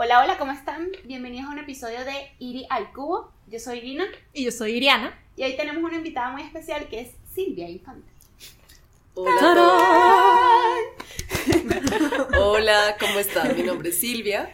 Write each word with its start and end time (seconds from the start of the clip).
Hola, 0.00 0.20
hola, 0.22 0.38
¿cómo 0.38 0.52
están? 0.52 0.86
Bienvenidos 1.06 1.50
a 1.50 1.52
un 1.54 1.58
episodio 1.58 2.04
de 2.04 2.30
Iri 2.38 2.68
al 2.70 2.92
Cubo. 2.92 3.32
Yo 3.48 3.58
soy 3.58 3.78
Irina 3.78 4.04
Y 4.32 4.44
yo 4.44 4.52
soy 4.52 4.74
Iriana. 4.76 5.18
y 5.34 5.42
hoy 5.42 5.56
tenemos 5.56 5.82
una 5.82 5.96
invitada 5.96 6.30
muy 6.30 6.42
especial 6.42 6.88
que 6.88 7.00
es 7.00 7.10
Silvia 7.34 7.68
Infante. 7.68 8.08
Hola, 9.14 10.76
Hola, 12.40 12.96
¿cómo 13.00 13.18
están? 13.18 13.56
Mi 13.56 13.64
nombre 13.64 13.88
es 13.88 13.98
Silvia. 13.98 14.52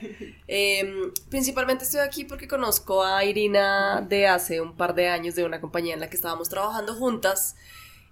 Eh, 0.49 1.13
principalmente 1.29 1.85
estoy 1.85 2.01
aquí 2.01 2.25
porque 2.25 2.49
conozco 2.49 3.05
a 3.05 3.23
Irina 3.23 4.01
de 4.01 4.27
hace 4.27 4.63
un 4.63 4.75
par 4.75 4.95
de 4.95 5.09
años 5.11 5.35
de 5.35 5.45
una 5.45 5.61
compañía 5.61 5.93
en 5.93 6.01
la 6.01 6.09
que 6.09 6.17
estábamos 6.17 6.49
trabajando 6.49 6.95
juntas. 6.95 7.55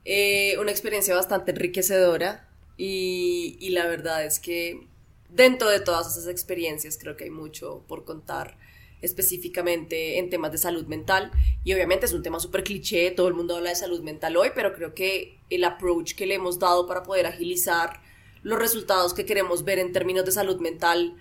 Eh, 0.05 0.59
una 0.59 0.71
experiencia 0.71 1.15
bastante 1.15 1.53
enriquecedora 1.53 2.47
y, 2.77 3.57
y 3.59 3.71
la 3.71 3.87
verdad 3.87 4.23
es 4.23 4.39
que 4.39 4.87
dentro 5.35 5.69
de 5.71 5.81
todas 5.81 6.07
esas 6.09 6.29
experiencias 6.29 6.99
creo 6.99 7.17
que 7.17 7.25
hay 7.25 7.31
mucho 7.31 7.85
por 7.89 8.05
contar 8.05 8.59
específicamente 9.01 10.19
en 10.19 10.31
temas 10.31 10.53
de 10.53 10.59
salud 10.59 10.87
mental 10.87 11.31
y 11.65 11.73
obviamente 11.75 12.07
es 12.07 12.13
un 12.13 12.23
tema 12.23 12.39
súper 12.41 12.63
cliché, 12.65 13.11
todo 13.11 13.29
el 13.29 13.35
mundo 13.35 13.57
habla 13.57 13.71
de 13.71 13.77
salud 13.77 14.01
mental 14.03 14.37
hoy, 14.37 14.51
pero 14.55 14.73
creo 14.75 14.95
que 14.95 15.39
el 15.51 15.65
approach 15.65 16.15
que 16.15 16.27
le 16.27 16.35
hemos 16.35 16.59
dado 16.59 16.87
para 16.87 17.03
poder 17.03 17.27
agilizar 17.27 18.01
los 18.43 18.59
resultados 18.59 19.13
que 19.15 19.25
queremos 19.27 19.65
ver 19.65 19.79
en 19.79 19.93
términos 19.93 20.25
de 20.25 20.33
salud 20.33 20.61
mental 20.61 21.17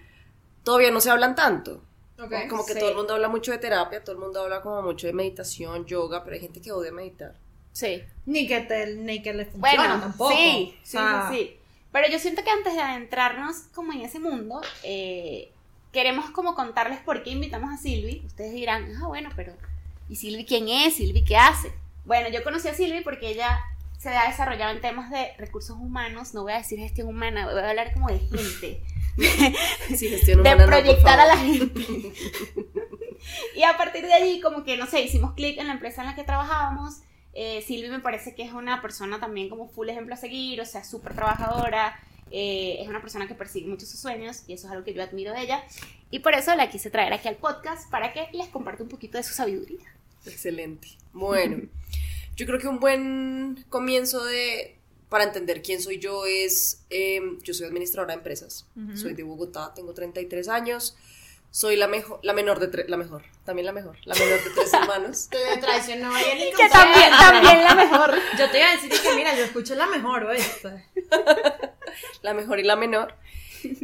todavía 0.63 0.91
no 0.91 1.01
se 1.01 1.09
hablan 1.09 1.35
tanto. 1.35 1.84
Ok. 2.20 2.34
Como 2.49 2.65
que 2.65 2.73
Sí. 2.73 2.79
todo 2.79 2.89
el 2.89 2.95
mundo 2.95 3.13
habla 3.15 3.29
mucho 3.29 3.51
de 3.51 3.57
terapia, 3.57 4.03
todo 4.03 4.15
el 4.15 4.21
mundo 4.21 4.41
habla 4.41 4.62
como 4.62 4.81
mucho 4.84 5.07
de 5.07 5.13
meditación, 5.13 5.85
yoga, 5.85 6.23
pero 6.23 6.35
hay 6.35 6.41
gente 6.41 6.62
que 6.62 6.71
odia 6.71 6.91
meditar. 6.91 7.35
Sí. 7.71 8.03
Ni 8.25 8.48
que, 8.48 8.59
te, 8.62 8.95
ni 8.95 9.21
que 9.23 9.34
le 9.34 9.45
funcione 9.45 9.77
Bueno, 9.77 9.99
tampoco. 10.01 10.31
sí, 10.35 10.75
O 10.75 10.85
sí, 10.85 10.91
sea, 10.91 11.29
sí, 11.31 11.37
sí. 11.37 11.57
Pero 11.91 12.07
yo 12.09 12.19
siento 12.19 12.43
que 12.43 12.49
antes 12.49 12.73
de 12.73 12.81
adentrarnos 12.81 13.63
como 13.73 13.91
en 13.91 14.01
ese 14.01 14.19
mundo, 14.19 14.61
eh, 14.83 15.51
queremos 15.91 16.29
como 16.31 16.55
contarles 16.55 16.99
por 16.99 17.23
qué 17.23 17.31
invitamos 17.31 17.73
a 17.73 17.77
Silvi. 17.77 18.23
Ustedes 18.25 18.53
dirán, 18.53 18.85
ah, 19.01 19.07
bueno, 19.07 19.29
pero 19.35 19.53
¿y 20.07 20.15
Silvi 20.15 20.45
quién 20.45 20.70
es? 20.70 20.95
¿Silvi 20.95 21.23
qué 21.23 21.37
hace? 21.37 21.71
Bueno, 22.05 22.29
yo 22.29 22.43
conocí 22.43 22.67
a 22.67 22.73
Silvi 22.73 23.01
porque 23.01 23.29
ella 23.29 23.59
se 23.98 24.09
ha 24.09 24.27
desarrollado 24.27 24.71
en 24.71 24.81
temas 24.81 25.11
de 25.11 25.33
recursos 25.37 25.77
humanos, 25.77 26.33
no 26.33 26.43
voy 26.43 26.53
a 26.53 26.57
decir 26.57 26.79
gestión 26.79 27.07
humana, 27.07 27.45
voy 27.51 27.61
a 27.61 27.70
hablar 27.70 27.93
como 27.93 28.07
de 28.07 28.20
gente. 28.20 28.83
Sí, 29.95 30.07
gestión 30.07 30.41
de 30.41 30.55
no, 30.55 30.65
proyectar 30.65 31.20
a 31.20 31.26
la 31.26 31.37
gente. 31.37 31.81
y 33.55 33.63
a 33.63 33.77
partir 33.77 34.05
de 34.05 34.13
allí, 34.13 34.39
como 34.39 34.63
que, 34.63 34.77
no 34.77 34.87
sé, 34.87 35.01
hicimos 35.01 35.33
clic 35.33 35.59
en 35.59 35.67
la 35.67 35.73
empresa 35.73 36.01
en 36.01 36.07
la 36.07 36.15
que 36.15 36.23
trabajábamos. 36.23 37.01
Eh, 37.34 37.62
Silvi 37.65 37.90
me 37.90 37.99
parece 37.99 38.35
que 38.35 38.43
es 38.43 38.51
una 38.54 38.82
persona 38.82 39.20
también 39.20 39.49
como 39.49 39.70
full 39.70 39.90
ejemplo 39.90 40.13
a 40.13 40.18
seguir, 40.18 40.62
o 40.62 40.65
sea, 40.65 40.84
súper 40.84 41.13
trabajadora. 41.13 41.99
eh, 42.34 42.77
es 42.82 42.88
una 42.88 43.01
persona 43.01 43.27
que 43.27 43.35
persigue 43.35 43.68
muchos 43.68 43.90
sus 43.90 43.99
sueños 43.99 44.43
y 44.48 44.54
eso 44.54 44.68
es 44.68 44.71
algo 44.71 44.85
que 44.85 44.93
yo 44.93 45.04
admiro 45.04 45.34
de 45.34 45.41
ella. 45.41 45.63
Y 46.12 46.20
por 46.20 46.34
eso 46.34 46.55
la 46.55 46.70
quise 46.70 46.90
traer 46.90 47.12
aquí 47.12 47.27
al 47.27 47.35
podcast 47.35 47.90
para 47.90 48.13
que 48.13 48.27
les 48.32 48.48
comparta 48.48 48.84
un 48.84 48.90
poquito 48.90 49.18
de 49.18 49.23
su 49.23 49.34
sabiduría. 49.34 49.93
Excelente. 50.26 50.88
Bueno, 51.12 51.68
yo 52.38 52.46
creo 52.46 52.60
que 52.60 52.68
un 52.68 52.79
buen 52.79 53.66
comienzo 53.70 54.23
de 54.23 54.77
para 55.10 55.26
entender 55.26 55.62
quién 55.62 55.82
soy 55.82 55.99
yo 55.99 56.26
es, 56.26 56.85
eh, 56.90 57.20
yo 57.43 57.54
soy 57.54 57.68
administradora 57.68 58.13
de 58.13 58.20
empresas, 58.20 58.66
soy 58.95 59.13
de 59.13 59.23
Bogotá, 59.23 59.73
tengo 59.76 59.93
33 59.93 60.48
años, 60.48 60.95
soy 61.52 61.76
la 61.76 61.90
mejor, 61.90 62.20
la 62.24 62.32
menor 62.32 62.60
de 62.60 62.70
tres, 62.70 62.90
la 62.90 62.96
mejor, 62.96 63.24
también 63.44 63.66
la 63.66 63.74
mejor, 63.74 63.98
la 64.06 64.16
menor 64.16 64.41
de 64.41 64.50
tres 64.52 64.74
hermanos. 64.81 65.28
Te 65.30 65.57
traicionó 65.59 66.13
ahí 66.16 66.25
el 66.31 66.56
Que 66.56 66.69
también, 66.69 67.09
también 67.12 67.63
la 67.63 67.75
mejor. 67.75 68.13
Yo 68.40 68.50
te 68.50 68.57
iba 68.57 68.69
a 68.69 68.75
decir 68.75 68.90
que 68.90 69.16
mira, 69.16 69.35
yo 69.35 69.44
escucho 69.44 69.75
la 69.75 69.85
mejor, 69.88 70.24
¿oíste? 70.24 70.85
la 72.22 72.34
mejor 72.34 72.59
y 72.59 72.63
la 72.63 72.78
menor. 72.78 73.16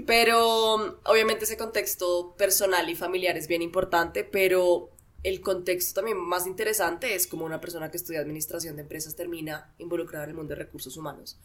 Pero 0.08 0.98
obviamente 1.04 1.44
ese 1.44 1.58
contexto 1.58 2.34
personal 2.38 2.90
y 2.90 2.96
familiar 2.96 3.38
es 3.38 3.48
bien 3.48 3.62
importante, 3.62 4.24
pero 4.24 4.90
el 5.24 5.42
contexto 5.42 5.96
también 5.96 6.18
más 6.18 6.48
interesante 6.48 7.14
es 7.14 7.28
como 7.28 7.46
una 7.46 7.60
persona 7.60 7.92
que 7.92 7.98
estudia 7.98 8.22
administración 8.22 8.78
de 8.78 8.84
empresas 8.84 9.16
termina 9.16 9.72
involucrada 9.78 10.24
en 10.24 10.32
el 10.32 10.36
mundo 10.36 10.56
de 10.56 10.64
recursos 10.64 10.96
humanos. 10.98 11.38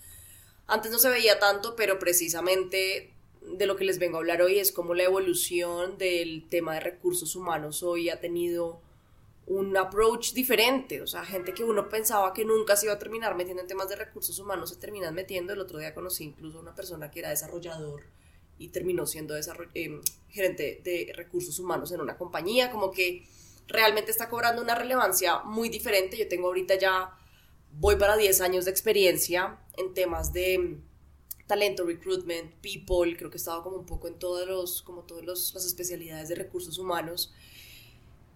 Antes 0.67 0.93
no 0.93 0.99
se 0.99 1.11
veía 1.11 1.39
tanto, 1.41 1.75
pero 1.77 1.99
precisamente 1.99 3.13
de 3.47 3.67
lo 3.67 3.77
que 3.77 3.85
les 3.85 3.99
vengo 3.99 4.17
a 4.17 4.21
hablar 4.21 4.43
hoy 4.43 4.59
es 4.59 4.73
como 4.73 4.95
la 4.95 5.05
evolución 5.05 5.99
del 5.99 6.49
tema 6.49 6.75
de 6.75 6.81
recursos 6.81 7.35
humanos 7.37 7.83
hoy 7.83 8.09
ha 8.09 8.21
tenido 8.21 8.81
un 9.47 9.77
approach 9.77 10.33
diferente, 10.33 11.03
o 11.03 11.07
sea, 11.07 11.25
gente 11.25 11.53
que 11.53 11.65
uno 11.65 11.89
pensaba 11.89 12.33
que 12.33 12.45
nunca 12.45 12.77
se 12.77 12.87
iba 12.87 12.95
a 12.95 12.99
terminar 12.99 13.35
metiendo 13.35 13.63
en 13.63 13.69
temas 13.69 13.89
de 13.89 13.97
recursos 13.97 14.39
humanos 14.39 14.71
se 14.71 14.77
terminan 14.77 15.15
metiendo. 15.15 15.53
El 15.53 15.61
otro 15.61 15.79
día 15.79 15.95
conocí 15.95 16.25
incluso 16.25 16.59
a 16.59 16.63
una 16.63 16.75
persona 16.75 17.11
que 17.11 17.19
era 17.21 17.31
desarrollador 17.31 18.03
y 18.59 18.69
terminó 18.69 19.07
siendo 19.07 19.37
eh, 19.37 20.01
gerente 20.29 20.81
de 20.85 21.13
recursos 21.17 21.59
humanos 21.59 21.91
en 21.91 22.01
una 22.01 22.17
compañía, 22.17 22.71
como 22.71 22.93
que 22.93 23.27
realmente 23.67 24.13
está 24.13 24.29
cobrando 24.29 24.63
una 24.63 24.77
relevancia 24.77 25.41
muy 25.41 25.69
diferente. 25.69 26.17
Yo 26.17 26.29
tengo 26.29 26.47
ahorita 26.47 26.77
ya, 26.77 27.11
voy 27.73 27.97
para 27.97 28.17
10 28.17 28.41
años 28.43 28.65
de 28.65 28.71
experiencia 28.71 29.59
en 29.77 29.93
temas 29.93 30.33
de 30.33 30.79
talento, 31.53 31.85
recruitment, 31.85 32.51
people, 32.63 33.15
creo 33.17 33.29
que 33.31 33.37
he 33.37 33.43
estado 33.45 33.63
como 33.63 33.77
un 33.77 33.85
poco 33.87 34.09
en 34.09 34.19
todos 34.19 34.47
los, 34.49 34.83
como 34.83 35.03
todas 35.03 35.25
los- 35.25 35.53
las 35.55 35.65
especialidades 35.67 36.29
de 36.31 36.35
recursos 36.35 36.79
humanos. 36.79 37.33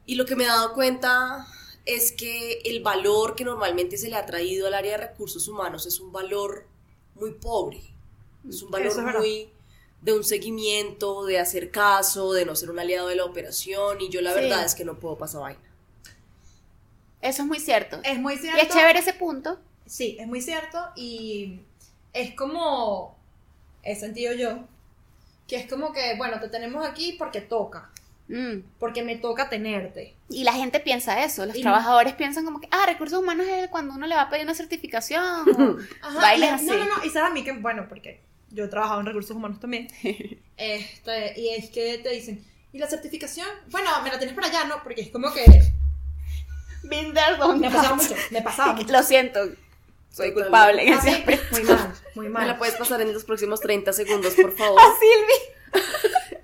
Y 0.05 0.17
lo 0.17 0.25
que 0.27 0.37
me 0.37 0.45
he 0.45 0.47
dado 0.47 0.75
cuenta 0.75 1.47
es 1.87 2.13
que 2.13 2.61
el 2.65 2.83
valor 2.83 3.35
que 3.37 3.45
normalmente 3.45 3.97
se 3.97 4.09
le 4.09 4.17
ha 4.17 4.27
traído 4.27 4.67
al 4.67 4.75
área 4.75 4.93
de 4.99 5.07
recursos 5.09 5.49
humanos 5.49 5.87
es 5.87 5.99
un 5.99 6.13
valor 6.13 6.67
muy 7.15 7.33
pobre. 7.33 7.81
Es 8.49 8.63
un 8.63 8.71
valor 8.71 8.89
es 8.89 8.99
muy 8.99 9.49
de 10.03 10.13
un 10.13 10.23
seguimiento, 10.25 11.25
de 11.25 11.39
hacer 11.39 11.71
caso, 11.71 12.33
de 12.35 12.45
no 12.45 12.55
ser 12.55 12.71
un 12.71 12.79
aliado 12.79 13.09
de 13.09 13.17
la 13.17 13.25
operación. 13.25 14.01
Y 14.01 14.11
yo 14.11 14.21
la 14.21 14.35
Sí. 14.35 14.41
verdad 14.41 14.65
es 14.65 14.75
que 14.75 14.85
no 14.85 14.99
puedo 15.01 15.17
pasar 15.17 15.41
vaina. 15.41 15.61
Eso 17.23 17.43
es 17.43 17.49
muy 17.49 17.59
cierto. 17.61 17.99
Es 18.05 18.19
muy 18.19 18.35
Y 18.35 18.39
cierto. 18.39 18.61
es 18.63 18.69
chévere 18.69 18.99
ese 18.99 19.15
punto. 19.15 19.59
Sí, 19.87 20.17
es 20.21 20.27
muy 20.27 20.41
cierto 20.43 20.79
y 20.97 21.61
es 22.17 22.35
como, 22.35 23.17
he 23.83 23.95
sentido 23.97 24.35
yo, 24.35 24.59
que 25.47 25.57
es 25.57 25.69
como 25.69 25.93
que, 25.93 26.17
bueno, 26.17 26.41
te 26.41 26.49
tenemos 26.49 26.87
aquí 26.87 27.15
porque 27.19 27.41
toca, 27.41 27.91
Mm. 28.29 28.63
porque 28.81 29.05
me 29.05 29.15
toca 29.17 29.49
tenerte. 29.49 30.15
Y 30.29 30.43
la 30.43 30.53
gente 30.53 30.81
piensa 30.81 31.23
eso, 31.23 31.47
los 31.47 31.57
Y- 31.57 31.63
trabajadores 31.63 32.15
piensan 32.15 32.45
como 32.45 32.61
que, 32.61 32.69
ah, 32.73 32.85
recursos 32.87 33.21
humanos 33.21 33.47
es 33.49 33.69
cuando 33.69 33.95
uno 33.95 34.07
le 34.09 34.17
va 34.17 34.23
a 34.23 34.31
pedir 34.31 34.45
una 34.45 34.55
certificación. 34.55 35.23
o 35.49 35.77
Ajá, 36.03 36.21
bailes 36.21 36.49
y- 36.51 36.53
así. 36.53 36.67
No, 36.67 36.77
no, 36.77 36.85
no, 36.99 37.05
y 37.05 37.11
sabes 37.11 37.31
a 37.31 37.35
mí 37.35 37.45
que, 37.45 37.53
bueno, 37.53 37.87
porque 37.89 38.21
yo 38.51 38.65
he 38.65 38.69
trabajado 38.69 38.99
en 39.01 39.07
recursos 39.07 39.37
humanos 39.37 39.61
también, 39.61 39.87
este, 40.57 41.41
y 41.41 41.51
es 41.51 41.71
que 41.71 41.99
te 41.99 42.11
dicen, 42.11 42.45
¿y 42.73 42.79
la 42.79 42.89
certificación? 42.89 43.47
Bueno, 43.71 43.91
me 44.03 44.11
la 44.11 44.19
tienes 44.19 44.35
para 44.35 44.49
allá, 44.49 44.65
¿no? 44.65 44.83
Porque 44.83 45.03
es 45.03 45.11
como 45.11 45.33
que 45.33 45.45
done 47.39 47.59
me 47.59 47.71
pasaba 47.71 47.95
mucho, 47.97 48.15
me 48.31 48.43
pasaba 48.43 48.73
mucho. 48.75 48.93
Lo 48.93 49.03
siento, 49.03 49.41
soy 50.17 50.33
culpable 50.33 50.83
en 50.87 50.95
Ah, 50.95 50.99
ese 50.99 51.11
aspecto. 51.11 51.47
muy 51.53 51.63
mal, 51.65 51.93
muy 52.15 52.25
Me 52.27 52.31
mal. 52.33 52.49
la 52.49 52.59
puedes 52.59 52.75
pasar 52.77 53.01
en 53.03 53.13
los 53.13 53.25
próximos 53.25 53.61
30 53.61 53.93
segundos, 53.93 54.35
por 54.35 54.53
favor. 54.57 54.81
A 54.81 54.85
Silvi, 54.99 55.83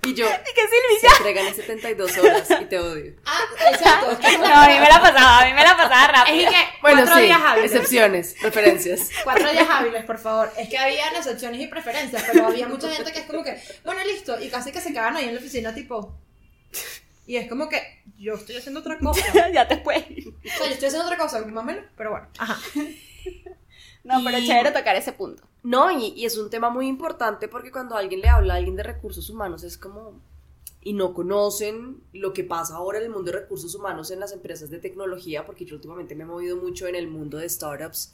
Y 0.05 0.13
yo, 0.13 0.25
y 0.51 0.53
que 0.53 0.61
Silvi 0.61 0.99
se 1.01 1.07
entregan 1.07 1.47
en 1.47 1.55
72 1.55 2.17
horas 2.19 2.47
y 2.61 2.65
te 2.65 2.77
odio. 2.79 3.13
Ah, 3.25 3.41
exacto, 3.71 4.17
No, 4.39 4.53
a 4.53 4.67
mí 4.67 4.73
me 4.79 4.87
la 4.89 5.01
pasaba, 5.01 5.39
a 5.41 5.45
mí 5.45 5.53
me 5.53 5.63
la 5.63 5.75
pasaba 5.75 6.07
rápido. 6.07 6.47
Es 6.49 6.53
que 6.53 6.61
Bueno, 6.81 6.97
cuatro 7.01 7.15
sí, 7.15 7.21
días 7.23 7.41
hábiles. 7.43 7.71
excepciones, 7.71 8.35
preferencias. 8.39 9.09
Cuatro 9.23 9.51
días 9.51 9.67
hábiles, 9.69 10.05
por 10.05 10.19
favor. 10.19 10.51
Es 10.57 10.69
que 10.69 10.77
había 10.77 11.07
excepciones 11.17 11.59
y 11.61 11.67
preferencias, 11.67 12.23
pero 12.31 12.45
había 12.47 12.67
mucha 12.67 12.89
gente 12.91 13.11
que 13.11 13.19
es 13.19 13.25
como 13.25 13.43
que, 13.43 13.59
bueno, 13.85 14.01
listo, 14.05 14.39
y 14.39 14.49
casi 14.49 14.71
que 14.71 14.81
se 14.81 14.91
quedan 14.93 15.15
ahí 15.15 15.25
en 15.29 15.33
la 15.35 15.39
oficina, 15.39 15.73
tipo. 15.73 16.15
Y 17.25 17.37
es 17.37 17.47
como 17.47 17.69
que 17.69 18.03
yo 18.17 18.33
estoy 18.35 18.57
haciendo 18.57 18.81
otra 18.81 18.99
cosa. 18.99 19.49
ya 19.51 19.65
te 19.67 19.77
fue. 19.77 19.95
O 19.97 20.57
sea, 20.57 20.67
yo 20.67 20.73
estoy 20.73 20.87
haciendo 20.89 21.05
otra 21.05 21.17
cosa, 21.17 21.39
más 21.45 21.63
o 21.63 21.65
menos, 21.65 21.85
pero 21.97 22.11
bueno. 22.11 22.27
Ajá. 22.37 22.59
No, 24.03 24.21
pero 24.23 24.37
Y- 24.37 24.45
chévere 24.47 24.71
tocar 24.71 24.95
ese 24.95 25.13
punto. 25.13 25.43
No, 25.63 25.89
y, 25.91 26.07
y 26.15 26.25
es 26.25 26.37
un 26.37 26.49
tema 26.49 26.69
muy 26.69 26.87
importante 26.87 27.47
porque 27.47 27.71
cuando 27.71 27.95
alguien 27.95 28.19
le 28.21 28.27
habla 28.29 28.53
a 28.53 28.57
alguien 28.57 28.75
de 28.75 28.83
recursos 28.83 29.29
humanos 29.29 29.63
es 29.63 29.77
como... 29.77 30.19
Y 30.85 30.91
no 30.91 31.13
conocen 31.13 32.01
lo 32.11 32.33
que 32.33 32.43
pasa 32.43 32.75
ahora 32.75 32.97
en 32.97 33.05
el 33.05 33.09
mundo 33.09 33.31
de 33.31 33.39
recursos 33.39 33.73
humanos 33.73 34.11
en 34.11 34.19
las 34.19 34.33
empresas 34.33 34.69
de 34.69 34.79
tecnología, 34.79 35.45
porque 35.45 35.63
yo 35.63 35.75
últimamente 35.75 36.13
me 36.13 36.23
he 36.23 36.27
movido 36.27 36.57
mucho 36.57 36.87
en 36.87 36.95
el 36.95 37.07
mundo 37.07 37.37
de 37.37 37.47
startups, 37.47 38.13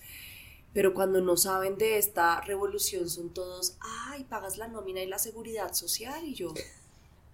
pero 0.71 0.93
cuando 0.93 1.19
no 1.19 1.35
saben 1.35 1.79
de 1.79 1.97
esta 1.97 2.41
revolución 2.41 3.09
son 3.09 3.33
todos, 3.33 3.75
ay, 4.09 4.23
pagas 4.25 4.57
la 4.57 4.67
nómina 4.67 5.01
y 5.01 5.07
la 5.07 5.17
seguridad 5.17 5.73
social, 5.73 6.23
y 6.23 6.35
yo, 6.35 6.53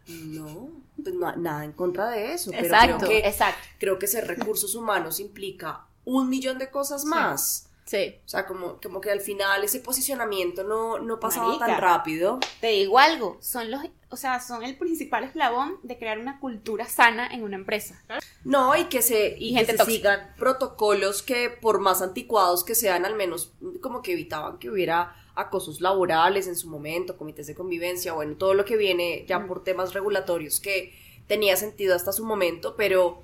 no, 0.07 0.69
pues 1.03 1.13
no- 1.15 1.35
nada 1.35 1.65
en 1.65 1.73
contra 1.73 2.09
de 2.11 2.33
eso, 2.33 2.51
pero 2.51 2.63
Exacto, 2.63 2.97
creo 2.99 3.09
que, 3.09 3.27
exacto. 3.27 3.61
creo 3.79 3.99
que 3.99 4.07
ser 4.07 4.27
recursos 4.27 4.73
humanos 4.73 5.19
implica 5.19 5.85
un 6.05 6.29
millón 6.29 6.59
de 6.59 6.69
cosas 6.71 7.03
más. 7.03 7.67
Sí. 7.67 7.74
O 7.87 8.27
sea, 8.27 8.47
como, 8.47 8.79
como 8.81 8.99
que 8.99 9.11
al 9.11 9.21
final 9.21 9.63
ese 9.63 9.79
posicionamiento 9.79 10.63
no, 10.63 10.97
no 10.97 11.19
pasaba 11.19 11.49
Marica. 11.49 11.67
tan 11.67 11.79
rápido. 11.79 12.39
Te 12.59 12.67
digo 12.67 12.97
algo, 12.97 13.37
son 13.41 13.69
los, 13.69 13.81
o 14.09 14.17
sea, 14.17 14.39
son 14.39 14.63
el 14.63 14.75
principal 14.75 15.23
eslabón 15.23 15.77
de 15.83 15.95
crear 15.99 16.17
una 16.17 16.39
cultura 16.39 16.87
sana 16.87 17.27
en 17.27 17.43
una 17.43 17.57
empresa. 17.57 18.01
No, 18.43 18.75
y 18.75 18.85
que 18.85 19.03
se, 19.03 19.35
y 19.37 19.55
Y 19.55 19.65
que 19.65 19.77
se 19.77 19.85
sigan 19.85 20.33
protocolos 20.35 21.21
que 21.21 21.51
por 21.51 21.79
más 21.79 22.01
anticuados 22.01 22.63
que 22.63 22.73
sean, 22.73 23.05
al 23.05 23.13
menos 23.13 23.53
como 23.81 24.01
que 24.01 24.13
evitaban 24.13 24.57
que 24.57 24.71
hubiera 24.71 25.15
acosos 25.35 25.79
laborales 25.79 26.47
en 26.47 26.55
su 26.55 26.67
momento, 26.69 27.17
comités 27.17 27.45
de 27.45 27.53
convivencia, 27.53 28.13
bueno, 28.13 28.35
todo 28.35 28.55
lo 28.55 28.65
que 28.65 28.77
viene 28.77 29.25
ya 29.27 29.45
por 29.45 29.63
temas 29.63 29.93
regulatorios 29.93 30.59
que 30.59 30.91
tenía 31.27 31.55
sentido 31.55 31.95
hasta 31.95 32.11
su 32.13 32.25
momento, 32.25 32.75
pero 32.75 33.21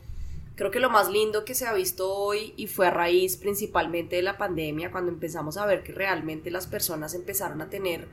creo 0.56 0.72
que 0.72 0.80
lo 0.80 0.90
más 0.90 1.10
lindo 1.10 1.46
que 1.46 1.56
se 1.56 1.66
ha 1.66 1.74
visto 1.74 2.14
hoy 2.14 2.54
y 2.58 2.68
fue 2.68 2.88
a 2.88 2.92
raíz 2.92 3.38
principalmente 3.38 4.18
de 4.18 4.22
la 4.22 4.38
pandemia, 4.38 4.92
cuando 4.92 5.12
empezamos 5.12 5.58
a 5.58 5.66
ver 5.66 5.84
que 5.84 5.94
realmente 5.94 6.52
las 6.52 6.68
personas 6.68 7.14
empezaron 7.14 7.62
a 7.62 7.70
tener 7.70 8.08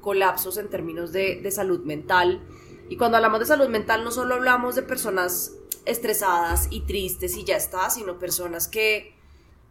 colapsos 0.00 0.56
en 0.56 0.68
términos 0.68 1.12
de, 1.12 1.40
de 1.40 1.50
salud 1.50 1.80
mental. 1.84 2.40
Y 2.88 2.96
cuando 2.96 3.16
hablamos 3.16 3.40
de 3.40 3.46
salud 3.46 3.68
mental 3.68 4.04
no 4.04 4.10
solo 4.10 4.34
hablamos 4.34 4.74
de 4.74 4.82
personas 4.82 5.52
estresadas 5.84 6.68
y 6.70 6.80
tristes 6.80 7.36
y 7.36 7.44
ya 7.44 7.56
está, 7.56 7.90
sino 7.90 8.18
personas 8.18 8.68
que 8.68 9.16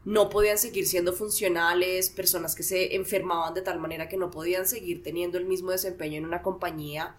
no 0.05 0.29
podían 0.29 0.59
seguir 0.59 0.85
siendo 0.85 1.13
funcionales, 1.13 2.09
personas 2.09 2.55
que 2.55 2.63
se 2.63 2.95
enfermaban 2.95 3.55
de 3.55 3.63
tal 3.63 3.79
manera 3.79 4.07
que 4.07 4.17
no 4.17 4.29
podían 4.29 4.67
seguir 4.67 5.01
teniendo 5.01 5.39
el 5.39 5.45
mismo 5.45 5.71
desempeño 5.71 6.17
en 6.17 6.25
una 6.25 6.43
compañía, 6.43 7.15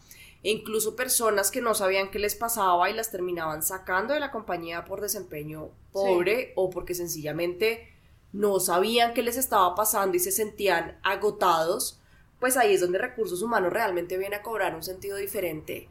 e 0.47 0.51
incluso 0.51 0.95
personas 0.95 1.51
que 1.51 1.61
no 1.61 1.75
sabían 1.75 2.09
qué 2.09 2.21
les 2.21 2.37
pasaba 2.37 2.89
y 2.89 2.95
las 2.95 3.11
terminaban 3.11 3.65
sacando 3.65 4.15
de 4.15 4.21
la 4.21 4.31
compañía 4.31 4.85
por 4.85 5.01
desempeño 5.01 5.71
pobre 5.91 6.53
o 6.55 6.71
porque 6.71 6.95
sencillamente 6.95 7.93
no 8.33 8.61
sabían 8.61 9.13
qué 9.13 9.25
les 9.25 9.37
estaba 9.39 9.75
pasando 9.75 10.17
y 10.17 10.21
se 10.21 10.31
sentían 10.31 11.01
agotados, 11.03 12.01
pues 12.39 12.57
ahí 12.57 12.75
es 12.75 12.81
donde 12.81 12.99
recursos 12.99 13.43
humanos 13.43 13.73
realmente 13.73 14.19
viene 14.19 14.37
a 14.37 14.43
cobrar 14.43 14.77
un 14.77 14.85
sentido 14.85 15.17
diferente. 15.17 15.89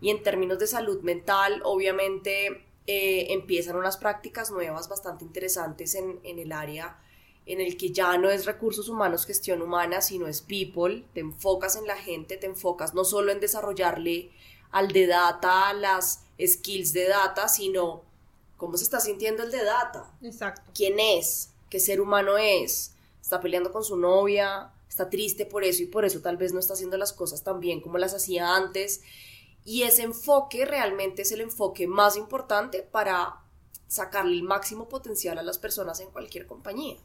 Y 0.00 0.10
en 0.10 0.22
términos 0.22 0.60
de 0.60 0.68
salud 0.68 1.02
mental, 1.02 1.60
obviamente 1.64 2.68
eh, 2.86 3.32
empiezan 3.32 3.74
unas 3.74 3.96
prácticas 3.96 4.52
nuevas 4.52 4.88
bastante 4.88 5.24
interesantes 5.24 5.96
en, 5.96 6.20
en 6.22 6.38
el 6.38 6.52
área 6.52 6.98
en 7.48 7.62
el 7.62 7.78
que 7.78 7.90
ya 7.92 8.18
no 8.18 8.28
es 8.28 8.44
recursos 8.44 8.90
humanos, 8.90 9.24
gestión 9.24 9.62
humana, 9.62 10.02
sino 10.02 10.26
es 10.26 10.42
people, 10.42 11.02
te 11.14 11.20
enfocas 11.20 11.76
en 11.76 11.86
la 11.86 11.96
gente, 11.96 12.36
te 12.36 12.46
enfocas 12.46 12.92
no 12.92 13.04
solo 13.04 13.32
en 13.32 13.40
desarrollarle 13.40 14.30
al 14.70 14.92
de 14.92 15.06
data 15.06 15.72
las 15.72 16.24
skills 16.38 16.92
de 16.92 17.08
data, 17.08 17.48
sino 17.48 18.02
cómo 18.58 18.76
se 18.76 18.84
está 18.84 19.00
sintiendo 19.00 19.42
el 19.42 19.50
de 19.50 19.64
data. 19.64 20.12
Exacto. 20.22 20.70
¿Quién 20.74 21.00
es? 21.00 21.48
¿Qué 21.70 21.80
ser 21.80 22.02
humano 22.02 22.36
es? 22.36 22.92
¿Está 23.22 23.40
peleando 23.40 23.72
con 23.72 23.82
su 23.82 23.96
novia? 23.96 24.70
¿Está 24.86 25.08
triste 25.08 25.46
por 25.46 25.64
eso 25.64 25.82
y 25.82 25.86
por 25.86 26.04
eso 26.04 26.20
tal 26.20 26.36
vez 26.36 26.52
no 26.52 26.60
está 26.60 26.74
haciendo 26.74 26.98
las 26.98 27.14
cosas 27.14 27.42
tan 27.42 27.60
bien 27.60 27.80
como 27.80 27.96
las 27.96 28.12
hacía 28.12 28.56
antes? 28.56 29.00
Y 29.64 29.84
ese 29.84 30.02
enfoque 30.02 30.66
realmente 30.66 31.22
es 31.22 31.32
el 31.32 31.40
enfoque 31.40 31.86
más 31.86 32.18
importante 32.18 32.82
para 32.82 33.40
sacarle 33.86 34.32
el 34.34 34.42
máximo 34.42 34.86
potencial 34.86 35.38
a 35.38 35.42
las 35.42 35.58
personas 35.58 36.00
en 36.00 36.10
cualquier 36.10 36.46
compañía. 36.46 36.98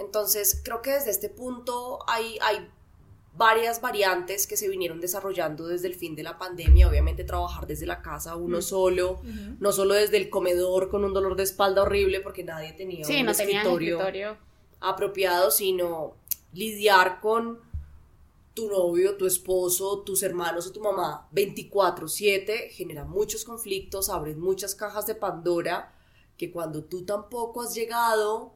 Entonces, 0.00 0.60
creo 0.64 0.82
que 0.82 0.90
desde 0.92 1.10
este 1.10 1.28
punto 1.28 2.00
hay, 2.08 2.38
hay 2.42 2.68
varias 3.36 3.80
variantes 3.80 4.46
que 4.46 4.56
se 4.56 4.68
vinieron 4.68 5.00
desarrollando 5.00 5.66
desde 5.68 5.86
el 5.86 5.94
fin 5.94 6.16
de 6.16 6.22
la 6.22 6.36
pandemia. 6.38 6.88
Obviamente 6.88 7.22
trabajar 7.24 7.66
desde 7.66 7.86
la 7.86 8.02
casa 8.02 8.34
uno 8.36 8.60
solo, 8.62 9.20
no 9.60 9.72
solo 9.72 9.94
desde 9.94 10.16
el 10.16 10.30
comedor 10.30 10.90
con 10.90 11.04
un 11.04 11.12
dolor 11.14 11.36
de 11.36 11.44
espalda 11.44 11.82
horrible 11.82 12.20
porque 12.20 12.42
nadie 12.44 12.72
tenía 12.72 13.04
Sí, 13.04 13.20
un 13.20 13.26
no 13.26 13.32
escritorio 13.32 13.98
escritorio. 13.98 14.36
apropiado, 14.80 15.50
sino 15.50 16.16
lidiar 16.52 17.20
con 17.20 17.60
tu 18.54 18.68
novio, 18.68 19.16
tu 19.16 19.26
esposo, 19.26 20.00
tus 20.00 20.22
hermanos 20.24 20.66
o 20.66 20.72
tu 20.72 20.80
mamá 20.80 21.28
24/7 21.32 22.68
genera 22.70 23.04
muchos 23.04 23.44
conflictos, 23.44 24.08
abre 24.10 24.34
muchas 24.34 24.74
cajas 24.74 25.06
de 25.06 25.14
Pandora 25.14 25.94
que 26.36 26.50
cuando 26.50 26.82
tú 26.84 27.04
tampoco 27.04 27.62
has 27.62 27.74
llegado 27.74 28.54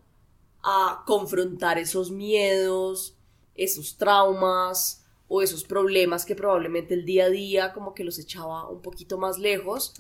a 0.65 1.03
confrontar 1.07 1.79
esos 1.79 2.11
miedos, 2.11 3.17
esos 3.55 3.97
traumas 3.97 5.05
o 5.29 5.43
esos 5.43 5.65
problemas 5.65 6.25
que 6.25 6.35
probablemente 6.35 6.95
el 6.95 7.05
día 7.05 7.27
a 7.27 7.31
día 7.31 7.73
como 7.73 7.95
que 7.95 8.05
los 8.05 8.19
echaba 8.19 8.69
un 8.69 8.83
poquito 8.83 9.19
más 9.19 9.39
lejos, 9.39 9.95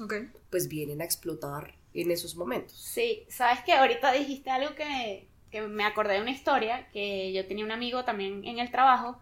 pues 0.50 0.68
vienen 0.68 1.00
a 1.00 1.04
explotar 1.04 1.74
en 1.92 2.10
esos 2.10 2.34
momentos. 2.34 2.76
Sí, 2.76 3.24
sabes 3.28 3.62
que 3.64 3.72
ahorita 3.72 4.12
dijiste 4.12 4.50
algo 4.50 4.74
que, 4.74 5.28
que 5.50 5.62
me 5.62 5.84
acordé 5.84 6.14
de 6.14 6.22
una 6.22 6.30
historia, 6.30 6.88
que 6.92 7.32
yo 7.32 7.46
tenía 7.46 7.64
un 7.64 7.70
amigo 7.70 8.04
también 8.04 8.44
en 8.44 8.58
el 8.58 8.70
trabajo, 8.70 9.18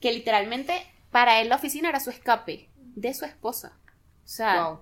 que 0.00 0.12
literalmente 0.12 0.74
para 1.10 1.40
él 1.40 1.48
la 1.48 1.56
oficina 1.56 1.88
era 1.88 2.00
su 2.00 2.10
escape 2.10 2.68
de 2.76 3.14
su 3.14 3.24
esposa. 3.24 3.78
O 4.24 4.28
sea, 4.28 4.68
Wow. 4.68 4.78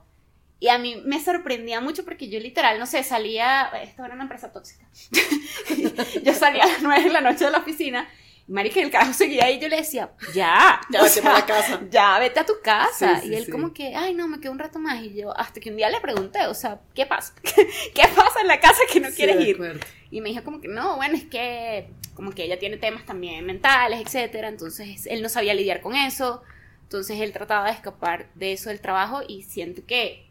Y 0.61 0.69
a 0.69 0.79
mí 0.79 1.03
me 1.05 1.23
sorprendía 1.23 1.81
mucho 1.81 2.05
porque 2.05 2.29
yo 2.29 2.41
literal, 2.41 2.79
no 2.79 2.87
sé, 2.87 3.03
salía, 3.03 3.71
esto 3.83 4.05
era 4.05 4.15
una 4.15 4.25
empresa 4.25 4.53
tóxica, 4.53 4.87
yo 6.23 6.35
salía 6.35 6.65
a 6.65 6.69
las 6.69 6.83
9 6.83 7.05
de 7.05 7.11
la 7.11 7.21
noche 7.21 7.45
de 7.45 7.51
la 7.51 7.59
oficina, 7.59 8.09
y 8.49 8.53
marica, 8.53 8.81
el 8.81 8.91
carajo 8.91 9.13
seguía 9.13 9.45
ahí 9.45 9.59
yo 9.61 9.69
le 9.69 9.77
decía, 9.77 10.11
ya, 10.35 10.81
Ya 10.91 11.03
vete 11.03 11.15
sea, 11.15 11.23
para 11.23 11.39
la 11.41 11.47
casa. 11.47 11.81
ya 11.91 12.19
vete 12.19 12.41
a 12.41 12.47
tu 12.47 12.55
casa. 12.63 13.17
Sí, 13.17 13.27
sí, 13.27 13.29
y 13.29 13.35
él 13.37 13.45
sí. 13.45 13.51
como 13.51 13.75
que, 13.75 13.95
ay, 13.95 14.15
no, 14.15 14.27
me 14.27 14.41
quedo 14.41 14.53
un 14.53 14.59
rato 14.59 14.79
más. 14.79 15.03
Y 15.03 15.15
yo, 15.15 15.37
hasta 15.39 15.61
que 15.61 15.69
un 15.69 15.77
día 15.77 15.91
le 15.91 16.01
pregunté, 16.01 16.47
o 16.47 16.55
sea, 16.55 16.81
¿qué 16.95 17.05
pasa? 17.05 17.35
¿Qué 17.43 18.03
pasa 18.17 18.41
en 18.41 18.47
la 18.47 18.59
casa 18.59 18.81
que 18.91 19.01
no 19.01 19.11
quieres 19.11 19.39
ir? 19.47 19.57
acuerdo. 19.57 19.81
Y 20.11 20.23
me 20.23 20.31
dijo 20.31 20.45
como 20.45 20.63
que, 20.63 20.69
no, 20.69 20.97
bueno, 20.97 21.15
es 21.15 21.25
que 21.27 21.91
como 22.15 22.31
que 22.31 22.45
ella 22.45 22.59
tiene 22.59 22.79
temas 22.79 23.05
también 23.05 23.45
mentales, 23.45 24.01
etcétera. 24.01 24.49
Entonces 24.49 25.05
él 25.05 25.21
no 25.21 25.29
sabía 25.29 25.53
lidiar 25.53 25.83
con 25.83 25.95
eso. 25.95 26.43
Entonces 26.85 27.21
él 27.21 27.35
trataba 27.35 27.67
de 27.67 27.73
escapar 27.73 28.31
de 28.35 28.55
eso 28.55 28.71
del 28.71 28.81
trabajo 28.81 29.21
y 29.29 29.43
siento 29.43 29.83
que 29.87 30.28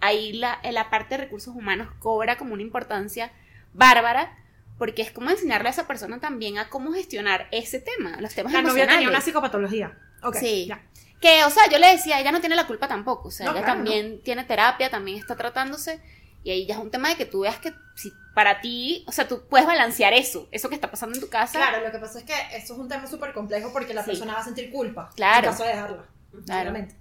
ahí 0.00 0.32
la, 0.32 0.60
la 0.70 0.90
parte 0.90 1.16
de 1.16 1.24
recursos 1.24 1.54
humanos 1.54 1.88
cobra 1.98 2.36
como 2.38 2.54
una 2.54 2.62
importancia 2.62 3.32
bárbara 3.74 4.36
porque 4.78 5.02
es 5.02 5.10
como 5.10 5.30
enseñarle 5.30 5.68
a 5.68 5.72
esa 5.72 5.86
persona 5.88 6.20
también 6.20 6.56
a 6.58 6.68
cómo 6.68 6.92
gestionar 6.92 7.48
ese 7.50 7.80
tema, 7.80 8.16
los 8.20 8.32
temas 8.34 8.52
La 8.52 8.62
novia 8.62 8.72
tenía 8.72 8.84
emocionales. 8.84 9.08
una 9.08 9.20
psicopatología. 9.20 9.98
Ok. 10.22 10.36
Sí. 10.36 10.66
ya. 10.68 10.82
Que, 11.20 11.42
o 11.42 11.50
sea, 11.50 11.68
yo 11.68 11.78
le 11.78 11.88
decía, 11.90 12.20
ella 12.20 12.30
no 12.30 12.38
tiene 12.40 12.54
la 12.54 12.68
culpa 12.68 12.86
tampoco, 12.86 13.26
o 13.28 13.30
sea, 13.32 13.46
No, 13.46 13.52
ella 13.52 13.62
claro, 13.62 13.74
también 13.78 14.22
tiene 14.22 14.44
terapia, 14.44 14.88
también 14.88 15.18
está 15.18 15.34
tratándose, 15.34 16.00
y 16.44 16.50
ahí 16.52 16.64
ya 16.64 16.74
es 16.76 16.80
un 16.80 16.92
tema 16.92 17.08
de 17.08 17.16
que 17.16 17.26
tú 17.26 17.40
veas 17.40 17.58
que 17.58 17.74
si 17.96 18.12
para 18.36 18.60
ti, 18.60 19.04
o 19.08 19.10
sea, 19.10 19.26
tú 19.26 19.42
puedes 19.50 19.66
balancear 19.66 20.12
eso, 20.12 20.46
eso 20.52 20.68
que 20.68 20.76
está 20.76 20.88
pasando 20.92 21.16
en 21.16 21.20
tu 21.20 21.28
casa. 21.28 21.58
Claro, 21.58 21.84
lo 21.84 21.90
que 21.90 21.98
pasa 21.98 22.20
es 22.20 22.24
que 22.24 22.34
esto 22.56 22.74
es 22.74 22.78
un 22.78 22.88
tema 22.88 23.08
súper 23.08 23.32
complejo 23.32 23.72
porque 23.72 23.94
la 23.94 24.02
Sí. 24.04 24.10
persona 24.10 24.34
va 24.34 24.38
a 24.38 24.44
sentir 24.44 24.70
culpa. 24.70 25.10
Claro. 25.16 25.46
En 25.48 25.52
caso 25.52 25.64
de 25.64 25.70
dejarla. 25.70 26.04
Claro. 26.30 26.44
Claramente. 26.44 26.94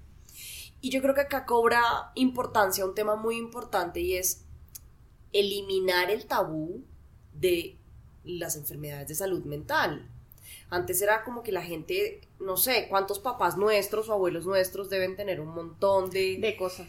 Y 0.82 0.92
yo 0.92 1.02
creo 1.02 1.16
que 1.16 1.22
acá 1.22 1.46
cobra 1.46 2.12
importancia 2.16 2.86
un 2.86 2.96
tema 2.96 3.16
muy 3.16 3.38
importante 3.38 4.00
y 4.00 4.16
es 4.16 4.46
eliminar 5.34 6.12
el 6.12 6.26
tabú 6.26 6.84
de 7.34 7.78
las 8.24 8.56
enfermedades 8.56 9.08
de 9.08 9.16
salud 9.16 9.44
mental. 9.46 10.10
Antes 10.70 11.02
era 11.02 11.24
como 11.24 11.44
que 11.44 11.52
la 11.52 11.62
gente, 11.62 12.22
no 12.40 12.58
sé, 12.58 12.88
cuántos 12.90 13.20
papás 13.20 13.58
nuestros 13.58 14.10
o 14.10 14.14
abuelos 14.14 14.46
nuestros 14.46 14.90
deben 14.90 15.16
tener 15.16 15.40
un 15.40 15.50
montón 15.54 16.10
de, 16.10 16.38
de 16.38 16.58
cosas. 16.58 16.88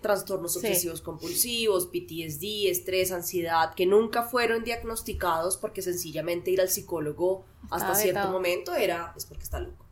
trastornos 0.00 0.52
Sí. 0.52 0.58
obsesivos 0.58 1.00
compulsivos, 1.02 1.86
PTSD, 1.86 2.68
estrés, 2.68 3.12
ansiedad, 3.12 3.74
que 3.74 3.86
nunca 3.86 4.22
fueron 4.22 4.64
diagnosticados 4.64 5.56
porque 5.56 5.82
sencillamente 5.82 6.50
ir 6.50 6.60
al 6.60 6.68
psicólogo 6.68 7.44
hasta 7.70 7.94
cierto 7.94 8.20
vetado. 8.20 8.32
momento 8.32 8.74
era, 8.74 9.14
es 9.16 9.26
porque 9.26 9.44
está 9.44 9.60
loco. 9.60 9.84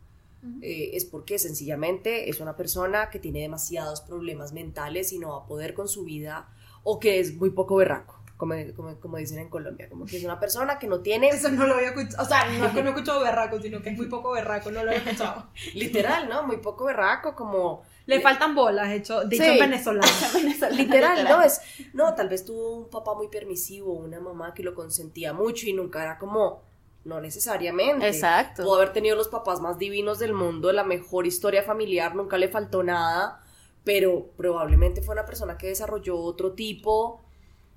Eh, 0.61 0.91
es 0.93 1.05
porque 1.05 1.39
sencillamente 1.39 2.29
es 2.29 2.39
una 2.39 2.55
persona 2.55 3.09
que 3.09 3.19
tiene 3.19 3.41
demasiados 3.41 4.01
problemas 4.01 4.53
mentales 4.53 5.13
y 5.13 5.19
no 5.19 5.29
va 5.29 5.43
a 5.43 5.45
poder 5.45 5.73
con 5.73 5.87
su 5.87 6.03
vida 6.03 6.49
o 6.83 6.99
que 6.99 7.19
es 7.19 7.35
muy 7.35 7.49
poco 7.49 7.75
berraco, 7.75 8.21
como, 8.37 8.53
como, 8.75 8.99
como 8.99 9.17
dicen 9.17 9.39
en 9.39 9.49
Colombia, 9.49 9.89
como 9.89 10.05
que 10.05 10.17
es 10.17 10.23
una 10.23 10.39
persona 10.39 10.79
que 10.79 10.87
no 10.87 11.01
tiene, 11.01 11.29
Eso 11.29 11.49
no 11.49 11.65
lo 11.67 11.75
había 11.75 11.89
escuchado. 11.89 12.23
O 12.23 12.25
sea, 12.25 12.45
no 12.49 12.65
es 12.67 12.71
que 12.73 12.81
no 12.81 12.89
he 12.89 12.93
escuchado 12.93 13.21
berraco, 13.21 13.59
sino 13.61 13.81
que 13.81 13.89
es 13.89 13.97
muy 13.97 14.07
poco 14.07 14.31
berraco. 14.31 14.71
No 14.71 14.83
lo 14.83 14.91
había 14.91 15.03
escuchado. 15.03 15.47
literal, 15.73 16.29
¿no? 16.29 16.43
Muy 16.43 16.57
poco 16.57 16.85
berraco, 16.85 17.35
como 17.35 17.83
Le 18.05 18.21
faltan 18.21 18.55
bolas, 18.55 18.89
hecho, 18.91 19.25
dicho 19.25 19.43
Sí. 19.43 19.49
en 19.49 19.59
venezolano. 19.59 20.07
Literal, 20.71 21.23
no 21.25 21.41
es, 21.41 21.59
no, 21.93 22.13
tal 22.15 22.29
vez 22.29 22.45
tuvo 22.45 22.77
un 22.77 22.89
papá 22.89 23.15
muy 23.15 23.27
permisivo, 23.27 23.93
una 23.93 24.21
mamá 24.21 24.53
que 24.53 24.63
lo 24.63 24.73
consentía 24.73 25.33
mucho 25.33 25.67
y 25.67 25.73
nunca 25.73 26.03
era 26.03 26.17
como, 26.17 26.61
no 27.07 27.21
necesariamente. 27.21 28.07
Exacto. 28.07 28.63
Pudo 28.63 28.75
haber 28.75 28.93
tenido 28.93 29.15
los 29.15 29.29
papás 29.29 29.61
más 29.61 29.79
divinos 29.79 30.19
del 30.19 30.33
mundo, 30.33 30.71
la 30.73 30.83
mejor 30.83 31.25
historia 31.25 31.63
familiar, 31.63 32.15
nunca 32.15 32.37
le 32.37 32.49
faltó 32.49 32.83
nada, 32.83 33.41
pero 33.83 34.31
probablemente 34.35 35.01
fue 35.01 35.13
una 35.13 35.25
persona 35.25 35.57
que 35.57 35.67
desarrolló 35.67 36.17
otro 36.17 36.51
tipo 36.51 37.21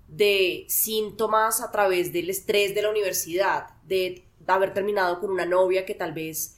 de 0.08 0.66
síntomas 0.68 1.60
a 1.60 1.70
través 1.70 2.12
del 2.12 2.28
estrés 2.28 2.74
de 2.74 2.82
la 2.82 2.90
universidad, 2.90 3.68
de 3.84 4.24
haber 4.48 4.74
terminado 4.74 5.20
con 5.20 5.30
una 5.30 5.46
novia 5.46 5.86
que 5.86 5.94
tal 5.94 6.12
vez 6.12 6.56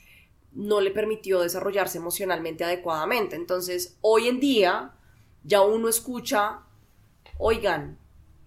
no 0.52 0.80
le 0.80 0.90
permitió 0.90 1.40
desarrollarse 1.40 1.98
emocionalmente 1.98 2.64
adecuadamente. 2.64 3.36
Entonces, 3.36 3.98
hoy 4.00 4.28
en 4.28 4.40
día 4.40 4.94
ya 5.44 5.60
uno 5.60 5.88
escucha, 5.88 6.60
oigan, 7.36 7.98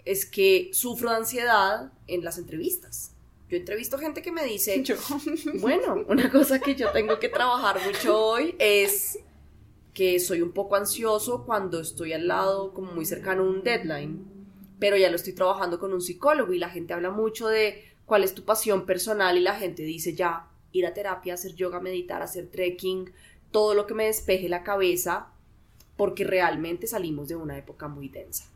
es 0.04 0.26
que 0.26 0.72
sufro 0.74 1.12
de 1.12 1.18
ansiedad 1.18 1.92
en 2.08 2.24
las 2.24 2.40
entrevistas. 2.40 3.15
Yo 3.50 3.58
entrevisto 3.58 3.98
gente 3.98 4.22
que 4.22 4.32
me 4.32 4.44
dice, 4.44 4.84
Yo. 4.84 4.96
bueno, 5.60 6.04
una 6.08 6.32
cosa 6.32 6.60
que 6.60 6.76
yo 6.76 6.92
tengo 6.92 7.20
que 7.20 7.30
trabajar 7.30 7.80
mucho 7.86 8.20
hoy 8.20 8.56
es 8.60 9.20
que 9.94 10.20
soy 10.20 10.42
un 10.42 10.52
poco 10.52 10.76
ansioso 10.76 11.46
cuando 11.46 11.80
estoy 11.80 12.14
al 12.14 12.28
lado, 12.28 12.74
como 12.74 12.92
muy 12.92 13.06
cercano 13.06 13.44
a 13.44 13.46
un 13.46 13.64
deadline, 13.64 14.26
pero 14.80 14.98
ya 14.98 15.10
lo 15.10 15.16
estoy 15.16 15.34
trabajando 15.34 15.80
con 15.80 15.94
un 15.94 16.02
psicólogo 16.02 16.54
y 16.54 16.60
la 16.60 16.70
gente 16.70 16.94
habla 16.94 17.12
mucho 17.12 17.48
de 17.48 17.84
cuál 18.06 18.24
es 18.24 18.34
tu 18.34 18.44
pasión 18.44 18.86
personal 18.86 19.38
y 19.38 19.42
la 19.42 19.56
gente 19.56 19.84
dice 19.84 20.14
ya, 20.14 20.50
ir 20.72 20.86
a 20.86 20.94
terapia, 20.94 21.36
hacer 21.36 21.56
yoga, 21.56 21.80
meditar, 21.80 22.22
hacer 22.22 22.48
trekking, 22.48 23.12
todo 23.52 23.74
lo 23.74 23.88
que 23.88 23.94
me 23.94 24.06
despeje 24.06 24.50
la 24.50 24.64
cabeza, 24.64 25.30
porque 25.96 26.26
realmente 26.26 26.88
salimos 26.88 27.30
de 27.30 27.38
una 27.38 27.58
época 27.58 27.88
muy 27.88 28.10
densa. 28.10 28.52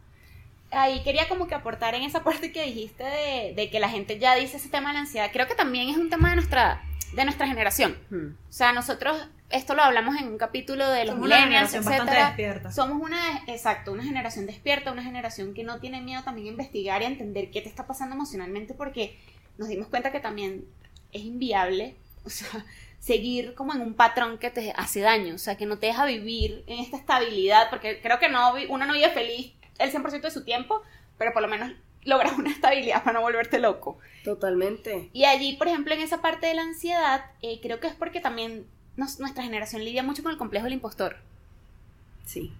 Ahí 0.71 1.01
quería 1.03 1.27
como 1.27 1.47
que 1.47 1.55
aportar 1.55 1.95
en 1.95 2.03
esa 2.03 2.23
parte 2.23 2.51
que 2.51 2.63
dijiste 2.63 3.03
de, 3.03 3.53
de 3.55 3.69
que 3.69 3.79
la 3.79 3.89
gente 3.89 4.19
ya 4.19 4.35
dice 4.35 4.57
ese 4.57 4.69
tema 4.69 4.89
de 4.89 4.95
la 4.95 4.99
ansiedad. 5.01 5.29
Creo 5.31 5.47
que 5.47 5.55
también 5.55 5.89
es 5.89 5.97
un 5.97 6.09
tema 6.09 6.29
de 6.29 6.35
nuestra, 6.35 6.83
de 7.13 7.23
nuestra 7.23 7.47
generación. 7.47 7.97
Hmm. 8.09 8.35
O 8.49 8.51
sea, 8.51 8.71
nosotros, 8.73 9.27
esto 9.49 9.73
lo 9.75 9.81
hablamos 9.81 10.15
en 10.17 10.27
un 10.27 10.37
capítulo 10.37 10.87
de 10.89 11.05
los 11.05 11.15
Somos 11.15 11.29
millennials, 11.29 11.73
etcétera. 11.73 12.27
despierta. 12.27 12.71
Somos 12.71 13.01
una, 13.01 13.43
exacto, 13.47 13.91
una 13.91 14.03
generación 14.03 14.45
despierta, 14.45 14.91
una 14.91 15.03
generación 15.03 15.53
que 15.53 15.63
no 15.63 15.79
tiene 15.79 16.01
miedo 16.01 16.23
también 16.23 16.47
a 16.47 16.51
investigar 16.51 17.01
y 17.01 17.05
a 17.05 17.07
entender 17.07 17.51
qué 17.51 17.61
te 17.61 17.69
está 17.69 17.87
pasando 17.87 18.15
emocionalmente 18.15 18.73
porque 18.73 19.17
nos 19.57 19.67
dimos 19.67 19.87
cuenta 19.87 20.11
que 20.11 20.19
también 20.19 20.65
es 21.11 21.23
inviable, 21.23 21.95
o 22.23 22.29
sea, 22.29 22.65
seguir 22.99 23.55
como 23.55 23.73
en 23.73 23.81
un 23.81 23.93
patrón 23.93 24.37
que 24.37 24.51
te 24.51 24.71
hace 24.75 24.99
daño, 24.99 25.35
o 25.35 25.39
sea, 25.39 25.57
que 25.57 25.65
no 25.65 25.79
te 25.79 25.87
deja 25.87 26.05
vivir 26.05 26.63
en 26.67 26.79
esta 26.79 26.97
estabilidad, 26.97 27.69
porque 27.69 28.01
creo 28.01 28.19
que 28.19 28.29
no, 28.29 28.53
uno 28.69 28.85
no 28.85 28.93
vive 28.93 29.09
feliz 29.09 29.53
el 29.79 29.91
100% 29.91 30.21
de 30.21 30.31
su 30.31 30.43
tiempo, 30.43 30.81
pero 31.17 31.31
por 31.33 31.41
lo 31.41 31.47
menos 31.47 31.71
logras 32.03 32.37
una 32.37 32.51
estabilidad 32.51 33.03
para 33.03 33.19
no 33.19 33.21
volverte 33.21 33.59
loco. 33.59 33.97
Totalmente. 34.23 35.09
Y 35.13 35.25
allí, 35.25 35.57
por 35.57 35.67
ejemplo, 35.67 35.93
en 35.93 36.01
esa 36.01 36.21
parte 36.21 36.47
de 36.47 36.53
la 36.53 36.61
ansiedad, 36.63 37.25
eh, 37.41 37.59
creo 37.61 37.79
que 37.79 37.87
es 37.87 37.93
porque 37.95 38.21
también 38.21 38.65
nos- 38.95 39.19
nuestra 39.19 39.43
generación 39.43 39.83
lidia 39.83 40.03
mucho 40.03 40.23
con 40.23 40.31
el 40.31 40.37
complejo 40.37 40.65
del 40.65 40.73
impostor. 40.73 41.17
Sí. 42.25 42.51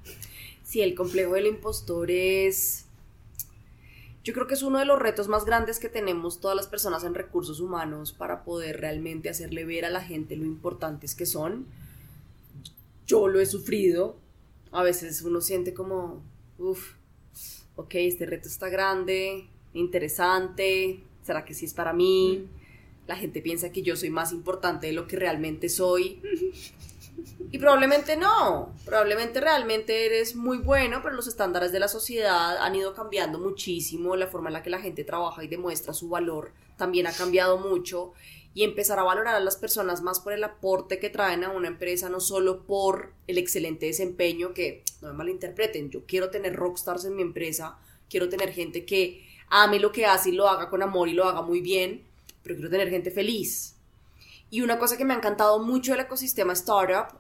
Sí, 0.63 0.81
el 0.81 0.93
complejo 0.95 1.33
del 1.33 1.47
impostor 1.47 2.11
es. 2.11 2.85
Yo 4.23 4.33
creo 4.33 4.45
que 4.47 4.53
es 4.53 4.61
uno 4.61 4.77
de 4.79 4.85
los 4.85 4.99
retos 4.99 5.27
más 5.27 5.45
grandes 5.45 5.79
que 5.79 5.89
tenemos 5.89 6.39
todas 6.41 6.55
las 6.55 6.67
personas 6.67 7.03
en 7.03 7.15
recursos 7.15 7.59
humanos 7.59 8.11
para 8.13 8.43
poder 8.43 8.79
realmente 8.81 9.29
hacerle 9.29 9.65
ver 9.65 9.85
a 9.85 9.89
la 9.89 10.01
gente 10.01 10.35
lo 10.35 10.45
importantes 10.45 11.15
que 11.15 11.25
son. 11.25 11.65
Yo 13.07 13.27
lo 13.27 13.39
he 13.39 13.45
sufrido. 13.45 14.17
A 14.71 14.83
veces 14.83 15.21
uno 15.23 15.41
siente 15.41 15.73
como, 15.73 16.21
uff, 16.59 16.93
ok, 17.79 17.95
este 17.95 18.25
reto 18.25 18.49
está 18.49 18.67
grande, 18.67 19.47
interesante, 19.73 20.99
¿será 21.23 21.45
que 21.45 21.53
sí 21.53 21.63
es 21.63 21.73
para 21.73 21.93
mí? 21.93 22.45
La 23.07 23.15
gente 23.15 23.41
piensa 23.41 23.71
que 23.71 23.81
yo 23.81 23.95
soy 23.95 24.09
más 24.09 24.33
importante 24.33 24.87
de 24.87 24.93
lo 24.93 25.07
que 25.07 25.15
realmente 25.15 25.69
soy. 25.69 26.21
Y 27.51 27.57
probablemente 27.57 28.17
no, 28.17 28.75
probablemente 28.85 29.39
realmente 29.39 30.05
eres 30.05 30.35
muy 30.35 30.57
bueno, 30.57 30.99
pero 31.01 31.15
los 31.15 31.27
estándares 31.27 31.71
de 31.71 31.79
la 31.79 31.87
sociedad 31.87 32.57
han 32.57 32.75
ido 32.75 32.93
cambiando 32.93 33.39
muchísimo, 33.39 34.15
la 34.17 34.27
forma 34.27 34.49
en 34.49 34.53
la 34.53 34.63
que 34.63 34.69
la 34.69 34.81
gente 34.81 35.05
trabaja 35.05 35.43
y 35.43 35.47
demuestra 35.47 35.93
su 35.93 36.09
valor 36.09 36.51
también 36.75 37.07
ha 37.07 37.13
cambiado 37.13 37.57
mucho 37.57 38.13
y 38.53 38.63
empezar 38.63 38.99
a 38.99 39.03
valorar 39.03 39.35
a 39.35 39.39
las 39.39 39.57
personas 39.57 40.01
más 40.01 40.19
por 40.19 40.33
el 40.33 40.43
aporte 40.43 40.99
que 40.99 41.09
traen 41.09 41.43
a 41.43 41.49
una 41.49 41.67
empresa, 41.67 42.09
no 42.09 42.19
solo 42.19 42.65
por 42.65 43.13
el 43.27 43.37
excelente 43.37 43.85
desempeño, 43.85 44.53
que 44.53 44.83
no 45.01 45.09
me 45.09 45.13
malinterpreten, 45.13 45.89
yo 45.91 46.05
quiero 46.05 46.29
tener 46.29 46.55
rockstars 46.55 47.05
en 47.05 47.15
mi 47.15 47.21
empresa, 47.21 47.77
quiero 48.09 48.27
tener 48.27 48.51
gente 48.51 48.85
que 48.85 49.25
ame 49.49 49.79
lo 49.79 49.91
que 49.91 50.05
hace 50.05 50.29
y 50.29 50.33
lo 50.33 50.47
haga 50.47 50.69
con 50.69 50.81
amor 50.81 51.09
y 51.09 51.13
lo 51.13 51.25
haga 51.25 51.41
muy 51.41 51.61
bien, 51.61 52.03
pero 52.43 52.55
quiero 52.55 52.69
tener 52.69 52.89
gente 52.89 53.11
feliz. 53.11 53.75
Y 54.49 54.61
una 54.61 54.79
cosa 54.79 54.97
que 54.97 55.05
me 55.05 55.13
ha 55.13 55.17
encantado 55.17 55.59
mucho 55.59 55.91
del 55.91 56.01
ecosistema 56.01 56.53
startup, 56.53 57.17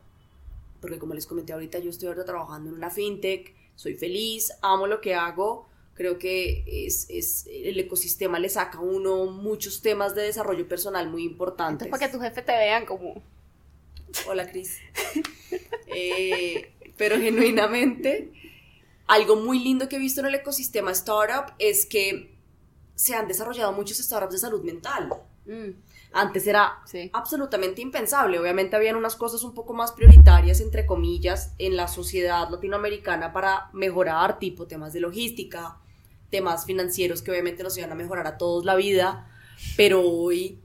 porque 0.81 0.97
como 0.97 1.13
les 1.13 1.27
comenté 1.27 1.53
ahorita, 1.53 1.79
yo 1.79 1.91
estoy 1.91 2.07
ahora 2.07 2.25
trabajando 2.25 2.69
en 2.69 2.75
una 2.75 2.89
fintech, 2.89 3.53
soy 3.75 3.95
feliz, 3.95 4.51
amo 4.61 4.87
lo 4.87 4.99
que 4.99 5.13
hago, 5.13 5.68
creo 5.99 6.17
que 6.17 6.63
es, 6.87 7.07
es- 7.09 7.45
el 7.51 7.77
ecosistema 7.77 8.39
le 8.39 8.47
saca 8.47 8.77
a 8.77 8.81
uno 8.81 9.25
muchos 9.25 9.81
temas 9.81 10.15
de 10.15 10.21
desarrollo 10.21 10.65
personal 10.65 11.09
muy 11.09 11.25
importantes. 11.25 11.85
Entonces, 11.87 11.91
para 11.91 12.07
que 12.07 12.17
tus 12.17 12.21
jefes 12.25 12.45
te 12.45 12.53
vean 12.53 12.85
como... 12.85 13.21
Hola, 14.25 14.49
Cris. 14.49 14.79
Eh, 15.87 16.71
pero 16.97 17.17
genuinamente, 17.17 18.31
algo 19.07 19.35
muy 19.35 19.59
lindo 19.59 19.89
que 19.89 19.97
he 19.97 19.99
visto 19.99 20.21
en 20.21 20.27
el 20.27 20.35
ecosistema 20.35 20.91
startup 20.91 21.53
es 21.59 21.85
que 21.85 22.33
se 22.95 23.13
han 23.15 23.27
desarrollado 23.27 23.73
muchos 23.73 23.97
startups 23.97 24.31
de 24.33 24.39
salud 24.39 24.63
mental. 24.63 25.09
mm, 25.45 25.69
Antes 26.13 26.47
era 26.47 26.79
sí. 26.85 27.09
absolutamente 27.11 27.81
impensable. 27.81 28.39
Obviamente 28.39 28.77
habían 28.77 28.95
unas 28.95 29.17
cosas 29.17 29.43
un 29.43 29.53
poco 29.53 29.73
más 29.73 29.91
prioritarias, 29.91 30.61
entre 30.61 30.85
comillas, 30.85 31.53
en 31.57 31.75
la 31.75 31.89
sociedad 31.89 32.49
latinoamericana 32.49 33.33
para 33.33 33.69
mejorar, 33.73 34.39
tipo 34.39 34.65
temas 34.65 34.93
de 34.93 35.01
logística, 35.01 35.77
temas 36.29 36.65
financieros 36.65 37.21
que 37.21 37.31
obviamente 37.31 37.63
nos 37.63 37.77
iban 37.77 37.91
a 37.91 37.95
mejorar 37.95 38.27
a 38.27 38.37
todos 38.37 38.65
la 38.65 38.75
vida, 38.75 39.27
pero 39.77 40.01
hoy, 40.07 40.59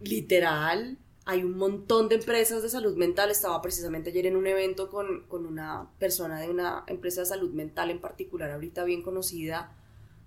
literal, 0.00 0.98
hay 1.24 1.42
un 1.44 1.56
montón 1.58 2.08
de 2.08 2.16
empresas 2.16 2.62
de 2.62 2.68
salud 2.68 2.96
mental. 2.96 3.30
Estaba 3.30 3.60
precisamente 3.60 4.10
ayer 4.10 4.26
en 4.26 4.36
un 4.36 4.46
evento 4.46 4.88
con, 4.88 5.24
con 5.28 5.44
una 5.46 5.88
persona 5.98 6.40
de 6.40 6.48
una 6.48 6.84
empresa 6.86 7.20
de 7.22 7.26
salud 7.26 7.50
mental 7.52 7.90
en 7.90 8.00
particular, 8.00 8.50
ahorita 8.50 8.84
bien 8.84 9.02
conocida, 9.02 9.72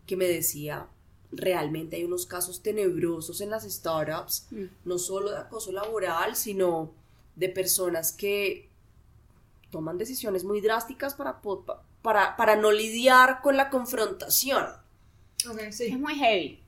que 0.05 0.15
me 0.17 0.25
decía, 0.25 0.87
realmente 1.31 1.95
hay 1.95 2.03
unos 2.03 2.25
casos 2.25 2.61
tenebrosos 2.61 3.39
en 3.41 3.49
las 3.49 3.63
startups 3.63 4.47
Mm. 4.51 4.63
no 4.85 4.97
solo 4.97 5.31
de 5.31 5.37
acoso 5.37 5.71
laboral, 5.71 6.35
sino 6.35 6.93
de 7.35 7.47
personas 7.49 8.11
que 8.11 8.69
toman 9.71 9.97
decisiones 9.97 10.43
muy 10.43 10.59
drásticas 10.59 11.15
para, 11.15 11.41
po- 11.41 11.63
para, 12.01 12.35
para 12.37 12.55
no 12.55 12.71
lidiar 12.71 13.41
con 13.41 13.57
la 13.57 13.69
confrontación. 13.69 14.65
Ok, 15.49 15.59
Es 15.59 15.77
sí. 15.77 15.91
muy 15.99 16.15
heavy. 16.15 16.59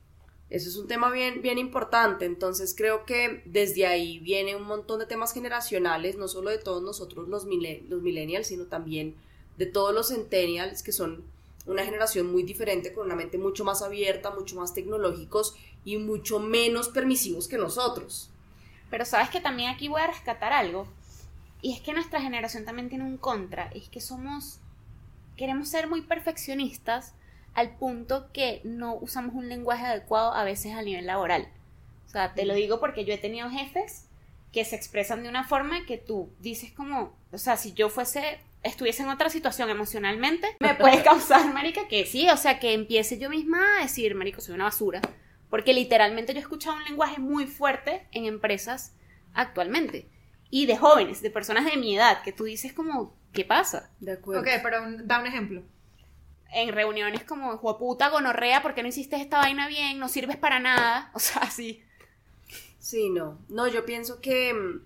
Eso 0.50 0.68
es 0.68 0.76
un 0.76 0.86
tema 0.86 1.10
bien, 1.10 1.42
bien 1.42 1.58
importante, 1.58 2.26
entonces 2.26 2.74
creo 2.76 3.04
que 3.06 3.42
desde 3.46 3.86
ahí 3.86 4.18
viene 4.20 4.54
un 4.54 4.62
montón 4.64 4.98
de 5.00 5.06
temas 5.06 5.32
generacionales, 5.32 6.16
no 6.16 6.28
solo 6.28 6.50
de 6.50 6.58
todos 6.58 6.82
nosotros 6.82 7.28
los, 7.28 7.46
mille- 7.46 7.82
los 7.88 8.02
millennials, 8.02 8.46
sino 8.48 8.64
también 8.66 9.16
de 9.58 9.66
todos 9.66 9.94
los 9.94 10.08
centennials, 10.08 10.82
que 10.82 10.92
son 10.92 11.24
una 11.66 11.84
generación 11.84 12.30
muy 12.30 12.42
diferente, 12.42 12.92
con 12.92 13.06
una 13.06 13.16
mente 13.16 13.38
mucho 13.38 13.64
más 13.64 13.82
abierta, 13.82 14.30
mucho 14.30 14.56
más 14.56 14.74
tecnológicos 14.74 15.56
y 15.84 15.96
mucho 15.96 16.38
menos 16.40 16.88
permisivos 16.88 17.48
que 17.48 17.56
nosotros. 17.58 18.30
Pero 18.90 19.04
sabes 19.04 19.30
que 19.30 19.40
también 19.40 19.70
aquí 19.70 19.88
voy 19.88 20.00
a 20.00 20.06
rescatar 20.06 20.52
algo. 20.52 20.86
Y 21.62 21.72
es 21.74 21.80
que 21.80 21.92
nuestra 21.92 22.20
generación 22.20 22.64
también 22.64 22.88
tiene 22.88 23.04
un 23.04 23.16
contra. 23.18 23.66
Es 23.68 23.88
que 23.88 24.00
somos. 24.00 24.60
Queremos 25.36 25.68
ser 25.68 25.88
muy 25.88 26.02
perfeccionistas 26.02 27.14
al 27.54 27.76
punto 27.76 28.30
que 28.32 28.60
no 28.64 28.94
usamos 28.96 29.34
un 29.34 29.48
lenguaje 29.48 29.86
adecuado 29.86 30.34
a 30.34 30.44
veces 30.44 30.74
a 30.74 30.82
nivel 30.82 31.06
laboral. 31.06 31.48
O 32.06 32.08
sea, 32.08 32.34
te 32.34 32.44
lo 32.44 32.54
digo 32.54 32.80
porque 32.80 33.04
yo 33.04 33.14
he 33.14 33.18
tenido 33.18 33.50
jefes 33.50 34.08
que 34.52 34.64
se 34.64 34.76
expresan 34.76 35.22
de 35.22 35.28
una 35.28 35.44
forma 35.44 35.84
que 35.84 35.98
tú 35.98 36.32
dices 36.38 36.70
como, 36.72 37.16
o 37.32 37.38
sea, 37.38 37.56
si 37.56 37.72
yo 37.72 37.88
fuese, 37.88 38.38
estuviese 38.62 39.02
en 39.02 39.08
otra 39.08 39.28
situación 39.28 39.68
emocionalmente, 39.68 40.56
me 40.60 40.74
puede 40.76 41.02
causar, 41.02 41.52
marica, 41.52 41.88
que 41.88 42.06
sí, 42.06 42.28
o 42.30 42.36
sea, 42.36 42.60
que 42.60 42.72
empiece 42.72 43.18
yo 43.18 43.30
misma 43.30 43.78
a 43.78 43.82
decir, 43.82 44.14
marico, 44.14 44.40
soy 44.40 44.54
una 44.54 44.64
basura. 44.64 45.00
Porque 45.50 45.74
literalmente 45.74 46.32
yo 46.32 46.38
he 46.38 46.42
escuchado 46.42 46.76
un 46.76 46.84
lenguaje 46.84 47.20
muy 47.20 47.46
fuerte 47.46 48.06
en 48.12 48.26
empresas 48.26 48.94
actualmente. 49.34 50.08
Y 50.50 50.66
de 50.66 50.76
jóvenes, 50.76 51.20
de 51.20 51.30
personas 51.30 51.64
de 51.64 51.76
mi 51.76 51.96
edad, 51.96 52.22
que 52.22 52.32
tú 52.32 52.44
dices 52.44 52.72
como, 52.72 53.16
¿qué 53.34 53.44
pasa? 53.44 53.90
De 54.00 54.12
acuerdo. 54.12 54.42
Ok, 54.42 54.48
pero 54.62 54.82
un- 54.82 55.06
da 55.06 55.20
un 55.20 55.26
ejemplo. 55.26 55.62
En 56.52 56.72
reuniones 56.72 57.24
como, 57.24 57.56
jueputa, 57.58 58.08
gonorrea, 58.10 58.62
¿por 58.62 58.74
qué 58.74 58.82
no 58.82 58.88
hiciste 58.88 59.16
esta 59.16 59.38
vaina 59.38 59.66
bien? 59.68 59.98
No 59.98 60.08
sirves 60.08 60.36
para 60.36 60.60
nada. 60.60 61.10
O 61.14 61.18
sea, 61.18 61.50
sí. 61.50 61.82
Sí, 62.78 63.10
no. 63.10 63.38
No, 63.48 63.66
yo 63.66 63.84
pienso 63.84 64.20
que 64.20 64.54
mm, 64.54 64.80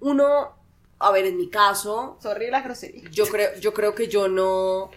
uno, 0.00 0.54
a 0.98 1.10
ver, 1.10 1.26
en 1.26 1.36
mi 1.36 1.48
caso, 1.48 2.18
Sorry 2.20 2.50
las 2.50 2.64
groserías. 2.64 3.10
yo 3.10 3.26
creo, 3.26 3.54
yo 3.58 3.72
creo 3.74 3.94
que 3.94 4.08
yo 4.08 4.28
no, 4.28 4.90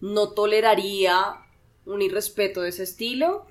no 0.00 0.30
toleraría 0.30 1.36
un 1.86 2.02
irrespeto 2.02 2.60
de 2.60 2.70
ese 2.70 2.82
estilo, 2.82 3.46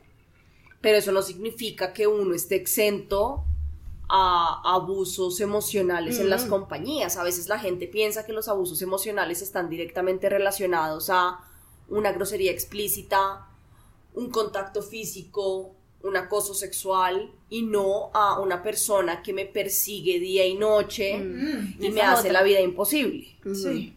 pero 0.82 0.98
eso 0.98 1.12
no 1.12 1.22
significa 1.22 1.94
que 1.94 2.08
uno 2.08 2.36
esté 2.36 2.56
exento 2.56 3.46
a 4.10 4.62
abusos 4.64 5.40
emocionales 5.42 6.20
en 6.20 6.30
las 6.30 6.46
Mm. 6.46 6.50
compañías. 6.50 7.18
A 7.18 7.24
veces 7.24 7.48
la 7.50 7.60
gente 7.60 7.88
piensa 7.88 8.26
que 8.26 8.34
los 8.34 8.48
abusos 8.48 8.82
emocionales 8.82 9.42
están 9.42 9.70
directamente 9.70 10.30
relacionados 10.30 11.10
a 11.10 11.40
una 11.90 12.12
grosería 12.12 12.52
explícita, 12.52 13.48
un 14.14 14.30
contacto 14.30 14.82
físico, 14.82 15.74
un 16.04 16.16
acoso 16.16 16.54
sexual 16.54 17.32
y 17.50 17.64
no 17.64 18.12
a 18.14 18.40
una 18.40 18.64
persona 18.64 19.22
que 19.24 19.34
me 19.34 19.46
persigue 19.46 20.20
día 20.20 20.46
y 20.46 20.56
noche 20.56 21.18
Mm. 21.18 21.76
y 21.80 21.86
Esa 21.88 21.96
me 21.96 22.02
hace 22.02 22.20
otra. 22.22 22.34
la 22.34 22.44
vida 22.44 22.62
imposible. 22.62 23.28
Sí. 23.54 23.94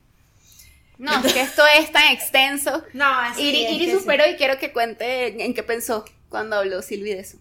No, 0.99 1.13
es 1.25 1.33
que 1.33 1.41
esto 1.41 1.63
es 1.79 1.91
tan 1.93 2.13
extenso. 2.13 2.83
No, 2.93 3.07
así 3.07 3.43
Iri, 3.43 3.65
es 3.65 3.73
Iri 3.73 3.85
que 3.87 3.93
sí. 3.93 3.99
superó 4.01 4.25
y 4.29 4.37
quiero 4.37 4.59
que 4.59 4.73
cuente 4.73 5.29
en, 5.29 5.41
en 5.41 5.55
qué 5.55 5.63
pensó 5.63 6.05
cuando 6.29 6.57
habló 6.57 6.83
Silvi 6.83 7.11
de 7.11 7.21
eso. 7.21 7.39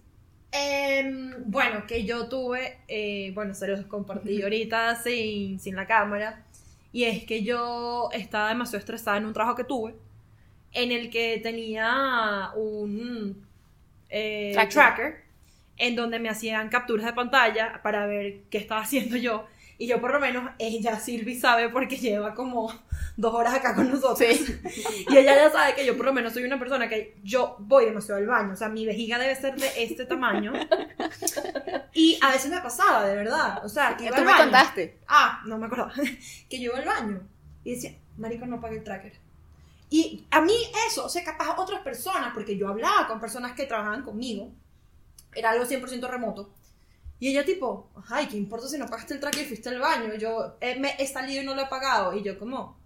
Em, 0.51 1.34
bueno, 1.46 1.86
que 1.86 2.06
yo 2.06 2.27
tuve, 2.27 2.79
eh, 2.88 3.32
bueno, 3.36 3.53
se 3.53 3.68
los 3.68 3.86
compartí 3.86 4.41
ahorita 4.41 4.96
sin, 4.96 5.60
sin 5.60 5.75
la 5.75 5.86
cámara, 5.86 6.44
y 6.91 7.03
es 7.03 7.24
que 7.25 7.44
yo 7.44 8.10
estaba 8.13 8.50
demasiado 8.50 8.79
estresada 8.79 9.18
en 9.18 9.25
un 9.25 9.34
trabajo 9.34 9.56
que 9.56 9.63
tuve, 9.63 9.96
en 10.74 10.91
el 10.91 11.10
que 11.12 11.39
tenía 11.44 12.50
un, 12.56 13.46
eh, 14.10 14.51
Tracker. 14.53 14.74
tracker, 14.74 15.24
en 15.77 15.96
donde 15.96 16.20
me 16.20 16.29
hacían 16.29 16.70
capturas 16.70 17.06
de 17.06 17.13
pantalla 17.13 17.79
para 17.84 18.06
ver 18.08 18.41
qué 18.50 18.58
estaba 18.58 18.82
haciendo 18.84 19.18
yo. 19.18 19.46
Y 19.81 19.88
yo 19.88 20.01
por 20.01 20.12
lo 20.12 20.19
menos, 20.19 20.51
ella, 20.59 21.00
Silvi, 21.00 21.39
sabe 21.39 21.69
porque 21.69 21.95
lleva 21.95 22.36
como 22.36 22.69
dos 23.15 23.33
horas 23.33 23.53
acá 23.55 23.74
con 23.74 23.89
nosotros. 23.89 24.19
Y 25.09 25.17
ella 25.17 25.36
ya 25.36 25.50
sabe 25.50 25.74
que 25.74 25.86
yo 25.86 25.95
por 25.95 26.05
lo 26.05 26.13
menos 26.13 26.33
soy 26.33 26.43
una 26.43 26.59
persona 26.59 26.89
que 26.89 27.15
yo 27.24 27.55
voy 27.59 27.86
demasiado 27.86 28.19
al 28.19 28.27
baño. 28.27 28.53
O 28.53 28.55
sea, 28.57 28.67
mi 28.67 28.86
vejiga 28.86 29.17
debe 29.17 29.36
ser 29.36 29.55
de 29.55 29.69
este 29.81 30.05
tamaño. 30.05 30.51
Y 31.93 32.19
a 32.21 32.31
veces 32.31 32.51
me 32.51 32.59
pasaba, 32.59 33.05
de 33.05 33.15
verdad. 33.15 33.65
O 33.65 33.69
sea, 33.69 33.95
que 33.95 34.03
iba 34.05 34.15
Tú 34.15 34.19
al 34.21 34.25
me 34.25 34.31
baño. 34.33 34.43
contaste. 34.43 35.00
Ah, 35.07 35.41
no 35.45 35.57
me 35.57 35.67
acordaba. 35.67 35.93
que 36.50 36.59
yo 36.59 36.71
iba 36.71 36.79
al 36.79 36.86
baño 36.86 37.21
y 37.63 37.75
decía, 37.75 37.95
marico, 38.17 38.45
no 38.45 38.59
pague 38.59 38.77
el 38.77 38.83
tracker. 38.83 39.13
Y 39.89 40.27
a 40.29 40.41
mí 40.41 40.53
eso, 40.88 41.05
o 41.05 41.09
sea, 41.09 41.24
capaz 41.24 41.55
otras 41.57 41.81
personas, 41.81 42.31
porque 42.33 42.57
yo 42.57 42.67
hablaba 42.67 43.07
con 43.07 43.19
personas 43.19 43.53
que 43.53 43.65
trabajaban 43.65 44.03
conmigo, 44.03 44.51
era 45.33 45.51
algo 45.51 45.63
100% 45.65 46.07
remoto. 46.09 46.53
Y 47.19 47.29
ella 47.29 47.43
tipo, 47.43 47.89
ay, 48.09 48.27
¿qué 48.27 48.38
importa 48.38 48.67
si 48.67 48.77
no 48.77 48.88
pagaste 48.88 49.13
el 49.13 49.19
tracker 49.19 49.43
y 49.43 49.45
fuiste 49.45 49.69
al 49.69 49.79
baño? 49.79 50.13
Yo 50.15 50.55
eh, 50.61 50.79
me 50.79 50.95
he 50.97 51.05
salido 51.05 51.41
y 51.41 51.45
no 51.45 51.53
lo 51.55 51.61
he 51.63 51.67
pagado. 51.67 52.13
Y 52.15 52.23
yo 52.23 52.39
como... 52.39 52.79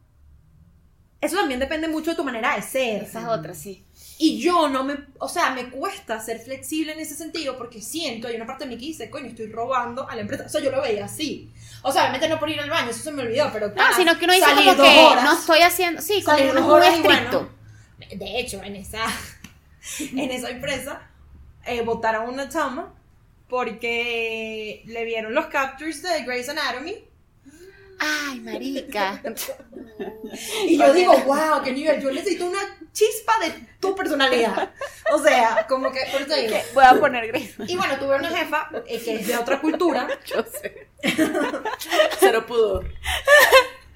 Eso 1.22 1.38
también 1.38 1.60
depende 1.60 1.88
mucho 1.88 2.12
de 2.12 2.18
tu 2.18 2.24
manera 2.24 2.56
de 2.56 2.62
ser. 2.62 3.04
Esa 3.04 3.22
es 3.22 3.28
otra, 3.28 3.54
sí. 3.54 3.86
Y 4.18 4.40
yo 4.42 4.68
no 4.68 4.84
me, 4.84 4.98
o 5.20 5.30
sea, 5.30 5.52
me 5.52 5.70
cuesta 5.70 6.20
ser 6.20 6.40
flexible 6.40 6.92
en 6.94 7.00
ese 7.00 7.16
sentido 7.16 7.58
porque 7.58 7.82
siento, 7.82 8.28
hay 8.28 8.36
una 8.36 8.46
parte 8.46 8.66
de 8.66 8.72
mí 8.72 8.78
que 8.78 8.86
dice, 8.88 9.10
coño, 9.10 9.28
estoy 9.28 9.48
robando 9.48 10.10
a 10.10 10.16
la 10.16 10.22
empresa. 10.22 10.46
O 10.46 10.50
sea, 10.50 10.62
yo 10.62 10.70
lo 10.72 10.82
veía 10.82 11.06
así. 11.06 11.50
O 11.82 11.92
sea, 11.92 12.04
obviamente 12.04 12.28
no 12.28 12.40
por 12.40 12.50
ir 12.50 12.60
al 12.60 12.70
baño, 12.70 12.90
eso 12.90 13.04
se 13.04 13.12
me 13.12 13.22
olvidó, 13.24 13.50
pero 13.54 13.70
No, 13.70 13.76
cada- 13.76 13.96
sino 13.96 14.18
que 14.20 14.26
uno 14.26 14.34
dice 14.34 14.46
como 14.54 14.74
dos 14.76 14.88
que 14.88 15.00
horas, 15.00 15.24
no 15.24 15.34
estoy 15.34 15.60
haciendo. 15.60 16.02
Sí, 16.02 16.22
como 16.24 16.38
uno 16.38 16.60
es 16.60 16.66
muy 16.66 16.88
estricto. 16.88 17.50
bueno, 17.98 18.16
de 18.26 18.40
hecho, 18.40 18.62
en 18.64 18.76
esa, 18.76 19.06
en 20.00 20.20
esa 20.32 20.50
empresa, 20.50 21.02
eh, 21.66 21.82
votaron 21.84 22.30
una 22.34 22.50
chama 22.50 22.93
porque 23.54 24.82
le 24.88 25.06
vieron 25.06 25.36
los 25.36 25.46
captures 25.46 26.02
de 26.02 26.24
Grey's 26.24 26.50
Anatomy 26.50 26.96
Ay, 28.00 28.40
marica. 28.40 29.22
y 30.68 30.76
yo 30.76 30.92
digo, 30.92 31.16
wow, 31.20 31.62
qué 31.64 31.72
nivel, 31.72 32.02
yo 32.02 32.12
necesito 32.12 32.48
una 32.48 32.60
chispa 32.92 33.34
de 33.40 33.54
tu 33.80 33.96
personalidad. 33.96 34.74
O 35.14 35.20
sea, 35.20 35.68
como 35.70 35.92
que, 35.92 36.00
por 36.12 36.24
eso 36.24 36.36
digo. 36.36 36.58
Voy 36.74 36.84
a 36.84 37.00
poner 37.00 37.28
Grace. 37.28 37.54
Y 37.68 37.78
bueno, 37.78 37.98
tuve 38.00 38.18
una 38.18 38.30
jefa 38.30 38.70
eh, 38.88 39.00
que 39.00 39.16
es 39.18 39.28
de 39.28 39.38
otra 39.38 39.62
cultura. 39.62 40.08
Yo 40.26 40.44
sé. 40.44 40.88
Cero 42.20 42.46
pudor. 42.48 42.92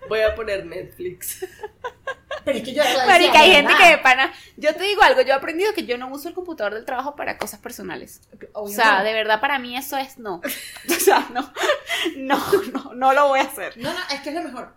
Voy 0.08 0.22
a 0.22 0.36
poner 0.36 0.66
Netflix. 0.66 1.46
Pero 2.46 2.60
es 2.60 2.64
que 2.64 2.74
yo 2.74 2.82
Marica, 3.06 3.42
hay 3.42 3.52
gente 3.52 3.74
que 3.78 3.90
de 3.90 3.98
pana. 3.98 4.34
Yo 4.56 4.74
te 4.74 4.84
digo 4.84 5.02
algo, 5.02 5.22
yo 5.22 5.30
he 5.30 5.34
aprendido 5.34 5.74
que 5.74 5.86
yo 5.86 5.98
no 5.98 6.08
uso 6.08 6.30
el 6.30 6.34
computador 6.34 6.76
del 6.76 6.86
trabajo 6.86 7.16
para 7.16 7.38
cosas 7.38 7.60
personales. 7.60 8.22
O 8.54 8.70
sea, 8.70 9.00
no. 9.00 9.04
de 9.04 9.14
verdad 9.14 9.42
para 9.42 9.60
mí 9.60 9.76
eso 9.76 9.98
es 9.98 10.18
no. 10.18 10.42
O 10.90 10.94
sea, 10.94 11.28
no, 11.34 11.52
no, 12.16 12.40
no, 12.74 12.94
no 12.94 13.14
lo 13.14 13.28
voy 13.28 13.42
a 13.42 13.44
hacer. 13.44 13.78
No, 13.78 13.94
no, 13.94 14.00
es 14.14 14.22
que 14.22 14.30
es 14.30 14.36
lo 14.36 14.44
mejor. 14.44 14.74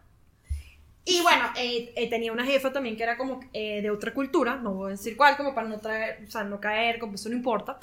Y 1.05 1.21
bueno, 1.23 1.45
eh, 1.57 1.93
eh, 1.97 2.11
tenía 2.11 2.33
una 2.33 2.45
jefa 2.45 2.73
también 2.73 2.97
que 2.97 3.03
era 3.03 3.17
como 3.17 3.41
eh, 3.53 3.81
de 3.83 3.91
otra 3.91 4.13
cultura, 4.13 4.57
no 4.57 4.75
voy 4.75 4.89
a 4.89 4.91
decir 4.93 5.17
cuál, 5.17 5.37
como 5.37 5.55
para 5.55 5.69
no 5.69 5.79
traer, 5.79 6.25
o 6.27 6.31
sea, 6.31 6.45
no 6.45 6.61
caer, 6.61 6.99
como 6.99 7.15
eso 7.15 7.29
no 7.29 7.37
importa. 7.37 7.79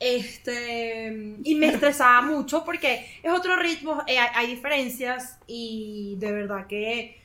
Este, 0.00 1.36
y 1.44 1.54
me 1.54 1.68
estresaba 1.68 2.20
mucho 2.22 2.64
porque 2.64 3.06
es 3.22 3.32
otro 3.32 3.56
ritmo, 3.56 4.02
eh, 4.06 4.18
hay, 4.18 4.48
diferencias 4.48 5.38
y 5.46 6.16
de 6.18 6.32
verdad 6.32 6.66
que 6.66 7.20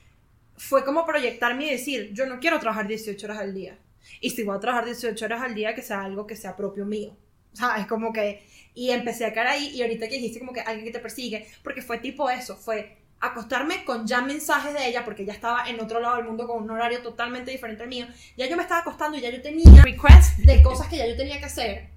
fue 0.56 0.86
como 0.86 1.06
proyectarme 1.06 1.66
y 1.66 1.72
decir, 1.72 2.12
yo 2.14 2.26
no 2.26 2.40
quiero 2.40 2.60
trabajar 2.60 2.88
18 2.88 3.26
horas 3.26 3.40
al 3.40 3.54
día. 3.54 3.78
Y 4.22 4.30
si 4.32 4.44
voy 4.44 4.56
a 4.56 4.60
trabajar 4.60 4.86
18 4.86 5.26
horas 5.26 5.42
al 5.42 5.56
día, 5.56 5.74
que 5.74 5.82
sea 5.82 6.04
algo 6.04 6.28
que 6.28 6.36
sea 6.36 6.56
propio 6.56 6.86
mío. 6.86 7.16
O 7.54 7.56
sea, 7.56 7.78
es 7.78 7.88
como 7.88 8.14
que... 8.14 8.46
Y 8.76 8.92
empecé 8.92 9.26
a 9.26 9.34
caer 9.34 9.48
ahí 9.48 9.68
y 9.76 9.82
ahorita 9.82 10.08
que 10.08 10.16
dijiste 10.16 10.40
como 10.40 10.54
que 10.54 10.62
alguien 10.62 10.86
que 10.86 10.92
te 10.92 11.00
persigue, 11.00 11.48
porque 11.64 11.82
fue 11.82 11.98
tipo 11.98 12.30
eso, 12.30 12.56
fue 12.56 12.98
acostarme 13.20 13.84
con 13.84 14.08
ya 14.08 14.22
mensajes 14.22 14.74
de 14.74 14.88
ella, 14.88 15.04
porque 15.04 15.24
ella 15.24 15.34
estaba 15.34 15.70
en 15.70 15.80
otro 15.80 16.00
lado 16.00 16.18
del 16.18 16.26
mundo 16.26 16.48
con 16.48 16.64
un 16.64 16.70
horario 16.72 17.02
totalmente 17.02 17.52
diferente 17.52 17.84
al 17.84 17.90
mío. 17.90 18.08
Ya 18.38 18.48
yo 18.48 18.56
me 18.56 18.64
estaba 18.64 18.82
acostando 18.82 19.18
y 19.18 19.22
ya 19.22 19.30
yo 19.30 19.42
tenía 19.42 19.82
requests 19.82 20.46
de 20.46 20.62
cosas 20.62 20.88
que 20.88 20.98
ya 20.98 21.08
yo 21.08 21.18
tenía 21.18 21.40
que 21.40 21.46
hacer. 21.46 21.90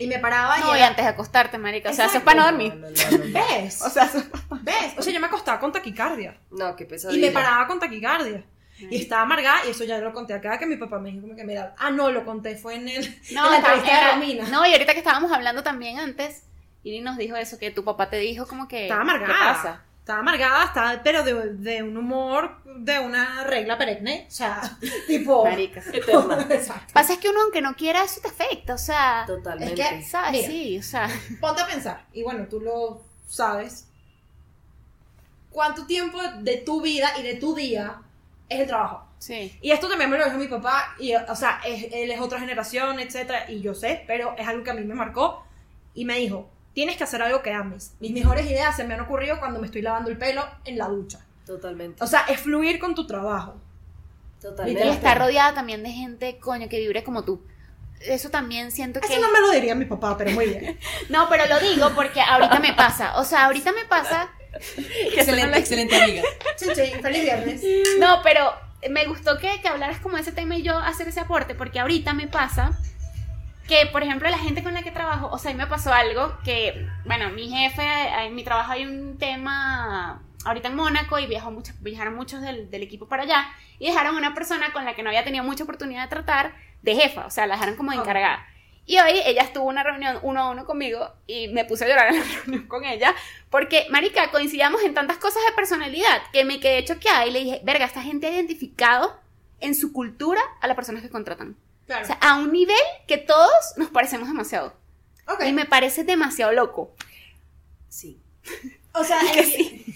Y 0.00 0.06
me 0.06 0.18
paraba 0.18 0.58
y 0.58 0.60
No, 0.62 0.74
y 0.74 0.78
era- 0.78 0.88
antes 0.88 1.04
de 1.04 1.10
acostarte, 1.10 1.58
marica. 1.58 1.90
O 1.90 1.92
sea, 1.92 2.06
eso 2.06 2.18
es 2.18 2.24
para 2.24 2.40
no 2.40 2.46
dormir. 2.46 2.74
No, 2.74 2.88
no. 2.88 3.24
¿Ves? 3.32 3.82
O 3.82 3.90
sea, 3.90 4.04
eso 4.04 4.22
¿Ves? 4.62 4.94
O 4.98 5.02
sea, 5.02 5.12
yo 5.12 5.20
me 5.20 5.26
acostaba 5.26 5.60
con 5.60 5.70
taquicardia. 5.72 6.38
No, 6.50 6.74
qué 6.74 6.84
Y 6.84 6.86
pesadilla. 6.86 7.26
me 7.26 7.32
paraba 7.32 7.66
con 7.66 7.78
taquicardia. 7.78 8.42
Y 8.78 9.02
estaba 9.02 9.22
amargada, 9.22 9.66
y 9.66 9.70
eso 9.70 9.84
ya 9.84 9.98
lo 9.98 10.10
conté 10.14 10.32
acá, 10.32 10.58
que 10.58 10.64
mi 10.64 10.76
papá 10.78 10.98
me 10.98 11.10
dijo 11.10 11.20
como 11.20 11.36
que, 11.36 11.44
mira, 11.44 11.74
ah, 11.78 11.90
no, 11.90 12.10
lo 12.10 12.24
conté, 12.24 12.56
fue 12.56 12.76
en, 12.76 12.88
el, 12.88 13.20
No, 13.32 13.44
en 13.44 13.50
la 13.52 13.58
entrevista 13.58 13.92
de 13.92 13.98
era- 13.98 14.12
Romina. 14.12 14.48
no, 14.48 14.64
y 14.66 14.72
ahorita 14.72 14.94
que 14.94 15.00
estábamos 15.00 15.30
hablando 15.32 15.62
también 15.62 15.98
antes, 15.98 16.44
Iri 16.82 17.02
nos 17.02 17.18
dijo 17.18 17.36
eso, 17.36 17.58
que 17.58 17.70
tu 17.70 17.84
papá 17.84 18.08
te 18.08 18.16
dijo 18.16 18.46
como 18.46 18.68
que... 18.68 18.84
Estaba 18.84 19.02
amargada. 19.02 19.34
¿Qué 19.34 19.38
pasa? 19.38 19.84
Estaba 20.10 20.22
amargada, 20.22 20.64
estaba, 20.64 21.02
pero 21.04 21.22
de, 21.22 21.34
de 21.54 21.82
un 21.84 21.96
humor, 21.96 22.56
de 22.64 22.98
una 22.98 23.44
regla 23.44 23.78
perenne. 23.78 24.24
O 24.26 24.30
sea, 24.30 24.60
tipo. 25.06 25.44
Marica. 25.44 25.80
Eterna. 25.92 26.48
Pasa 26.92 27.12
es 27.12 27.18
que 27.20 27.28
uno, 27.28 27.42
aunque 27.42 27.60
no 27.60 27.76
quiera, 27.76 28.02
eso 28.02 28.20
te 28.20 28.26
afecta, 28.26 28.74
o 28.74 28.78
sea... 28.78 29.22
Totalmente. 29.28 29.80
Es 29.80 29.88
que- 29.88 30.02
¿Sabes? 30.02 30.32
Mira. 30.32 30.48
Sí, 30.48 30.78
o 30.78 30.82
sea... 30.82 31.08
Ponte 31.40 31.62
a 31.62 31.66
pensar, 31.68 32.06
y 32.12 32.24
bueno, 32.24 32.48
tú 32.48 32.58
lo 32.60 33.02
sabes. 33.28 33.86
¿Cuánto 35.50 35.86
tiempo 35.86 36.18
de 36.40 36.56
tu 36.56 36.80
vida 36.82 37.12
y 37.18 37.22
de 37.22 37.34
tu 37.34 37.54
día 37.54 38.00
es 38.48 38.58
el 38.60 38.66
trabajo? 38.66 39.06
Sí. 39.18 39.56
Y 39.62 39.70
esto 39.70 39.88
también 39.88 40.10
me 40.10 40.18
lo 40.18 40.24
dijo 40.24 40.38
mi 40.38 40.48
papá, 40.48 40.94
y, 40.98 41.14
o 41.14 41.36
sea, 41.36 41.60
es- 41.64 41.86
él 41.92 42.10
es 42.10 42.20
otra 42.20 42.40
generación, 42.40 42.98
etcétera, 42.98 43.48
y 43.48 43.60
yo 43.60 43.74
sé, 43.76 44.02
pero 44.08 44.34
es 44.36 44.48
algo 44.48 44.64
que 44.64 44.70
a 44.70 44.74
mí 44.74 44.82
me 44.82 44.94
marcó. 44.94 45.44
Y 45.94 46.04
me 46.04 46.18
dijo: 46.18 46.48
Tienes 46.72 46.96
que 46.96 47.04
hacer 47.04 47.22
algo 47.22 47.42
que 47.42 47.52
ames. 47.52 47.94
Mis 48.00 48.12
mejores 48.12 48.46
ideas 48.46 48.76
se 48.76 48.84
me 48.84 48.94
han 48.94 49.00
ocurrido 49.00 49.38
cuando 49.38 49.60
me 49.60 49.66
estoy 49.66 49.82
lavando 49.82 50.10
el 50.10 50.18
pelo 50.18 50.44
en 50.64 50.78
la 50.78 50.86
ducha. 50.88 51.20
Totalmente. 51.46 52.02
O 52.02 52.06
sea, 52.06 52.20
es 52.28 52.40
fluir 52.40 52.78
con 52.78 52.94
tu 52.94 53.06
trabajo. 53.06 53.56
Y 54.38 54.42
Totalmente. 54.42 54.88
estar 54.88 55.18
rodeada 55.18 55.52
también 55.52 55.82
de 55.82 55.90
gente, 55.90 56.38
coño, 56.38 56.68
que 56.68 56.78
vibre 56.78 57.02
como 57.02 57.24
tú. 57.24 57.42
Eso 58.00 58.30
también 58.30 58.70
siento 58.70 59.00
que... 59.00 59.06
Eso 59.06 59.20
no 59.20 59.30
me 59.30 59.40
lo 59.40 59.50
diría 59.50 59.74
mi 59.74 59.84
papá, 59.84 60.16
pero 60.16 60.30
muy 60.30 60.46
bien. 60.46 60.78
No, 61.10 61.28
pero 61.28 61.46
lo 61.46 61.58
digo 61.60 61.90
porque 61.94 62.20
ahorita 62.20 62.60
me 62.60 62.72
pasa. 62.72 63.18
O 63.18 63.24
sea, 63.24 63.46
ahorita 63.46 63.72
me 63.72 63.84
pasa. 63.84 64.30
Excelente, 65.12 65.58
excelente 65.58 66.00
amiga. 66.00 66.22
Chin, 66.56 67.00
feliz 67.02 67.22
viernes. 67.22 67.62
No, 67.98 68.20
pero 68.22 68.52
me 68.88 69.04
gustó 69.06 69.38
que, 69.38 69.60
que 69.60 69.68
hablaras 69.68 70.00
como 70.00 70.16
de 70.16 70.22
ese 70.22 70.32
tema 70.32 70.56
y 70.56 70.62
yo 70.62 70.78
hacer 70.78 71.08
ese 71.08 71.20
aporte, 71.20 71.54
porque 71.54 71.78
ahorita 71.80 72.14
me 72.14 72.26
pasa 72.26 72.78
que, 73.70 73.86
por 73.86 74.02
ejemplo, 74.02 74.28
la 74.28 74.36
gente 74.36 74.64
con 74.64 74.74
la 74.74 74.82
que 74.82 74.90
trabajo, 74.90 75.28
o 75.30 75.38
sea, 75.38 75.52
a 75.52 75.54
mí 75.54 75.58
me 75.58 75.68
pasó 75.68 75.92
algo 75.92 76.36
que, 76.42 76.88
bueno, 77.06 77.30
mi 77.30 77.48
jefe, 77.48 77.84
en 78.24 78.34
mi 78.34 78.42
trabajo 78.42 78.72
hay 78.72 78.84
un 78.84 79.16
tema 79.16 80.20
ahorita 80.44 80.66
en 80.66 80.74
Mónaco 80.74 81.20
y 81.20 81.28
viajó 81.28 81.52
mucho, 81.52 81.72
viajaron 81.78 82.16
muchos 82.16 82.42
del, 82.42 82.68
del 82.68 82.82
equipo 82.82 83.06
para 83.06 83.22
allá 83.22 83.46
y 83.78 83.86
dejaron 83.86 84.16
a 84.16 84.18
una 84.18 84.34
persona 84.34 84.72
con 84.72 84.84
la 84.84 84.94
que 84.94 85.04
no 85.04 85.10
había 85.10 85.22
tenido 85.22 85.44
mucha 85.44 85.62
oportunidad 85.62 86.02
de 86.02 86.08
tratar 86.08 86.52
de 86.82 86.96
jefa, 86.96 87.26
o 87.26 87.30
sea, 87.30 87.46
la 87.46 87.54
dejaron 87.54 87.76
como 87.76 87.92
de 87.92 87.98
encargada. 87.98 88.44
Y 88.86 88.98
hoy 88.98 89.20
ella 89.24 89.42
estuvo 89.42 89.66
una 89.66 89.84
reunión 89.84 90.18
uno 90.22 90.40
a 90.40 90.50
uno 90.50 90.64
conmigo 90.64 91.14
y 91.28 91.46
me 91.46 91.64
puse 91.64 91.84
a 91.84 91.88
llorar 91.88 92.12
en 92.12 92.18
la 92.18 92.24
reunión 92.44 92.66
con 92.66 92.84
ella 92.84 93.14
porque, 93.50 93.86
marica, 93.88 94.32
coincidíamos 94.32 94.82
en 94.82 94.94
tantas 94.94 95.18
cosas 95.18 95.44
de 95.48 95.54
personalidad 95.54 96.22
que 96.32 96.44
me 96.44 96.58
quedé 96.58 96.84
choqueada 96.84 97.24
y 97.24 97.30
le 97.30 97.44
dije, 97.44 97.60
verga, 97.62 97.84
esta 97.84 98.02
gente 98.02 98.26
ha 98.26 98.32
identificado 98.32 99.16
en 99.60 99.76
su 99.76 99.92
cultura 99.92 100.40
a 100.60 100.66
las 100.66 100.74
personas 100.74 101.02
que 101.02 101.08
contratan. 101.08 101.56
Claro. 101.90 102.04
O 102.04 102.06
sea, 102.06 102.16
a 102.20 102.38
un 102.38 102.52
nivel 102.52 102.76
que 103.08 103.18
todos 103.18 103.50
nos 103.76 103.90
parecemos 103.90 104.28
demasiado. 104.28 104.72
Y 105.44 105.52
me 105.52 105.66
parece 105.66 106.04
demasiado 106.04 106.52
loco. 106.52 106.94
Sí. 107.88 108.20
O 108.92 109.02
sea, 109.04 109.18
que 109.32 109.40
el- 109.40 109.46
sí. 109.46 109.94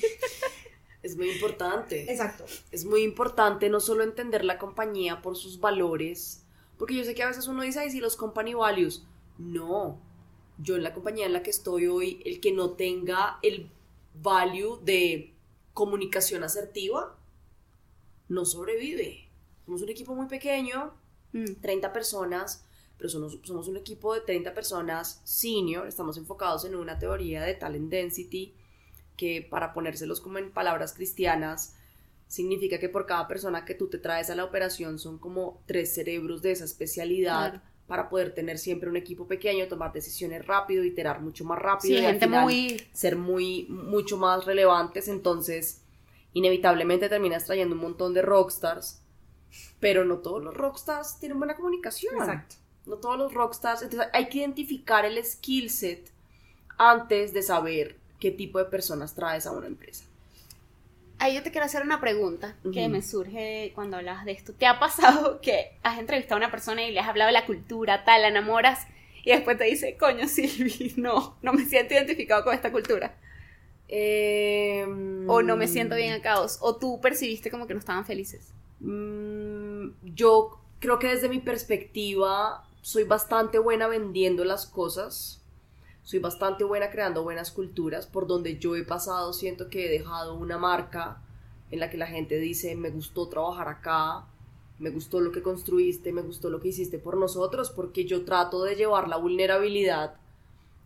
Es 1.04 1.16
muy 1.16 1.30
importante. 1.30 2.11
Exacto. 2.11 2.46
Es 2.72 2.85
muy 2.85 3.02
importante 3.02 3.68
no 3.68 3.78
solo 3.78 4.02
entender 4.02 4.44
la 4.44 4.59
compañía 4.59 5.22
por 5.22 5.37
sus 5.37 5.61
valores, 5.61 6.44
porque 6.78 6.94
yo 6.96 7.04
sé 7.04 7.14
que 7.14 7.22
a 7.22 7.28
veces 7.28 7.46
uno 7.46 7.62
dice, 7.62 7.78
ay, 7.80 7.90
si 7.90 8.00
los 8.00 8.16
company 8.16 8.54
values. 8.54 9.04
No. 9.38 10.00
Yo 10.59 10.74
en 10.76 10.83
la 10.83 10.94
compañía 10.94 11.26
en 11.26 11.33
la 11.33 11.42
que 11.44 11.50
estoy 11.50 11.87
hoy, 11.87 12.22
el 12.24 12.40
que 12.40 12.50
no 12.52 12.70
tenga 12.70 13.38
el 13.42 13.70
value 14.14 14.80
de 14.83 15.33
comunicación 15.74 16.42
asertiva, 16.42 17.16
no 18.28 18.44
sobrevive. 18.44 19.28
Somos 19.64 19.83
un 19.83 19.88
equipo 19.90 20.14
muy 20.14 20.26
pequeño, 20.26 20.92
Mm. 21.35 21.61
30 21.61 21.92
personas, 21.92 22.64
pero 22.97 23.11
somos, 23.11 23.38
somos 23.42 23.68
un 23.68 23.77
equipo 23.77 24.14
de 24.14 24.20
30 24.23 24.55
personas 24.55 25.20
senior, 25.25 25.87
estamos 25.87 26.16
enfocados 26.16 26.64
en 26.64 26.75
una 26.77 26.99
teoría 26.99 27.42
de 27.42 27.55
talent 27.55 27.90
density 27.90 28.55
que 29.16 29.47
para 29.49 29.73
ponérselos 29.75 30.20
como 30.20 30.38
en 30.38 30.51
palabras 30.53 30.94
cristianas, 30.94 31.75
significa 32.29 32.79
que 32.79 32.88
por 32.88 33.05
cada 33.07 33.29
persona 33.29 33.64
que 33.64 33.75
tú 33.75 33.88
te 33.88 33.99
traes 33.99 34.31
a 34.31 34.35
la 34.35 34.44
operación 34.44 34.99
son 34.99 35.18
como 35.18 35.61
tres 35.66 35.94
cerebros 35.94 36.40
de 36.40 36.53
esa 36.53 36.64
especialidad 36.64 37.51
Claro. 37.51 37.64
para 37.87 38.09
poder 38.09 38.35
tener 38.35 38.59
siempre 38.59 38.88
un 38.88 38.97
equipo 38.97 39.27
pequeño, 39.29 39.68
tomar 39.68 39.92
decisiones 39.92 40.47
rápido, 40.47 40.83
iterar 40.85 41.20
mucho 41.20 41.44
más 41.44 41.59
rápido 41.59 41.97
Sí, 41.97 42.03
y 42.03 42.07
al 42.07 42.12
gente 42.12 42.27
final 42.27 42.44
muy... 42.44 42.83
ser 42.92 43.16
muy, 43.16 43.66
mucho 43.68 44.16
más 44.16 44.47
relevantes, 44.47 45.09
entonces 45.09 45.83
inevitablemente 46.33 47.09
terminas 47.09 47.44
trayendo 47.44 47.75
un 47.75 47.83
montón 47.83 48.14
de 48.14 48.23
rockstars, 48.23 49.01
pero 49.81 50.05
no 50.05 50.19
todos 50.19 50.43
los 50.43 50.55
rockstars 50.55 51.19
tienen 51.21 51.38
buena 51.38 51.55
comunicación. 51.57 52.17
Exacto. 52.17 52.57
no 52.87 52.97
todos 52.97 53.19
los 53.19 53.33
rockstars, 53.35 53.83
entonces 53.83 54.09
hay 54.12 54.29
que 54.29 54.38
identificar 54.38 55.05
el 55.05 55.23
skill 55.25 55.71
set 55.71 56.11
antes 56.79 57.33
de 57.33 57.43
saber 57.43 57.97
qué 58.21 58.31
tipo 58.31 58.59
de 58.59 58.67
personas 58.67 59.14
traes 59.14 59.47
a 59.47 59.53
una 59.53 59.67
empresa. 59.67 60.05
Ahí 61.19 61.35
yo 61.35 61.43
te 61.43 61.51
quiero 61.53 61.64
hacer 61.64 61.83
una 61.83 62.01
pregunta 62.01 62.57
que 62.73 62.88
me 62.88 63.01
surge 63.01 63.73
cuando 63.75 63.97
hablas 63.97 64.25
de 64.25 64.33
esto. 64.33 64.53
¿Te 64.53 64.67
ha 64.67 64.79
pasado 64.79 65.40
que 65.43 65.79
has 65.83 65.99
entrevistado 65.99 66.37
a 66.37 66.38
una 66.38 66.51
persona 66.51 66.83
y 66.87 66.93
le 66.93 67.01
has 67.01 67.09
hablado 67.09 67.29
de 67.29 67.33
la 67.33 67.47
cultura, 67.47 68.05
tal, 68.05 68.23
la 68.23 68.29
enamoras 68.29 68.87
y 69.25 69.31
después 69.31 69.57
te 69.57 69.64
dice, 69.64 69.97
coño, 69.97 70.29
Silvi, 70.29 70.95
no, 70.99 71.38
no 71.43 71.53
me 71.53 71.64
siento 71.64 71.95
identificado 71.95 72.45
con 72.45 72.55
esta 72.55 72.73
cultura? 72.73 73.17
Em, 73.88 75.29
O 75.29 75.43
no 75.43 75.57
me 75.57 75.69
siento 75.69 75.95
bien 75.97 76.12
acá, 76.14 76.40
o, 76.40 76.47
o 76.61 76.77
tú 76.77 77.01
percibiste 77.01 77.51
como 77.51 77.67
que 77.67 77.75
no 77.75 77.81
estaban 77.81 78.05
felices. 78.05 78.53
Mm, 78.85 80.14
yo 80.14 80.59
creo 80.79 80.99
que 80.99 81.09
desde 81.09 81.31
mi 81.31 81.40
perspectiva 81.40 82.66
soy 82.83 83.05
bastante 83.05 83.59
buena 83.59 83.88
vendiendo 83.88 84.44
las 84.44 84.66
cosas. 84.66 85.40
Soy 86.03 86.18
bastante 86.18 86.64
buena 86.64 86.90
creando 86.90 87.23
buenas 87.23 87.51
culturas. 87.51 88.07
Por 88.07 88.27
donde 88.27 88.59
yo 88.59 88.77
he 88.77 88.85
pasado, 88.85 89.33
siento 89.33 89.70
que 89.70 89.87
he 89.87 89.88
dejado 89.90 90.35
una 90.35 90.59
marca 90.59 91.23
en 91.70 91.81
la 91.81 91.88
que 91.88 91.97
la 91.97 92.07
gente 92.07 92.38
dice, 92.38 92.77
me 92.77 92.90
gustó 92.90 93.27
trabajar 93.29 93.68
acá, 93.68 94.27
me 94.79 94.90
gustó 94.90 95.20
lo 95.20 95.33
que 95.33 95.42
construiste, 95.42 96.12
me 96.12 96.20
gustó 96.20 96.51
lo 96.51 96.61
que 96.61 96.68
hiciste 96.68 96.99
por 96.99 97.16
nosotros, 97.16 97.70
porque 97.70 98.05
yo 98.05 98.25
trato 98.27 98.62
de 98.62 98.77
llevar 98.77 99.09
la 99.09 99.16
vulnerabilidad 99.16 100.16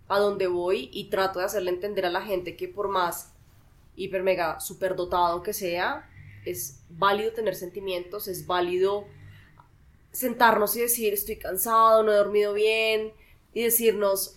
a 0.07 0.19
donde 0.21 0.47
voy 0.47 0.89
y 0.93 1.11
trato 1.11 1.41
de 1.41 1.47
hacerle 1.47 1.71
entender 1.71 2.07
a 2.07 2.11
la 2.11 2.23
gente 2.23 2.57
que 2.57 2.69
por 2.69 2.89
más 2.89 3.33
hiper 3.97 4.23
mega 4.23 4.61
superdotado 4.61 5.43
que 5.43 5.53
sea, 5.53 6.09
es 6.51 6.81
válido 6.91 7.33
tener 7.33 7.55
sentimientos, 7.55 8.29
es 8.29 8.47
válido 8.47 9.07
sentarnos 10.11 10.77
y 10.77 10.81
decir 10.81 11.13
estoy 11.13 11.37
cansado, 11.37 12.03
no 12.03 12.13
he 12.13 12.17
dormido 12.17 12.53
bien 12.55 13.13
y 13.53 13.63
decirnos 13.63 14.35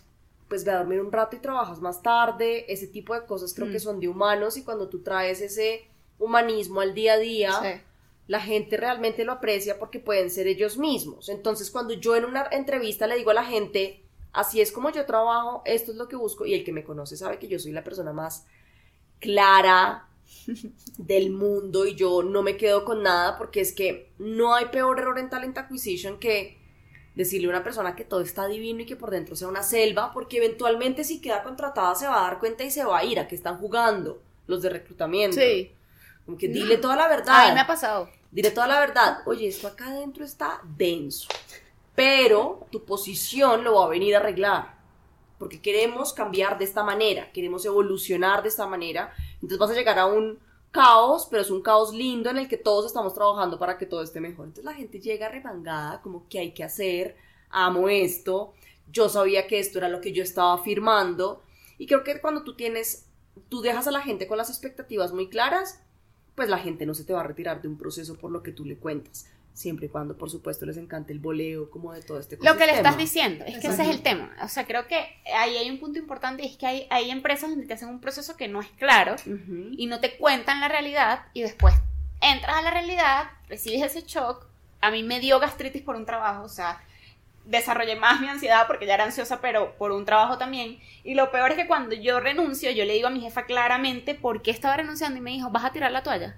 pues 0.48 0.66
ve 0.66 0.72
a 0.72 0.80
dormir 0.80 1.00
un 1.00 1.14
rato 1.14 1.38
y 1.38 1.40
trabajas 1.40 1.80
más 1.80 2.02
tarde, 2.04 2.66
ese 2.72 2.86
tipo 2.86 3.14
de 3.14 3.26
cosas 3.26 3.54
creo 3.54 3.68
Mm. 3.68 3.72
que 3.72 3.80
son 3.80 4.00
de 4.02 4.10
humanos 4.10 4.58
y 4.58 4.64
cuando 4.64 4.90
tú 4.90 5.02
traes 5.02 5.40
ese 5.40 5.86
humanismo 6.20 6.82
al 6.82 6.94
día 6.94 7.14
a 7.14 7.18
día, 7.18 7.84
la 8.28 8.42
gente 8.42 8.76
realmente 8.76 9.24
lo 9.24 9.32
aprecia 9.32 9.80
porque 9.80 10.00
pueden 10.00 10.30
ser 10.30 10.48
ellos 10.48 10.78
mismos. 10.78 11.30
Entonces, 11.30 11.72
cuando 11.72 11.94
yo 11.94 12.18
en 12.18 12.26
una 12.26 12.48
entrevista 12.52 13.08
le 13.08 13.16
digo 13.16 13.32
a 13.32 13.34
la 13.34 13.46
gente, 13.46 14.04
así 14.34 14.60
es 14.60 14.74
como 14.74 14.90
yo 14.92 15.06
trabajo, 15.06 15.62
esto 15.66 15.92
es 15.92 15.98
lo 15.98 16.10
que 16.10 16.18
busco, 16.18 16.46
y 16.46 16.54
el 16.54 16.64
que 16.66 16.74
me 16.74 16.84
conoce 16.84 17.16
sabe 17.16 17.40
que 17.40 17.48
yo 17.48 17.58
soy 17.58 17.72
la 17.72 17.84
persona 17.84 18.12
más 18.12 18.46
clara 19.20 20.10
del 20.98 21.32
mundo 21.32 21.86
y 21.86 21.96
yo 21.96 22.24
no 22.24 22.42
me 22.42 22.58
quedo 22.58 22.86
con 22.86 23.04
nada 23.04 23.38
porque 23.38 23.62
es 23.62 23.74
que 23.74 24.12
no 24.18 24.54
hay 24.54 24.66
peor 24.66 25.00
error 25.00 25.20
en 25.20 25.30
talent 25.30 25.58
acquisition 25.58 26.20
que 26.20 26.60
decirle 27.16 27.48
a 27.48 27.52
una 27.52 27.64
persona 27.64 27.96
que 27.96 28.06
todo 28.06 28.22
está 28.22 28.48
divino 28.48 28.82
y 28.82 28.86
que 28.86 28.96
por 28.96 29.12
dentro 29.12 29.36
sea 29.36 29.48
una 29.48 29.64
selva, 29.64 30.14
porque 30.14 30.38
eventualmente 30.38 31.04
si 31.04 31.22
queda 31.22 31.44
contratada 31.44 31.96
se 31.96 32.08
va 32.08 32.20
a 32.20 32.30
dar 32.30 32.40
cuenta 32.40 32.64
y 32.64 32.72
se 32.72 32.84
va 32.84 33.00
a 33.00 33.06
ir 33.06 33.20
a 33.20 33.28
que 33.28 33.36
están 33.36 33.58
jugando 33.58 34.22
los 34.48 34.62
de 34.62 34.70
reclutamiento. 34.70 35.38
Sí. 35.38 35.72
Como 36.26 36.38
que 36.38 36.48
dile 36.48 36.78
toda 36.78 36.96
la 36.96 37.08
verdad. 37.08 37.46
A 37.46 37.48
mí 37.50 37.54
me 37.54 37.62
ha 37.62 37.68
pasado. 37.68 38.10
Diré 38.32 38.52
toda 38.52 38.68
la 38.68 38.80
verdad. 38.80 39.20
Oye, 39.26 39.48
esto 39.48 39.68
acá 39.68 39.88
adentro 39.88 40.24
está 40.24 40.62
denso. 40.78 41.28
Pero 41.96 42.68
tu 42.72 42.86
posición 42.86 43.64
lo 43.64 43.76
va 43.76 43.86
a 43.86 43.90
venir 43.90 44.16
a 44.16 44.20
arreglar. 44.20 44.80
Porque 45.38 45.62
queremos 45.62 46.14
cambiar 46.14 46.58
de 46.58 46.66
esta 46.66 46.84
manera. 46.84 47.32
Queremos 47.32 47.66
evolucionar 47.66 48.44
de 48.44 48.50
esta 48.50 48.68
manera. 48.68 49.14
Entonces 49.42 49.58
vas 49.58 49.72
a 49.72 49.74
llegar 49.74 50.00
a 50.00 50.06
un 50.06 50.40
caos, 50.72 51.28
pero 51.30 51.42
es 51.42 51.50
un 51.50 51.62
caos 51.62 51.94
lindo 51.94 52.30
en 52.30 52.38
el 52.38 52.48
que 52.48 52.58
todos 52.58 52.86
estamos 52.86 53.14
trabajando 53.14 53.60
para 53.60 53.78
que 53.78 53.86
todo 53.86 54.02
esté 54.02 54.22
mejor. 54.22 54.46
Entonces 54.46 54.66
la 54.66 54.74
gente 54.74 55.00
llega 55.00 55.30
remangada, 55.30 56.02
como 56.02 56.28
que 56.30 56.40
hay 56.40 56.54
que 56.54 56.64
hacer, 56.64 57.16
amo 57.50 57.90
esto, 57.90 58.54
yo 58.92 59.10
sabía 59.10 59.48
que 59.48 59.60
esto 59.60 59.78
era 59.78 59.90
lo 59.90 60.02
que 60.02 60.14
yo 60.14 60.24
estaba 60.24 60.62
firmando. 60.64 61.44
Y 61.78 61.88
creo 61.88 62.04
que 62.04 62.22
cuando 62.22 62.44
tú 62.44 62.56
tienes, 62.56 63.06
tú 63.50 63.62
dejas 63.62 63.88
a 63.88 63.92
la 63.92 64.02
gente 64.02 64.28
con 64.28 64.38
las 64.38 64.50
expectativas 64.50 65.14
muy 65.14 65.30
claras, 65.30 65.82
pues 66.36 66.50
la 66.50 66.58
gente 66.58 66.86
no 66.86 66.94
se 66.94 67.04
te 67.04 67.14
va 67.14 67.22
a 67.22 67.28
retirar 67.28 67.62
de 67.62 67.68
un 67.68 67.78
proceso 67.78 68.18
por 68.18 68.32
lo 68.32 68.44
que 68.44 68.52
tú 68.52 68.66
le 68.66 68.78
cuentas. 68.78 69.28
Siempre 69.54 69.88
y 69.88 69.90
cuando, 69.90 70.18
por 70.18 70.30
supuesto, 70.30 70.66
les 70.66 70.78
encante 70.78 71.12
el 71.12 71.20
voleo, 71.20 71.70
como 71.70 71.94
de 71.94 72.02
todo 72.02 72.20
este 72.20 72.38
Lo 72.42 72.58
que 72.58 72.66
le 72.66 72.74
estás 72.74 72.98
diciendo, 72.98 73.44
es 73.46 73.60
que 73.60 73.68
ese 73.68 73.84
es 73.84 73.90
el 73.90 74.02
tema. 74.02 74.34
O 74.42 74.48
sea, 74.48 74.66
creo 74.66 74.88
que 74.88 75.22
ahí 75.36 75.58
hay 75.58 75.70
un 75.70 75.80
punto 75.80 76.00
importante 76.00 76.46
es 76.46 76.56
que 76.56 76.66
hay, 76.66 76.88
hay 76.90 77.12
empresas 77.12 77.50
donde 77.50 77.66
te 77.66 77.74
hacen 77.74 77.90
un 77.90 78.00
proceso 78.00 78.38
que 78.38 78.48
no 78.48 78.62
es 78.62 78.68
claro 78.78 79.16
Ujú. 79.16 79.72
y 79.78 79.88
no 79.88 80.00
te 80.00 80.16
cuentan 80.18 80.62
la 80.62 80.70
realidad 80.70 81.26
y 81.34 81.42
después 81.42 81.76
entras 82.22 82.56
a 82.56 82.62
la 82.62 82.72
realidad, 82.72 83.32
recibes 83.50 83.84
ese 83.84 84.04
shock. 84.08 84.48
A 84.80 84.90
mí 84.90 85.04
me 85.04 85.20
dio 85.20 85.40
gastritis 85.40 85.82
por 85.82 85.96
un 85.96 86.06
trabajo, 86.06 86.44
o 86.44 86.50
sea, 86.50 86.82
desarrollé 87.46 87.96
más 87.96 88.22
mi 88.22 88.28
ansiedad 88.28 88.68
porque 88.68 88.86
ya 88.86 88.94
era 88.94 89.04
ansiosa, 89.04 89.42
pero 89.42 89.76
por 89.78 89.92
un 89.92 90.06
trabajo 90.06 90.38
también. 90.38 90.80
Y 91.04 91.16
lo 91.16 91.32
peor 91.32 91.52
es 91.52 91.58
que 91.58 91.68
cuando 91.68 91.96
yo 91.96 92.20
renuncio, 92.20 92.72
yo 92.72 92.86
le 92.86 92.94
digo 92.94 93.08
a 93.08 93.12
mi 93.12 93.20
jefa 93.22 93.46
claramente 93.46 94.16
por 94.16 94.42
qué 94.42 94.52
estaba 94.52 94.78
renunciando 94.78 95.18
y 95.18 95.22
me 95.22 95.32
dijo, 95.32 95.50
¿vas 95.50 95.66
a 95.66 95.72
tirar 95.72 95.92
la 95.92 96.04
toalla? 96.04 96.38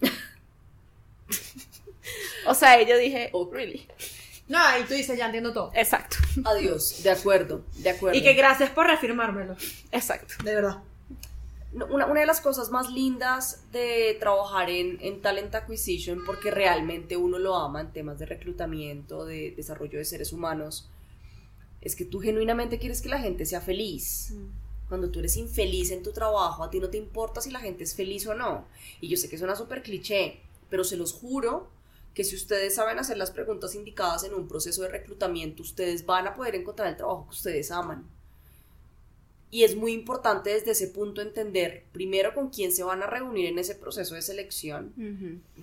o 2.46 2.54
sea, 2.54 2.80
yo 2.82 2.96
dije, 2.98 3.30
Ok. 3.32 3.52
really. 3.54 3.86
No, 4.48 4.58
y 4.80 4.84
tú 4.84 4.94
dices, 4.94 5.18
ya 5.18 5.26
entiendo 5.26 5.52
todo. 5.52 5.72
Exacto, 5.74 6.16
Adiós, 6.44 7.02
de 7.02 7.10
acuerdo, 7.10 7.64
de 7.78 7.90
acuerdo. 7.90 8.16
Y 8.16 8.22
que 8.22 8.34
gracias 8.34 8.70
por 8.70 8.86
reafirmármelo, 8.86 9.56
exacto. 9.90 10.34
de 10.44 10.54
verdad. 10.54 10.82
Una, 11.72 12.06
una 12.06 12.20
de 12.20 12.26
las 12.26 12.40
cosas 12.40 12.70
más 12.70 12.90
lindas 12.90 13.64
de 13.72 14.16
trabajar 14.20 14.70
en, 14.70 14.98
en 15.02 15.20
Talent 15.20 15.54
Acquisition, 15.54 16.24
porque 16.24 16.50
realmente 16.50 17.16
uno 17.16 17.38
lo 17.38 17.56
ama 17.56 17.80
en 17.80 17.92
temas 17.92 18.18
de 18.18 18.26
reclutamiento, 18.26 19.26
de 19.26 19.50
desarrollo 19.50 19.98
de 19.98 20.04
seres 20.04 20.32
humanos, 20.32 20.88
es 21.82 21.94
que 21.96 22.04
tú 22.04 22.20
genuinamente 22.20 22.78
quieres 22.78 23.02
que 23.02 23.08
la 23.08 23.18
gente 23.18 23.44
sea 23.46 23.60
feliz. 23.60 24.32
Cuando 24.88 25.10
tú 25.10 25.18
eres 25.18 25.36
infeliz 25.36 25.90
en 25.90 26.02
tu 26.04 26.12
trabajo, 26.12 26.62
a 26.62 26.70
ti 26.70 26.78
no 26.80 26.88
te 26.88 26.96
importa 26.98 27.40
si 27.40 27.50
la 27.50 27.60
gente 27.60 27.82
es 27.84 27.94
feliz 27.94 28.26
o 28.28 28.34
no. 28.34 28.66
Y 29.00 29.08
yo 29.08 29.16
sé 29.16 29.28
que 29.28 29.36
suena 29.36 29.56
súper 29.56 29.82
cliché, 29.82 30.40
pero 30.70 30.84
se 30.84 30.96
los 30.96 31.12
juro 31.12 31.68
que 32.16 32.24
si 32.24 32.34
ustedes 32.34 32.74
saben 32.74 32.98
hacer 32.98 33.18
las 33.18 33.30
preguntas 33.30 33.74
indicadas 33.74 34.24
en 34.24 34.32
un 34.32 34.48
proceso 34.48 34.80
de 34.80 34.88
reclutamiento, 34.88 35.62
ustedes 35.62 36.06
van 36.06 36.26
a 36.26 36.34
poder 36.34 36.54
encontrar 36.54 36.88
el 36.88 36.96
trabajo 36.96 37.26
que 37.26 37.34
ustedes 37.34 37.70
aman. 37.70 38.10
Y 39.56 39.64
es 39.64 39.74
muy 39.74 39.92
importante 39.94 40.50
desde 40.50 40.72
ese 40.72 40.88
punto 40.88 41.22
entender 41.22 41.84
primero 41.90 42.34
con 42.34 42.50
quién 42.50 42.72
se 42.72 42.82
van 42.84 43.02
a 43.02 43.06
reunir 43.06 43.46
en 43.46 43.58
ese 43.58 43.74
proceso 43.74 44.14
de 44.14 44.20
selección. 44.20 44.92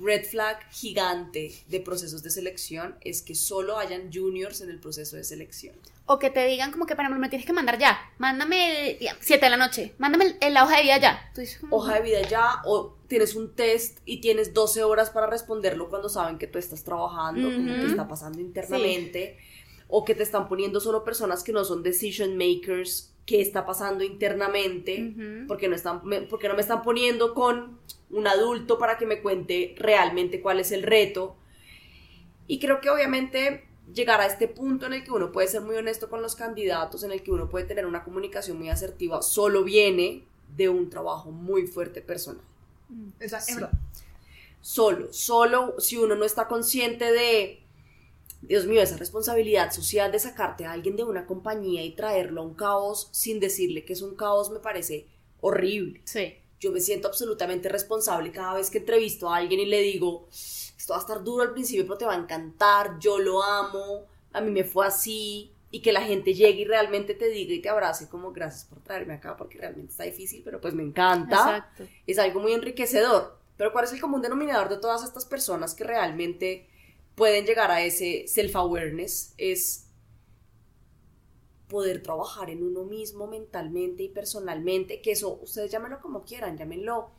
Red 0.02 0.26
flag 0.26 0.68
gigante 0.72 1.54
de 1.68 1.80
procesos 1.80 2.24
de 2.24 2.32
selección 2.32 2.96
es 3.02 3.22
que 3.22 3.36
solo 3.36 3.78
hayan 3.78 4.12
juniors 4.12 4.62
en 4.62 4.72
el 4.72 4.80
proceso 4.80 5.16
de 5.16 5.24
selección. 5.24 5.76
O 6.08 6.18
que 6.18 6.32
te 6.32 6.44
digan 6.48 6.72
como 6.72 6.88
que 6.88 6.96
para 6.96 7.08
me 7.08 7.30
tienes 7.30 7.46
que 7.46 7.54
mandar 7.54 7.78
ya. 7.78 8.00
Mándame 8.18 8.98
7 9.20 9.46
de 9.46 9.50
la 9.52 9.58
noche. 9.58 9.94
Mándame 10.00 10.40
la 10.50 10.64
hoja 10.64 10.78
de 10.78 10.82
vida 10.82 10.98
ya. 10.98 11.32
Tú 11.36 11.42
dices 11.42 11.60
como, 11.60 11.78
Hoja 11.78 11.94
de 11.94 12.02
vida 12.02 12.28
ya 12.28 12.64
o 12.66 12.98
tienes 13.08 13.36
un 13.36 13.54
test 13.54 14.00
y 14.06 14.22
tienes 14.22 14.56
12 14.56 14.84
horas 14.84 15.12
para 15.12 15.28
responderlo 15.28 15.92
cuando 15.92 16.10
saben 16.10 16.40
que 16.40 16.48
tú 16.48 16.58
estás 16.58 16.84
trabajando, 16.84 17.54
como 17.54 17.68
que 17.68 17.82
Ujú. 17.82 17.90
está 17.90 18.08
pasando 18.08 18.40
internamente. 18.40 19.38
O 19.88 20.04
que 20.04 20.16
te 20.16 20.24
están 20.24 20.50
poniendo 20.50 20.80
solo 20.80 21.04
personas 21.04 21.44
que 21.44 21.52
no 21.52 21.64
son 21.64 21.84
decision 21.84 22.36
makers, 22.36 23.13
que 23.26 23.42
está 23.42 23.66
pasando 23.66 24.04
internamente. 24.04 25.02
Ujú. 25.12 25.48
porque 25.48 25.68
no 25.68 25.76
están 25.76 26.02
me- 26.04 26.22
porque 26.24 26.48
no 26.48 26.56
me 26.56 26.62
están 26.62 26.82
poniendo 26.82 27.34
con 27.34 27.80
un 28.10 28.28
adulto 28.28 28.78
para 28.78 28.98
que 28.98 29.06
me 29.06 29.22
cuente 29.22 29.74
realmente 29.78 30.42
cuál 30.42 30.60
es 30.60 30.72
el 30.72 30.84
reto 30.84 31.36
y 32.48 32.60
creo 32.60 32.80
que 32.82 32.90
obviamente 32.90 33.66
llegar 33.94 34.22
a 34.22 34.26
este 34.26 34.48
punto 34.48 34.86
en 34.86 34.94
el 34.94 35.04
que 35.04 35.12
uno 35.12 35.32
puede 35.32 35.48
ser 35.48 35.62
muy 35.62 35.76
honesto 35.76 36.10
con 36.10 36.22
los 36.22 36.36
candidatos 36.36 37.04
en 37.04 37.12
el 37.12 37.24
que 37.24 37.32
uno 37.32 37.50
puede 37.50 37.66
tener 37.66 37.86
una 37.86 38.04
comunicación 38.04 38.58
muy 38.58 38.70
asertiva 38.70 39.22
solo 39.22 39.64
viene 39.64 40.24
de 40.56 40.70
un 40.70 40.90
trabajo 40.90 41.32
muy 41.32 41.66
fuerte 41.68 42.02
personal 42.02 42.42
Esa- 43.20 43.40
Sí. 43.42 43.54
Es 43.54 43.60
verdad. 43.60 43.72
solo 44.62 45.12
solo 45.12 45.76
si 45.80 45.98
uno 45.98 46.16
no 46.16 46.24
está 46.26 46.48
consciente 46.48 47.12
de 47.12 47.63
Dios 48.48 48.66
mío, 48.66 48.82
esa 48.82 48.98
responsabilidad 48.98 49.72
social 49.72 50.12
de 50.12 50.20
sacarte 50.20 50.66
a 50.66 50.72
alguien 50.72 50.96
de 50.96 51.04
una 51.04 51.26
compañía 51.26 51.84
y 51.84 51.96
traerlo 51.96 52.42
a 52.42 52.46
un 52.46 52.54
caos 52.56 53.10
sin 53.12 53.40
decirle 53.40 53.86
que 53.86 53.94
es 53.94 54.02
un 54.02 54.16
caos 54.16 54.52
me 54.52 54.60
parece 54.60 55.08
horrible 55.42 56.02
Sí. 56.06 56.36
yo 56.60 56.72
me 56.72 56.80
siento 56.80 57.08
absolutamente 57.08 57.70
responsable 57.70 58.32
cada 58.32 58.56
vez 58.56 58.70
que 58.70 58.80
entrevisto 58.80 59.30
a 59.30 59.38
alguien 59.38 59.60
y 59.62 59.66
le 59.66 59.82
digo, 59.82 60.28
esto 60.32 60.94
va 60.94 60.98
a 60.98 61.02
estar 61.02 61.24
duro 61.24 61.44
al 61.44 61.54
principio, 61.54 61.86
pero 61.86 61.98
te 61.98 62.06
va 62.06 62.14
a 62.14 62.18
encantar, 62.18 63.00
yo 63.00 63.18
lo 63.20 63.44
amo, 63.44 64.06
a 64.32 64.42
mí 64.42 64.52
me 64.52 64.64
fue 64.64 64.86
así, 64.86 65.52
y 65.72 65.82
que 65.82 65.92
la 65.92 66.02
gente 66.02 66.34
llegue 66.34 66.62
y 66.62 66.66
realmente 66.66 67.16
te 67.16 67.30
diga 67.30 67.54
y 67.54 67.60
te 67.60 67.68
abrace 67.70 68.08
como 68.08 68.32
gracias 68.32 68.66
por 68.66 68.80
traerme 68.82 69.16
acá 69.16 69.36
porque 69.36 69.58
realmente 69.58 69.92
está 69.92 70.04
difícil, 70.04 70.42
pero 70.46 70.62
pues 70.62 70.74
me 70.74 70.84
encanta, 70.84 71.36
Exacto. 71.36 71.88
es 72.06 72.20
algo 72.20 72.40
muy 72.42 72.54
enriquecedor. 72.54 73.40
Pero 73.58 73.72
¿cuál 73.72 73.86
es 73.86 73.94
el 73.94 74.00
común 74.02 74.22
denominador 74.22 74.70
de 74.70 74.78
todas 74.78 75.04
estas 75.04 75.26
personas 75.26 75.74
que 75.74 75.84
realmente 75.84 76.68
pueden 77.16 77.46
llegar 77.46 77.72
a 77.72 77.84
ese 77.84 78.26
self-awareness? 78.28 79.34
Es 79.38 79.88
poder 81.68 82.04
trabajar 82.04 82.50
en 82.50 82.64
uno 82.64 82.84
mismo 82.84 83.28
mentalmente 83.28 84.04
y 84.04 84.10
personalmente, 84.10 85.02
que 85.02 85.12
eso 85.12 85.40
ustedes 85.42 85.72
llámenlo 85.72 86.00
como 86.02 86.24
quieran, 86.24 86.58
llámenlo 86.58 87.10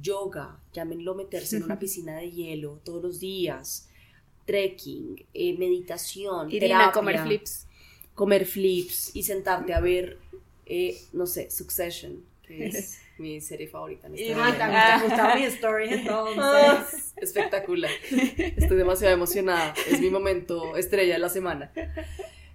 yoga, 0.00 0.60
llámenlo 0.72 1.14
meterse 1.14 1.56
en 1.56 1.64
una 1.64 1.78
piscina 1.80 2.16
de 2.16 2.30
hielo 2.30 2.80
todos 2.84 3.02
los 3.02 3.20
días, 3.20 3.88
trekking, 4.44 5.26
eh, 5.34 5.56
meditación, 5.58 6.50
Irina, 6.50 6.78
terapia, 6.78 6.92
comer 6.92 7.22
flips. 7.22 7.66
comer 8.14 8.46
flips 8.46 9.14
y 9.16 9.22
sentarte 9.22 9.74
a 9.74 9.80
ver, 9.80 10.18
eh, 10.66 11.00
no 11.12 11.26
sé, 11.26 11.50
Succession, 11.50 12.24
que 12.56 12.66
es 12.66 13.00
mi 13.18 13.40
serie 13.40 13.68
favorita 13.68 14.06
en 14.06 14.14
momento. 14.34 14.58
también 14.58 14.82
te 15.00 15.38
mis 15.38 15.54
stories 15.54 15.92
entonces. 15.92 17.12
Espectacular. 17.16 17.90
Estoy 18.56 18.76
demasiado 18.76 19.14
emocionada. 19.14 19.74
Es 19.90 20.00
mi 20.00 20.10
momento 20.10 20.76
estrella 20.76 21.14
de 21.14 21.18
la 21.18 21.28
semana. 21.28 21.72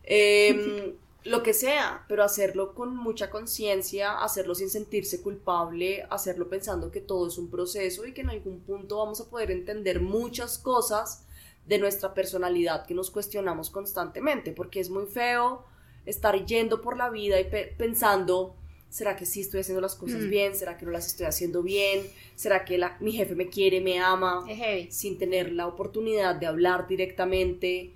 Em, 0.04 0.94
lo 1.24 1.42
que 1.42 1.54
sea, 1.54 2.06
pero 2.08 2.24
hacerlo 2.24 2.76
con 2.76 2.96
mucha 2.96 3.30
conciencia, 3.32 4.20
hacerlo 4.24 4.54
sin 4.54 4.70
sentirse 4.70 5.22
culpable, 5.22 6.06
hacerlo 6.10 6.48
pensando 6.50 6.92
que 6.92 7.02
todo 7.02 7.28
es 7.28 7.38
un 7.40 7.50
proceso 7.50 8.06
y 8.06 8.14
que 8.14 8.22
en 8.22 8.30
algún 8.30 8.60
punto 8.60 8.98
vamos 9.00 9.22
a 9.22 9.30
poder 9.30 9.50
entender 9.50 10.02
muchas 10.02 10.60
cosas 10.60 11.26
de 11.66 11.80
nuestra 11.80 12.14
personalidad 12.14 12.86
que 12.86 12.94
nos 12.94 13.10
cuestionamos 13.10 13.72
constantemente, 13.72 14.52
porque 14.52 14.80
es 14.80 14.92
muy 14.92 15.08
feo 15.08 15.66
estar 16.06 16.46
yendo 16.46 16.80
por 16.82 16.96
la 16.96 17.10
vida 17.10 17.40
y 17.40 17.46
pe- 17.46 17.74
pensando, 17.76 18.56
¿será 18.90 19.16
que 19.16 19.26
sí 19.26 19.42
estoy 19.42 19.62
haciendo 19.62 19.82
las 19.82 19.96
cosas 19.96 20.22
Mm. 20.22 20.30
bien? 20.30 20.56
¿Será 20.56 20.78
que 20.78 20.86
no 20.86 20.92
las 20.92 21.08
estoy 21.08 21.26
haciendo 21.26 21.62
bien? 21.64 22.08
¿Será 22.36 22.64
que 22.66 22.78
la- 22.78 22.98
mi 23.00 23.12
jefe 23.12 23.36
me 23.36 23.50
quiere, 23.50 23.82
me 23.82 24.00
ama? 24.00 24.46
Sin 24.92 25.18
tener 25.18 25.52
la 25.52 25.68
oportunidad 25.68 26.36
de 26.36 26.46
hablar 26.46 26.88
directamente, 26.88 27.92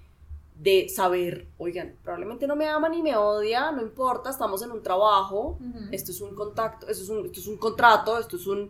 de 0.62 0.90
saber, 0.90 1.48
oigan, 1.58 1.96
probablemente 2.04 2.46
no 2.46 2.56
me 2.58 2.68
ama 2.68 2.90
ni 2.90 3.02
me 3.02 3.16
odia, 3.16 3.72
no 3.72 3.82
importa, 3.82 4.30
estamos 4.30 4.62
en 4.62 4.72
un 4.72 4.84
trabajo, 4.84 5.58
esto 5.94 6.12
es 6.12 6.20
un 6.20 6.36
contacto, 6.36 6.88
esto 6.90 7.04
es 7.04 7.10
un, 7.10 7.26
esto 7.28 7.40
es 7.40 7.48
un 7.48 7.56
contrato, 7.58 8.20
esto 8.20 8.36
es 8.36 8.46
un, 8.46 8.70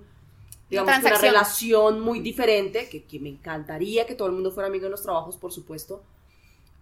digamos, 0.70 0.90
una 1.00 1.10
relación 1.32 2.00
muy 2.02 2.20
diferente, 2.20 2.88
que, 2.90 3.04
que 3.06 3.20
me 3.20 3.30
encantaría 3.30 4.06
que 4.06 4.14
todo 4.14 4.28
el 4.28 4.36
mundo 4.36 4.52
fuera 4.52 4.68
amigo 4.68 4.84
de 4.84 4.92
los 4.92 5.02
trabajos, 5.02 5.36
por 5.38 5.52
supuesto, 5.52 6.04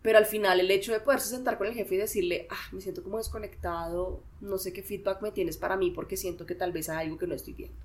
pero 0.07 0.19
al 0.19 0.25
final 0.25 0.61
el 0.61 0.71
hecho 0.71 0.93
de 0.93 1.01
poderse 1.01 1.27
sentar 1.27 1.57
con 1.57 1.67
el 1.67 1.73
jefe 1.73 1.95
y 1.95 1.97
decirle, 1.97 2.47
ah, 2.49 2.69
me 2.71 2.79
siento 2.79 3.03
como 3.03 3.17
desconectado, 3.17 4.23
no 4.39 4.57
sé 4.57 4.71
qué 4.71 4.81
feedback 4.81 5.21
me 5.21 5.33
tienes 5.33 5.57
para 5.57 5.75
mí 5.75 5.91
porque 5.91 6.15
siento 6.15 6.45
que 6.45 6.55
tal 6.55 6.71
vez 6.71 6.87
hay 6.87 7.07
algo 7.07 7.17
que 7.17 7.27
no 7.27 7.35
estoy 7.35 7.51
viendo. 7.51 7.75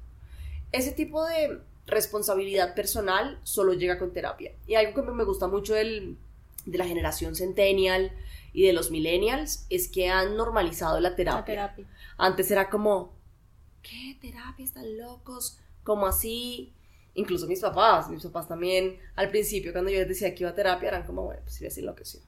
Ese 0.70 0.92
tipo 0.92 1.26
de 1.26 1.58
responsabilidad 1.84 2.76
personal 2.76 3.40
solo 3.42 3.72
llega 3.72 3.98
con 3.98 4.12
terapia. 4.12 4.52
Y 4.68 4.76
algo 4.76 5.04
que 5.04 5.10
me 5.10 5.24
gusta 5.24 5.48
mucho 5.48 5.74
del, 5.74 6.16
de 6.64 6.78
la 6.78 6.86
generación 6.86 7.34
centennial 7.34 8.12
y 8.52 8.68
de 8.68 8.72
los 8.72 8.92
millennials 8.92 9.66
es 9.68 9.88
que 9.88 10.08
han 10.08 10.36
normalizado 10.36 11.00
la 11.00 11.16
terapia. 11.16 11.40
La 11.40 11.44
terapia. 11.74 11.86
Antes 12.18 12.52
era 12.52 12.70
como, 12.70 13.16
¿qué 13.82 14.16
terapia? 14.20 14.64
Están 14.64 14.96
locos. 14.96 15.58
como 15.82 16.06
así? 16.06 16.72
Incluso 17.14 17.46
mis 17.46 17.60
papás, 17.60 18.08
mis 18.08 18.22
papás 18.22 18.48
también, 18.48 18.98
al 19.16 19.28
principio 19.28 19.72
cuando 19.72 19.90
yo 19.90 19.98
les 19.98 20.08
decía 20.08 20.34
que 20.34 20.44
iba 20.44 20.50
a 20.50 20.54
terapia, 20.54 20.88
eran 20.88 21.04
como, 21.04 21.24
bueno, 21.24 21.40
pues 21.42 21.56
sí, 21.56 21.66
así 21.66 21.80
enloqueció. 21.80 22.20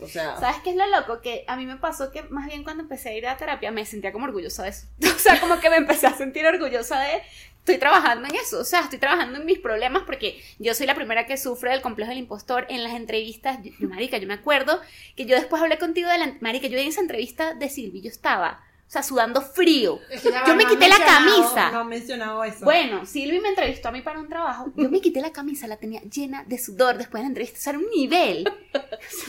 O 0.00 0.08
sea, 0.08 0.36
¿Sabes 0.40 0.56
qué 0.64 0.70
es 0.70 0.76
lo 0.76 0.88
loco? 0.88 1.20
Que 1.20 1.44
a 1.46 1.56
mí 1.56 1.66
me 1.66 1.76
pasó 1.76 2.10
que 2.10 2.24
más 2.24 2.48
bien 2.48 2.64
cuando 2.64 2.82
empecé 2.82 3.10
a 3.10 3.16
ir 3.16 3.28
a 3.28 3.36
terapia 3.36 3.70
me 3.70 3.86
sentía 3.86 4.10
como 4.10 4.24
orgullosa 4.24 4.64
de 4.64 4.70
eso. 4.70 4.88
O 5.14 5.18
sea, 5.18 5.40
como 5.40 5.60
que 5.60 5.70
me 5.70 5.76
empecé 5.76 6.08
a 6.08 6.16
sentir 6.16 6.44
orgullosa 6.44 7.00
de, 7.00 7.22
estoy 7.64 7.78
trabajando 7.78 8.28
en 8.28 8.34
eso, 8.34 8.60
o 8.60 8.64
sea, 8.64 8.80
estoy 8.80 8.98
trabajando 8.98 9.38
en 9.38 9.46
mis 9.46 9.58
problemas 9.58 10.02
porque 10.04 10.42
yo 10.58 10.74
soy 10.74 10.86
la 10.86 10.94
primera 10.94 11.24
que 11.26 11.38
sufre 11.38 11.70
del 11.70 11.80
complejo 11.80 12.10
del 12.10 12.18
impostor 12.18 12.66
en 12.68 12.82
las 12.82 12.92
entrevistas. 12.92 13.58
Yo, 13.62 13.88
marica, 13.88 14.18
yo 14.18 14.26
me 14.26 14.34
acuerdo 14.34 14.80
que 15.16 15.24
yo 15.24 15.34
después 15.34 15.62
hablé 15.62 15.78
contigo 15.78 16.10
de 16.10 16.18
la, 16.18 16.36
marica, 16.40 16.66
yo 16.66 16.76
en 16.76 16.88
esa 16.88 17.00
entrevista 17.00 17.54
de 17.54 17.70
Silvi, 17.70 18.02
yo 18.02 18.10
estaba, 18.10 18.62
sea, 18.94 19.02
sudando 19.02 19.40
frío. 19.42 20.00
Es 20.10 20.22
que 20.22 20.30
Yo 20.46 20.54
me 20.56 20.64
quité 20.64 20.88
la 20.88 20.98
camisa. 21.04 21.70
No 21.70 21.80
han 21.80 21.88
mencionado 21.88 22.42
eso. 22.44 22.64
Bueno, 22.64 23.04
Silvi 23.06 23.40
me 23.40 23.48
entrevistó 23.50 23.88
a 23.88 23.92
mí 23.92 24.00
para 24.02 24.18
un 24.20 24.28
trabajo. 24.28 24.72
Yo 24.76 24.88
me 24.90 25.00
quité 25.00 25.20
la 25.20 25.32
camisa, 25.32 25.66
la 25.66 25.76
tenía 25.76 26.00
llena 26.02 26.44
de 26.44 26.58
sudor 26.58 26.96
después 26.98 27.20
de 27.20 27.24
la 27.24 27.28
entrevista. 27.28 27.58
O 27.58 27.60
sea, 27.62 27.70
era 27.72 27.78
un 27.80 27.90
nivel. 27.90 28.44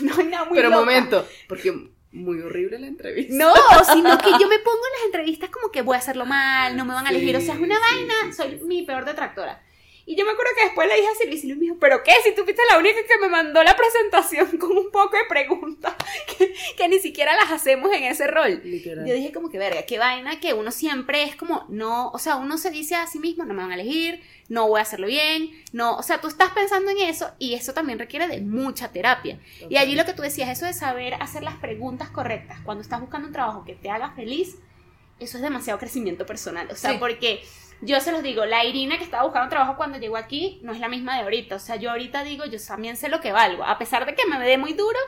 No 0.01 0.15
hay 0.17 0.25
nada 0.27 0.45
muy 0.45 0.55
pero 0.55 0.69
loca. 0.69 0.79
momento, 0.79 1.27
porque 1.49 1.73
muy 2.11 2.39
horrible 2.41 2.79
la 2.79 2.87
entrevista. 2.87 3.33
No, 3.35 3.53
sino 3.93 4.17
que 4.17 4.31
yo 4.31 4.47
me 4.47 4.59
pongo 4.59 4.77
en 4.77 4.93
las 4.99 5.05
entrevistas 5.07 5.49
como 5.49 5.69
que 5.71 5.81
voy 5.81 5.95
a 5.95 5.99
hacerlo 5.99 6.25
mal, 6.25 6.77
no 6.77 6.85
me 6.85 6.93
van 6.93 7.05
a 7.07 7.09
elegir. 7.09 7.35
O 7.35 7.41
sea, 7.41 7.55
es 7.55 7.59
una 7.59 7.75
Sí, 7.75 7.81
vaina, 7.95 8.13
sí, 8.23 8.27
sí, 8.31 8.33
soy 8.37 8.57
sí. 8.59 8.63
mi 8.65 8.83
peor 8.83 9.03
detractora. 9.03 9.61
Y 10.07 10.15
yo 10.15 10.23
me 10.23 10.31
acuerdo 10.33 10.51
que 10.55 10.65
después 10.65 10.87
le 10.87 10.95
dije 10.97 11.07
a 11.07 11.15
Silvi, 11.15 11.37
Silvi 11.37 11.55
me 11.55 11.61
dijo, 11.61 11.77
¿pero 11.79 12.03
qué? 12.03 12.11
Si 12.23 12.35
tú 12.35 12.43
fuiste 12.43 12.61
la 12.71 12.77
única 12.77 12.99
que 13.07 13.17
me 13.19 13.27
mandó 13.27 13.63
la 13.63 13.75
presentación 13.75 14.57
con 14.59 14.71
un 14.77 14.91
poco 14.91 15.17
de 15.17 15.23
preguntas 15.27 15.95
que, 16.37 16.53
que 16.77 16.87
ni 16.87 16.99
siquiera 16.99 17.35
las 17.35 17.51
hacemos 17.51 17.91
en 17.91 18.03
ese 18.03 18.27
rol. 18.27 18.61
Literal. 18.63 19.05
Yo 19.07 19.15
dije 19.15 19.31
como 19.31 19.49
que 19.49 19.57
verga, 19.57 19.81
qué 19.83 19.97
vaina 19.97 20.39
que 20.39 20.53
uno 20.53 20.69
siempre 20.71 21.23
es 21.23 21.35
como, 21.35 21.65
no, 21.69 22.09
o 22.11 22.19
sea, 22.19 22.35
uno 22.35 22.57
se 22.59 22.69
dice 22.69 22.93
a 22.95 23.07
sí 23.07 23.17
mismo, 23.17 23.45
no 23.45 23.55
me 23.55 23.63
van 23.63 23.71
a 23.71 23.75
elegir, 23.75 24.21
no 24.47 24.67
voy 24.67 24.77
a 24.79 24.83
hacerlo 24.83 25.07
bien, 25.07 25.49
no, 25.73 25.95
o 25.97 26.03
sea, 26.03 26.21
tú 26.21 26.27
estás 26.27 26.51
pensando 26.51 26.91
en 26.91 26.99
eso 26.99 27.31
y 27.39 27.55
eso 27.55 27.73
también 27.73 27.97
requiere 27.97 28.27
de 28.27 28.41
mucha 28.41 28.91
terapia. 28.91 29.39
Y 29.69 29.77
allí 29.77 29.95
lo 29.95 30.05
que 30.05 30.13
tú 30.13 30.21
decías, 30.21 30.49
eso 30.49 30.67
de 30.67 30.73
saber 30.73 31.15
hacer 31.15 31.41
las 31.41 31.55
preguntas 31.55 32.11
correctas 32.11 32.59
cuando 32.63 32.83
estás 32.83 33.01
buscando 33.01 33.27
un 33.27 33.33
trabajo 33.33 33.65
que 33.65 33.73
te 33.73 33.89
haga 33.89 34.11
feliz, 34.11 34.57
eso 35.19 35.37
es 35.37 35.43
demasiado 35.43 35.79
crecimiento 35.79 36.25
personal, 36.27 36.67
o 36.69 36.75
sea, 36.75 36.91
Sí. 36.91 36.97
porque 36.99 37.41
yo 37.81 37.99
se 37.99 38.11
los 38.11 38.23
digo, 38.23 38.45
la 38.45 38.63
Irina 38.63 38.97
que 38.97 39.03
estaba 39.03 39.23
buscando 39.23 39.49
trabajo 39.49 39.75
cuando 39.75 39.97
llegó 39.97 40.17
aquí 40.17 40.59
no 40.63 40.71
es 40.71 40.79
la 40.79 40.87
misma 40.87 41.15
de 41.15 41.23
ahorita, 41.23 41.55
o 41.55 41.59
sea, 41.59 41.75
yo 41.75 41.91
ahorita 41.91 42.23
digo, 42.23 42.45
yo 42.45 42.57
también 42.65 42.97
sé 42.97 43.09
lo 43.09 43.21
que 43.21 43.31
valgo, 43.31 43.63
a 43.63 43.77
pesar 43.77 44.05
de 44.05 44.15
que 44.15 44.25
me 44.25 44.39
dé 44.39 44.57
muy 44.57 44.73
duro, 44.73 44.99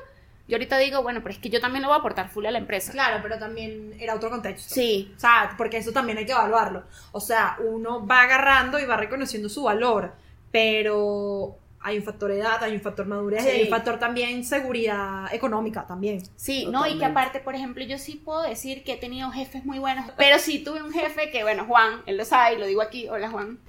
yo 0.47 0.55
ahorita 0.55 0.77
digo, 0.77 1.03
bueno, 1.03 1.19
pero 1.21 1.33
es 1.33 1.39
que 1.39 1.49
yo 1.49 1.59
también 1.59 1.81
lo 1.81 1.89
voy 1.89 1.95
a 1.95 1.99
aportar 1.99 2.29
full 2.29 2.45
a 2.45 2.51
la 2.51 2.57
empresa. 2.57 2.93
Claro, 2.93 3.19
pero 3.21 3.37
también 3.37 3.93
era 3.99 4.15
otro 4.15 4.29
contexto. 4.29 4.73
Sí, 4.73 5.11
O 5.17 5.19
sea, 5.19 5.53
porque 5.57 5.77
eso 5.77 5.91
también 5.91 6.17
hay 6.17 6.25
que 6.25 6.31
evaluarlo. 6.31 6.85
O 7.11 7.19
sea, 7.19 7.57
uno 7.59 8.05
va 8.05 8.21
agarrando 8.21 8.79
y 8.79 8.85
va 8.85 8.95
reconociendo 8.95 9.49
su 9.49 9.63
valor, 9.63 10.13
pero 10.49 11.57
hay 11.87 11.97
un 11.97 12.03
factor 12.03 12.31
edad, 12.31 12.63
hay 12.63 12.73
un 12.73 12.81
factor 12.81 13.05
madurez, 13.05 13.43
Sí. 13.43 13.49
y 13.49 13.51
hay 13.51 13.63
un 13.63 13.69
factor 13.69 13.97
también 13.99 14.43
seguridad 14.43 15.33
económica 15.33 15.87
también. 15.87 16.21
Sí, 16.35 16.65
no, 16.65 16.85
y 16.85 16.89
que 16.89 16.93
Totalmente. 16.95 17.05
aparte, 17.05 17.39
por 17.39 17.55
ejemplo, 17.55 17.83
yo 17.85 17.97
sí 17.97 18.21
puedo 18.23 18.41
decir 18.41 18.83
que 18.83 18.93
he 18.93 18.97
tenido 18.97 19.31
jefes 19.31 19.65
muy 19.65 19.79
buenos, 19.79 20.11
pero 20.17 20.37
sí 20.39 20.59
tuve 20.63 20.81
un 20.83 20.91
jefe 20.91 21.31
que, 21.31 21.43
bueno, 21.43 21.65
Juan, 21.65 22.01
él 22.05 22.17
lo 22.17 22.25
sabe, 22.25 22.55
y 22.55 22.59
lo 22.59 22.65
digo 22.65 22.81
aquí, 22.81 23.07
hola 23.07 23.29
Juan, 23.29 23.59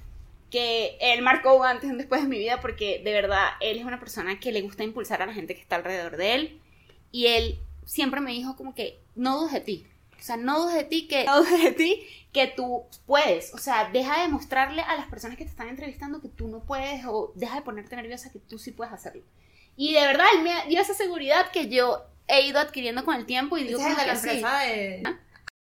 que 0.51 0.97
él 0.99 1.21
marcó 1.21 1.53
un 1.55 1.65
antes 1.65 1.87
y 1.87 1.91
un 1.91 1.97
después 1.97 2.21
de 2.21 2.27
mi 2.27 2.37
vida 2.39 2.59
porque 2.59 3.01
de 3.03 3.13
verdad 3.13 3.45
él 3.61 3.77
es 3.77 3.85
una 3.85 3.99
persona 3.99 4.39
que 4.39 4.51
le 4.51 4.61
gusta 4.61 4.83
impulsar 4.83 5.21
a 5.21 5.25
la 5.27 5.33
gente 5.33 5.53
que 5.55 5.61
está 5.61 5.75
alrededor 5.77 6.17
de 6.17 6.33
él, 6.35 6.59
y 7.11 7.27
él 7.27 7.57
siempre 7.85 8.19
me 8.21 8.31
dijo 8.31 8.55
como 8.55 8.75
que 8.75 8.99
no 9.15 9.39
dudes 9.39 9.53
de 9.53 9.59
ti, 9.61 9.85
o 10.19 10.23
sea, 10.23 10.37
no 10.37 10.59
dudes 10.59 10.75
de 10.75 10.83
ti, 10.83 11.07
que 11.07 11.25
no 11.25 11.43
dudes 11.43 11.63
de 11.63 11.71
ti, 11.71 12.07
que 12.31 12.47
tú 12.47 12.85
puedes, 13.05 13.53
o 13.53 13.57
sea, 13.57 13.89
deja 13.91 14.21
de 14.21 14.27
mostrarle 14.27 14.81
a 14.81 14.95
las 14.95 15.07
personas 15.07 15.37
que 15.37 15.45
te 15.45 15.51
están 15.51 15.69
entrevistando 15.69 16.21
que 16.21 16.29
tú 16.29 16.47
no 16.47 16.59
puedes, 16.59 17.05
o 17.05 17.31
deja 17.35 17.55
de 17.55 17.61
ponerte 17.61 17.95
nerviosa 17.95 18.31
que 18.31 18.39
tú 18.39 18.59
sí 18.59 18.71
puedes 18.71 18.93
hacerlo. 18.93 19.23
Y 19.75 19.93
de 19.93 20.01
verdad, 20.01 20.25
él 20.35 20.43
me 20.43 20.65
dio 20.67 20.81
esa 20.81 20.93
seguridad 20.93 21.51
que 21.51 21.69
yo 21.69 22.05
he 22.27 22.45
ido 22.45 22.59
adquiriendo 22.59 23.03
con 23.05 23.15
el 23.15 23.25
tiempo 23.25 23.57
y 23.57 23.63
digo 23.63 23.79
es 23.79 23.97
la 23.97 24.15
sí. 24.15 24.41
de... 24.41 25.03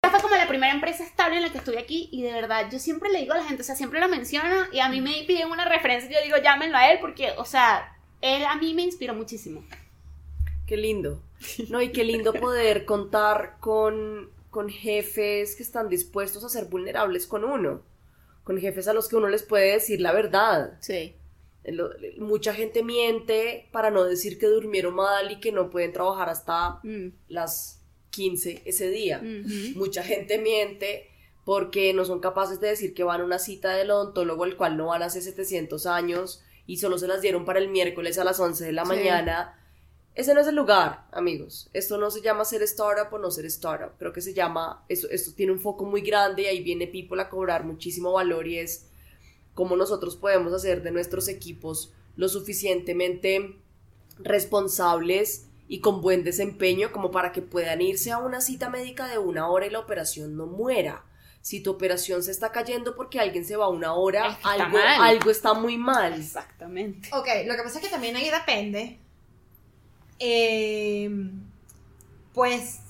Esta 0.02 0.10
fue 0.10 0.20
como 0.20 0.36
la 0.36 0.48
primera 0.48 0.72
empresa 0.72 1.04
estable 1.04 1.36
en 1.36 1.42
la 1.42 1.50
que 1.50 1.58
estuve 1.58 1.78
aquí 1.78 2.08
y 2.12 2.22
de 2.22 2.32
verdad 2.32 2.68
yo 2.70 2.78
siempre 2.78 3.10
le 3.10 3.20
digo 3.20 3.34
a 3.34 3.38
la 3.38 3.44
gente, 3.44 3.62
o 3.62 3.64
sea, 3.64 3.74
siempre 3.74 4.00
lo 4.00 4.08
menciono 4.08 4.66
y 4.72 4.80
a 4.80 4.88
mí 4.88 5.00
me 5.00 5.24
piden 5.26 5.50
una 5.50 5.64
referencia 5.64 6.08
y 6.10 6.14
yo 6.14 6.22
digo, 6.22 6.36
llámenlo 6.42 6.76
a 6.76 6.90
él 6.90 6.98
porque, 7.00 7.32
o 7.36 7.44
sea, 7.44 7.96
él 8.20 8.44
a 8.44 8.54
mí 8.56 8.72
me 8.74 8.82
inspiró 8.82 9.14
muchísimo. 9.14 9.64
Qué 10.66 10.76
lindo. 10.76 11.22
No, 11.68 11.82
y 11.82 11.90
qué 11.92 12.04
lindo 12.04 12.32
poder 12.32 12.84
contar 12.84 13.56
con, 13.60 14.30
con 14.56 14.70
jefes 14.70 15.54
que 15.54 15.62
están 15.62 15.90
dispuestos 15.90 16.42
a 16.42 16.48
ser 16.48 16.64
vulnerables 16.64 17.26
con 17.26 17.44
uno. 17.44 17.82
Con 18.42 18.58
jefes 18.58 18.88
a 18.88 18.94
los 18.94 19.06
que 19.06 19.16
uno 19.16 19.28
les 19.28 19.42
puede 19.42 19.72
decir 19.72 20.00
la 20.00 20.12
verdad. 20.12 20.78
Sí. 20.80 21.14
Mucha 22.16 22.54
gente 22.54 22.82
miente 22.82 23.68
para 23.70 23.90
no 23.90 24.04
decir 24.04 24.38
que 24.38 24.46
durmieron 24.46 24.94
mal 24.94 25.30
y 25.30 25.40
que 25.40 25.52
no 25.52 25.68
pueden 25.68 25.92
trabajar 25.92 26.30
hasta 26.30 26.80
Mm. 26.84 27.08
las 27.28 27.82
15 28.08 28.62
ese 28.64 28.88
día. 28.88 29.18
Ujú. 29.22 29.78
Mucha 29.78 30.02
gente 30.02 30.38
miente 30.38 31.10
porque 31.44 31.92
no 31.92 32.06
son 32.06 32.20
capaces 32.20 32.58
de 32.58 32.68
decir 32.68 32.94
que 32.94 33.04
van 33.04 33.20
a 33.20 33.24
una 33.24 33.38
cita 33.38 33.74
del 33.76 33.90
odontólogo 33.90 34.44
al 34.44 34.56
cual 34.56 34.78
no 34.78 34.86
van 34.86 35.02
hace 35.02 35.20
700 35.20 35.84
años 35.84 36.42
y 36.66 36.78
solo 36.78 36.96
se 36.96 37.08
las 37.08 37.20
dieron 37.20 37.44
para 37.44 37.58
el 37.58 37.68
miércoles 37.68 38.16
a 38.18 38.24
las 38.24 38.40
11 38.40 38.64
de 38.64 38.72
la 38.72 38.84
Sí. 38.84 38.88
mañana. 38.92 39.52
Ese 40.16 40.32
no 40.32 40.40
es 40.40 40.46
el 40.46 40.56
lugar, 40.56 41.06
amigos. 41.12 41.68
Esto 41.74 41.98
no 41.98 42.10
se 42.10 42.22
llama 42.22 42.46
ser 42.46 42.62
startup 42.62 43.12
o 43.12 43.18
no 43.18 43.30
ser 43.30 43.44
startup. 43.44 43.98
Creo 43.98 44.14
que 44.14 44.22
se 44.22 44.32
llama, 44.32 44.82
esto, 44.88 45.08
esto 45.10 45.32
tiene 45.34 45.52
un 45.52 45.60
foco 45.60 45.84
muy 45.84 46.00
grande 46.00 46.42
y 46.42 46.46
ahí 46.46 46.62
viene 46.62 46.86
People 46.86 47.20
a 47.20 47.28
cobrar 47.28 47.64
muchísimo 47.64 48.12
valor 48.12 48.48
y 48.48 48.58
es 48.58 48.86
cómo 49.52 49.76
nosotros 49.76 50.16
podemos 50.16 50.54
hacer 50.54 50.82
de 50.82 50.90
nuestros 50.90 51.28
equipos 51.28 51.92
lo 52.16 52.30
suficientemente 52.30 53.56
responsables 54.18 55.48
y 55.68 55.80
con 55.80 56.00
buen 56.00 56.24
desempeño 56.24 56.92
como 56.92 57.10
para 57.10 57.32
que 57.32 57.42
puedan 57.42 57.82
irse 57.82 58.10
a 58.10 58.18
una 58.18 58.40
cita 58.40 58.70
médica 58.70 59.08
de 59.08 59.18
una 59.18 59.48
hora 59.50 59.66
y 59.66 59.70
la 59.70 59.80
operación 59.80 60.34
no 60.34 60.46
muera. 60.46 61.04
Si 61.42 61.60
tu 61.62 61.72
operación 61.72 62.22
se 62.22 62.30
está 62.30 62.50
cayendo 62.52 62.96
porque 62.96 63.20
alguien 63.20 63.44
se 63.44 63.56
va 63.56 63.68
una 63.68 63.92
hora, 63.94 64.28
Es 64.28 64.36
que 64.36 64.40
está 64.40 64.64
algo, 64.64 64.78
mal. 64.78 65.00
algo 65.02 65.30
está 65.30 65.54
muy 65.54 65.76
mal. 65.76 66.14
Exactamente. 66.14 67.10
Ok, 67.12 67.28
lo 67.46 67.54
que 67.54 67.62
pasa 67.62 67.78
es 67.78 67.84
que 67.84 67.90
también 67.90 68.16
ahí 68.16 68.30
depende. 68.30 69.00
Eh, 70.18 71.10
pues, 72.34 72.80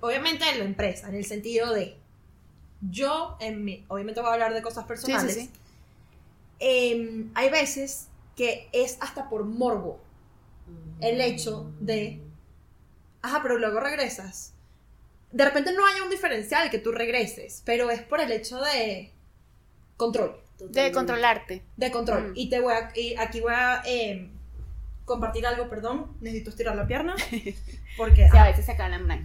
obviamente 0.00 0.44
de 0.44 0.58
la 0.58 0.64
empresa, 0.64 1.08
en 1.08 1.14
el 1.16 1.24
sentido 1.24 1.72
de. 1.72 1.96
Yo, 2.90 3.36
en 3.40 3.64
mi, 3.64 3.84
obviamente 3.88 4.20
voy 4.20 4.30
a 4.30 4.34
hablar 4.34 4.54
de 4.54 4.62
cosas 4.62 4.84
personales. 4.86 5.34
sí. 5.34 5.50
eh, 6.60 7.26
hay 7.34 7.50
veces 7.50 8.08
que 8.36 8.68
es 8.72 8.96
hasta 9.00 9.28
por 9.28 9.44
morbo. 9.44 10.00
el 11.00 11.20
hecho 11.20 11.70
de, 11.80 12.20
ajá, 13.22 13.40
pero 13.42 13.58
luego 13.58 13.80
regresas. 13.80 14.52
De 15.32 15.44
repente 15.44 15.72
no 15.72 15.86
haya 15.86 16.02
un 16.02 16.10
diferencial 16.10 16.70
que 16.70 16.78
tú 16.78 16.90
regreses, 16.92 17.62
pero 17.64 17.90
es 17.90 18.00
por 18.02 18.20
el 18.20 18.32
hecho 18.32 18.60
de 18.60 19.12
control, 19.96 20.40
De 20.58 20.90
controlarte. 20.92 21.62
de 21.76 21.90
control. 21.90 22.30
Mm. 22.30 22.32
Y 22.36 22.48
te 22.48 22.60
voy 22.60 22.72
a, 22.72 22.90
y 22.94 23.14
aquí 23.16 23.40
voy 23.40 23.52
a 23.54 23.82
eh, 23.86 24.28
compartir 25.10 25.44
algo, 25.46 25.68
perdón, 25.68 26.16
necesito 26.20 26.50
estirar 26.50 26.76
la 26.76 26.86
pierna, 26.86 27.14
porque 27.96 28.28
Sí, 28.30 28.36
a 28.36 28.40
ajá, 28.40 28.50
veces 28.50 28.64
se 28.64 28.72
acaban 28.72 28.92
la 29.08 29.20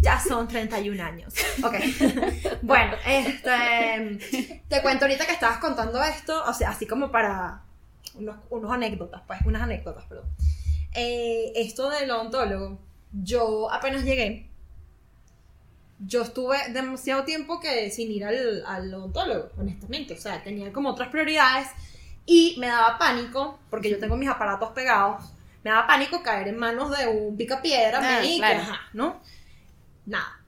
ya 0.00 0.20
son 0.20 0.48
31 0.48 1.02
años. 1.02 1.34
Ok. 1.62 1.74
bueno, 2.62 2.96
este, 3.06 4.58
te 4.68 4.82
cuento 4.82 5.04
ahorita 5.04 5.26
que 5.26 5.32
estabas 5.32 5.58
contando 5.58 6.02
esto, 6.02 6.44
o 6.44 6.52
sea, 6.52 6.70
así 6.70 6.86
como 6.86 7.10
para 7.12 7.62
unos, 8.14 8.36
unos 8.50 8.72
anécdotas, 8.72 9.22
pues, 9.26 9.40
unas 9.44 9.62
anécdotas, 9.62 10.04
perdón. 10.06 10.26
Eh, 10.94 11.52
esto 11.56 11.90
del 11.90 12.10
odontólogo, 12.10 12.78
yo 13.12 13.70
apenas 13.70 14.02
llegué, 14.04 14.48
yo 16.00 16.22
estuve 16.22 16.56
demasiado 16.72 17.24
tiempo 17.24 17.60
que 17.60 17.90
sin 17.90 18.10
ir 18.10 18.24
al, 18.24 18.64
al 18.66 18.92
odontólogo, 18.94 19.50
honestamente, 19.58 20.14
o 20.14 20.18
sea, 20.18 20.42
tenía 20.42 20.72
como 20.72 20.90
otras 20.90 21.08
prioridades 21.08 21.68
y 22.30 22.56
me 22.58 22.66
daba 22.66 22.98
pánico, 22.98 23.58
porque 23.70 23.88
yo 23.88 23.98
tengo 23.98 24.14
mis 24.14 24.28
aparatos 24.28 24.70
pegados, 24.72 25.24
me 25.64 25.70
daba 25.70 25.86
pánico 25.86 26.22
caer 26.22 26.48
en 26.48 26.58
manos 26.58 26.94
de 26.96 27.06
un 27.06 27.38
picapiedra, 27.38 28.00
Ah, 28.02 28.20
me 28.22 28.36
claro. 28.36 28.60
ajá, 28.60 28.80
¿no? 28.92 29.20
Nada. 30.04 30.38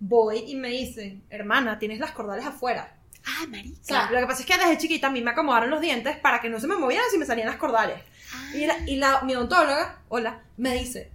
Voy 0.00 0.38
y 0.48 0.56
me 0.56 0.68
dicen, 0.70 1.22
hermana, 1.30 1.78
tienes 1.78 2.00
las 2.00 2.10
cordales 2.10 2.44
afuera. 2.44 2.96
Ay, 3.24 3.46
marica. 3.46 3.78
O 3.80 3.84
sea, 3.84 4.10
lo 4.10 4.18
que 4.18 4.26
pasa 4.26 4.40
es 4.40 4.46
que 4.46 4.58
desde 4.58 4.78
chiquita 4.78 5.06
a 5.06 5.10
mí 5.10 5.22
me 5.22 5.30
acomodaron 5.30 5.70
los 5.70 5.80
dientes 5.80 6.16
para 6.16 6.40
que 6.40 6.50
no 6.50 6.58
se 6.58 6.66
me 6.66 6.74
movieran 6.74 7.06
si 7.08 7.18
me 7.18 7.24
salían 7.24 7.46
las 7.46 7.56
cordales. 7.56 8.00
Ah. 8.34 8.50
Y, 8.56 8.66
la, 8.66 8.78
y 8.86 8.96
la- 8.96 9.20
mi 9.22 9.36
odontóloga, 9.36 10.00
hola, 10.08 10.40
me 10.56 10.74
dice, 10.74 11.08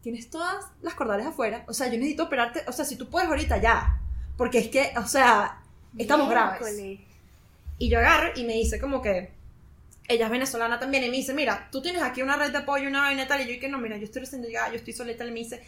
tienes 0.00 0.30
todas 0.30 0.64
las 0.82 0.94
cordales 0.94 1.26
afuera, 1.26 1.62
o 1.68 1.72
sea, 1.72 1.86
yo 1.86 1.92
necesito 1.92 2.24
operarte, 2.24 2.64
o 2.66 2.72
sea, 2.72 2.84
si 2.84 2.96
tú 2.96 3.08
puedes 3.08 3.28
ahorita 3.28 3.58
ya, 3.58 4.00
porque 4.36 4.58
es 4.58 4.66
que, 4.68 4.92
o 4.96 5.06
sea, 5.06 5.60
estamos 5.96 6.28
graves. 6.28 6.58
Y 7.82 7.88
yo 7.88 7.98
agarro 7.98 8.30
y 8.36 8.44
me 8.44 8.52
dice 8.52 8.78
como 8.78 9.02
que, 9.02 9.32
ella 10.06 10.26
es 10.26 10.30
venezolana 10.30 10.78
también, 10.78 11.02
y 11.02 11.10
me 11.10 11.16
dice, 11.16 11.34
mira, 11.34 11.68
tú 11.72 11.82
tienes 11.82 12.00
aquí 12.00 12.22
una 12.22 12.36
red 12.36 12.52
de 12.52 12.58
apoyo, 12.58 12.86
una 12.86 13.00
vaina 13.00 13.24
y 13.24 13.26
tal, 13.26 13.40
y 13.40 13.46
yo 13.46 13.54
y 13.54 13.58
que 13.58 13.68
no, 13.68 13.78
mira, 13.78 13.96
yo 13.96 14.04
estoy 14.04 14.20
recién 14.20 14.40
llegada, 14.40 14.68
yo 14.68 14.76
estoy 14.76 14.92
solita, 14.92 15.24
y 15.24 15.32
me 15.32 15.40
dice, 15.40 15.64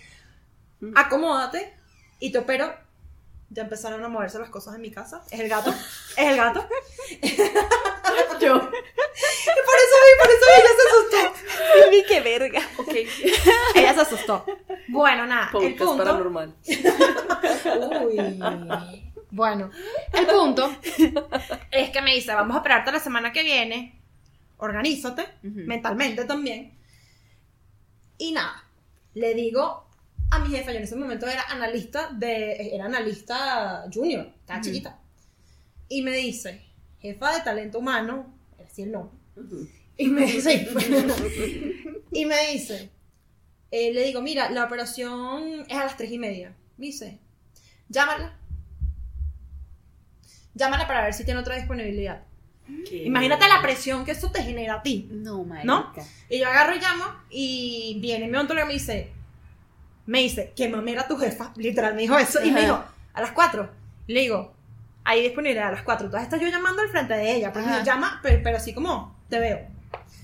acomódate 0.94 1.74
y 2.20 2.30
te 2.30 2.38
opero. 2.38 2.72
Ya 3.50 3.64
empezaron 3.64 4.04
a 4.04 4.08
moverse 4.08 4.38
las 4.38 4.48
cosas 4.48 4.76
en 4.76 4.82
mi 4.82 4.92
casa. 4.92 5.24
Es 5.28 5.40
el 5.40 5.48
gato. 5.48 5.70
Es 6.16 6.28
el 6.28 6.36
gato. 6.36 6.68
Yo. 7.20 8.54
Y 8.54 9.60
por 9.60 9.78
eso 9.80 9.96
vi, 10.04 10.12
por 10.20 10.30
eso 10.30 10.46
ella 10.56 10.72
se 10.78 10.84
asustó. 10.88 11.20
Uy, 11.90 12.04
qué 12.06 12.20
verga. 12.20 12.62
Ok. 12.78 12.94
Ella 13.74 13.94
se 13.94 14.00
asustó. 14.00 14.46
Bueno, 14.88 15.26
nada. 15.26 15.50
el 15.60 15.74
punto. 15.74 15.96
paranormal. 15.96 16.54
Uy. 18.06 19.10
Bueno, 19.34 19.68
el 20.12 20.26
punto 20.26 20.70
es 21.72 21.90
que 21.90 22.02
me 22.02 22.14
dice, 22.14 22.32
vamos 22.32 22.54
a 22.54 22.60
operarte 22.60 22.92
la 22.92 23.00
semana 23.00 23.32
que 23.32 23.42
viene. 23.42 24.00
Organízate, 24.58 25.26
mentalmente 25.42 26.24
también. 26.24 26.78
Y 28.16 28.30
nada, 28.30 28.62
le 29.14 29.34
digo 29.34 29.88
a 30.30 30.38
mi 30.38 30.50
jefa, 30.50 30.70
yo 30.70 30.78
en 30.78 30.84
ese 30.84 30.94
momento 30.94 31.26
era 31.26 31.42
analista 31.50 32.10
de, 32.12 32.76
era 32.76 32.84
analista 32.84 33.86
junior, 33.92 34.32
estaba 34.38 34.60
chiquita. 34.60 35.00
Y 35.88 36.02
me 36.02 36.12
dice, 36.12 36.62
jefa 37.00 37.34
de 37.34 37.40
talento 37.40 37.80
humano, 37.80 38.32
era 38.56 38.68
así 38.68 38.82
el 38.82 38.92
nombre. 38.92 39.18
Y 39.96 40.06
me 40.06 40.26
dice, 40.26 40.68
y 42.12 42.24
me 42.24 42.52
dice, 42.52 42.88
eh, 43.72 43.92
le 43.92 44.04
digo, 44.04 44.22
mira, 44.22 44.48
la 44.50 44.64
operación 44.64 45.66
es 45.68 45.76
a 45.76 45.86
las 45.86 45.96
tres 45.96 46.12
y 46.12 46.18
media. 46.18 46.54
Me 46.76 46.86
dice, 46.86 47.18
llámala. 47.88 48.38
Llámala 50.54 50.86
para 50.86 51.02
ver 51.02 51.14
si 51.14 51.24
tiene 51.24 51.40
otra 51.40 51.56
disponibilidad. 51.56 52.22
¿Qué? 52.88 53.04
Imagínate 53.04 53.46
la 53.48 53.60
presión 53.60 54.04
que 54.04 54.12
eso 54.12 54.30
te 54.30 54.42
genera 54.42 54.74
a 54.76 54.82
ti. 54.82 55.08
No, 55.10 55.44
marica. 55.44 55.66
¿No? 55.66 55.92
Y 56.30 56.38
yo 56.38 56.46
agarro 56.48 56.74
y 56.74 56.80
llamo 56.80 57.04
y 57.28 57.98
viene 58.00 58.26
mi 58.28 58.36
odontólogo 58.36 58.64
y 58.64 58.68
me 58.68 58.74
dice, 58.74 59.12
me 60.06 60.20
dice, 60.20 60.52
que 60.56 60.68
mamera 60.68 61.06
tu 61.06 61.16
jefa, 61.18 61.52
literal 61.56 61.94
me 61.94 62.02
dijo 62.02 62.18
eso, 62.18 62.42
y 62.44 62.50
me 62.50 62.62
dijo, 62.62 62.82
a 63.12 63.20
las 63.20 63.32
4. 63.32 63.70
Le 64.06 64.20
digo, 64.20 64.54
hay 65.04 65.22
disponibilidad 65.22 65.68
a 65.68 65.72
las 65.72 65.82
4. 65.82 66.06
Entonces 66.06 66.28
está 66.32 66.38
yo 66.38 66.48
llamando 66.48 66.82
al 66.82 66.88
frente 66.88 67.14
de 67.14 67.36
ella, 67.36 67.52
Ajá. 67.54 67.78
me 67.78 67.84
llama, 67.84 68.20
pero, 68.22 68.42
pero 68.42 68.56
así 68.56 68.72
como, 68.72 69.14
te 69.28 69.38
veo. 69.38 69.60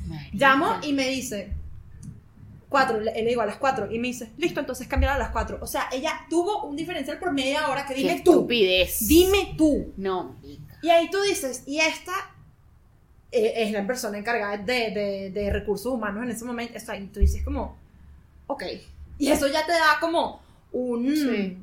Marica. 0.07 0.31
Llamo 0.33 0.79
y 0.83 0.93
me 0.93 1.09
dice, 1.09 1.53
4, 2.71 3.01
le, 3.01 3.13
le 3.13 3.25
digo 3.29 3.43
a 3.43 3.47
las 3.47 3.57
4, 3.57 3.91
y 3.93 3.99
me 3.99 4.09
dice, 4.09 4.31
listo, 4.39 4.61
entonces 4.61 4.87
cambiar 4.89 5.13
a 5.13 5.19
las 5.19 5.31
4. 5.31 5.59
O 5.61 5.67
sea, 5.67 5.89
ella 5.93 6.13
tuvo 6.31 6.65
un 6.65 6.77
diferencial 6.77 7.19
por 7.19 7.33
media 7.33 7.69
hora 7.69 7.85
que 7.85 7.93
Qué 7.95 8.01
dime 8.01 8.23
tú, 8.25 8.31
estupidez. 8.33 9.07
dime 9.07 9.55
tú. 9.59 9.93
No, 9.99 10.37
marica. 10.41 10.79
Y 10.81 10.89
ahí 10.89 11.11
tú 11.11 11.21
dices, 11.21 11.65
y 11.67 11.79
esta 11.81 12.13
eh, 13.33 13.53
es 13.57 13.73
la 13.73 13.87
persona 13.87 14.17
encargada 14.19 14.57
de, 14.57 14.91
de- 14.93 15.31
de 15.31 15.53
recursos 15.53 15.93
humanos 15.93 16.23
en 16.25 16.31
ese 16.31 16.45
momento. 16.45 16.79
O 16.79 16.81
sea, 16.81 16.97
y 16.97 17.07
tú 17.09 17.21
dices 17.21 17.45
como, 17.45 17.77
ok. 18.47 18.63
Y 19.19 19.29
eso 19.31 19.47
ya 19.49 19.67
te 19.67 19.73
da 19.73 19.99
como 20.01 20.41
un, 20.73 21.15
Sí. 21.15 21.59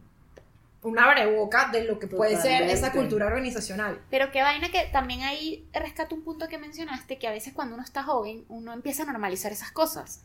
Una 0.83 1.05
abreboca 1.05 1.69
de 1.71 1.83
lo 1.85 1.99
que 1.99 2.07
puede 2.07 2.35
ser 2.41 2.61
esa 2.73 2.91
cultura 2.91 3.25
organizacional. 3.27 3.99
Pero 4.09 4.31
qué 4.31 4.41
vaina 4.41 4.69
que 4.69 4.85
también 4.91 5.21
ahí 5.23 5.67
rescato 5.73 6.15
un 6.15 6.23
punto 6.23 6.47
que 6.47 6.57
mencionaste, 6.57 7.17
que 7.17 7.27
a 7.27 7.31
veces 7.31 7.53
cuando 7.53 7.75
uno 7.75 7.83
está 7.83 8.03
joven, 8.03 8.45
uno 8.47 8.73
empieza 8.73 9.03
a 9.03 9.05
normalizar 9.07 9.51
esas 9.51 9.71
cosas. 9.71 10.21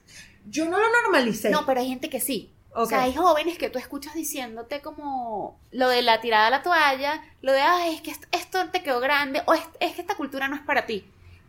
Yo 0.46 0.66
no 0.68 0.78
lo 0.78 0.86
normalicé. 1.02 1.50
No, 1.50 1.64
pero 1.66 1.80
hay 1.80 1.88
gente 1.88 2.10
que 2.10 2.20
sí. 2.20 2.52
O 2.74 2.86
sea, 2.86 3.02
hay 3.02 3.14
jóvenes 3.14 3.58
que 3.58 3.68
tú 3.68 3.78
escuchas 3.78 4.14
diciéndote 4.14 4.80
como 4.80 5.58
lo 5.72 5.88
de 5.88 6.00
la 6.02 6.20
tirada 6.22 6.46
a 6.46 6.50
la 6.50 6.62
toalla, 6.62 7.22
lo 7.42 7.52
de, 7.52 7.60
ay, 7.60 7.94
es 7.96 8.00
que 8.00 8.10
est- 8.12 8.24
esto 8.32 8.70
te 8.70 8.82
quedó 8.82 8.98
grande, 9.00 9.42
o 9.46 9.52
es, 9.52 9.62
es 9.80 9.94
que 9.94 10.00
esta 10.00 10.14
cultura 10.14 10.48
no 10.48 10.56
es 10.56 10.62
para 10.62 10.86
ti. 10.86 11.04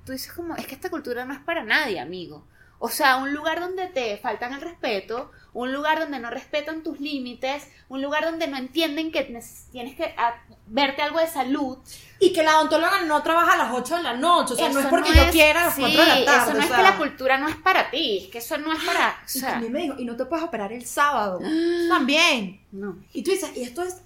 Tú 0.05 0.11
dices 0.11 0.33
como, 0.33 0.55
es 0.57 0.67
que 0.67 0.75
esta 0.75 0.89
cultura 0.89 1.23
no 1.23 1.33
es 1.33 1.39
para 1.39 1.63
nadie, 1.63 1.99
amigo. 2.01 2.45
O 2.85 2.89
sea, 2.89 3.15
un 3.15 3.33
lugar 3.33 3.61
donde 3.61 3.87
te 3.87 4.17
faltan 4.17 4.51
el 4.51 4.59
respeto, 4.59 5.31
un 5.53 5.71
lugar 5.71 5.99
donde 5.99 6.19
no 6.19 6.29
respetan 6.29 6.83
tus 6.83 6.99
límites, 6.99 7.65
un 7.87 8.01
lugar 8.01 8.25
donde 8.25 8.45
no 8.47 8.57
entienden 8.57 9.09
que 9.09 9.23
tienes 9.23 9.95
que 9.95 10.13
ah, 10.17 10.33
verte 10.67 11.01
algo 11.01 11.19
de 11.19 11.27
salud. 11.27 11.77
Y 12.19 12.33
que 12.33 12.43
la 12.43 12.57
odontóloga 12.57 13.03
no 13.03 13.23
trabaja 13.23 13.53
a 13.53 13.57
las 13.57 13.71
8 13.73 13.95
de 13.97 14.03
la 14.03 14.13
noche. 14.15 14.53
O 14.55 14.57
sea, 14.57 14.67
no 14.69 14.81
es 14.81 14.87
porque 14.87 15.13
yo 15.13 15.21
es- 15.21 15.31
quiera 15.31 15.61
a 15.61 15.65
las 15.67 15.75
sí, 15.75 15.81
4 15.81 16.01
de 16.01 16.07
la 16.09 16.25
tarde. 16.25 16.41
Eso 16.43 16.51
no 16.53 16.57
o 16.59 16.61
es 16.61 16.67
sea. 16.67 16.75
que 16.75 16.83
la 16.83 16.97
cultura 16.97 17.37
no 17.37 17.47
es 17.47 17.55
para 17.55 17.89
ti, 17.89 18.23
es 18.25 18.31
que 18.31 18.37
eso 18.39 18.57
no 18.57 18.73
es 18.73 18.83
para. 18.83 19.09
O 19.23 19.25
Y 19.25 19.39
sea, 19.39 19.49
también 19.51 19.71
me 19.71 19.81
dijo, 19.83 19.95
y 19.97 20.03
no 20.03 20.17
te 20.17 20.25
puedes 20.25 20.43
operar 20.43 20.73
el 20.73 20.85
sábado. 20.85 21.39
También. 21.87 22.65
no. 22.73 22.97
Y 23.13 23.23
tú 23.23 23.31
dices, 23.31 23.55
y 23.55 23.63
esto 23.63 23.81
es, 23.83 24.01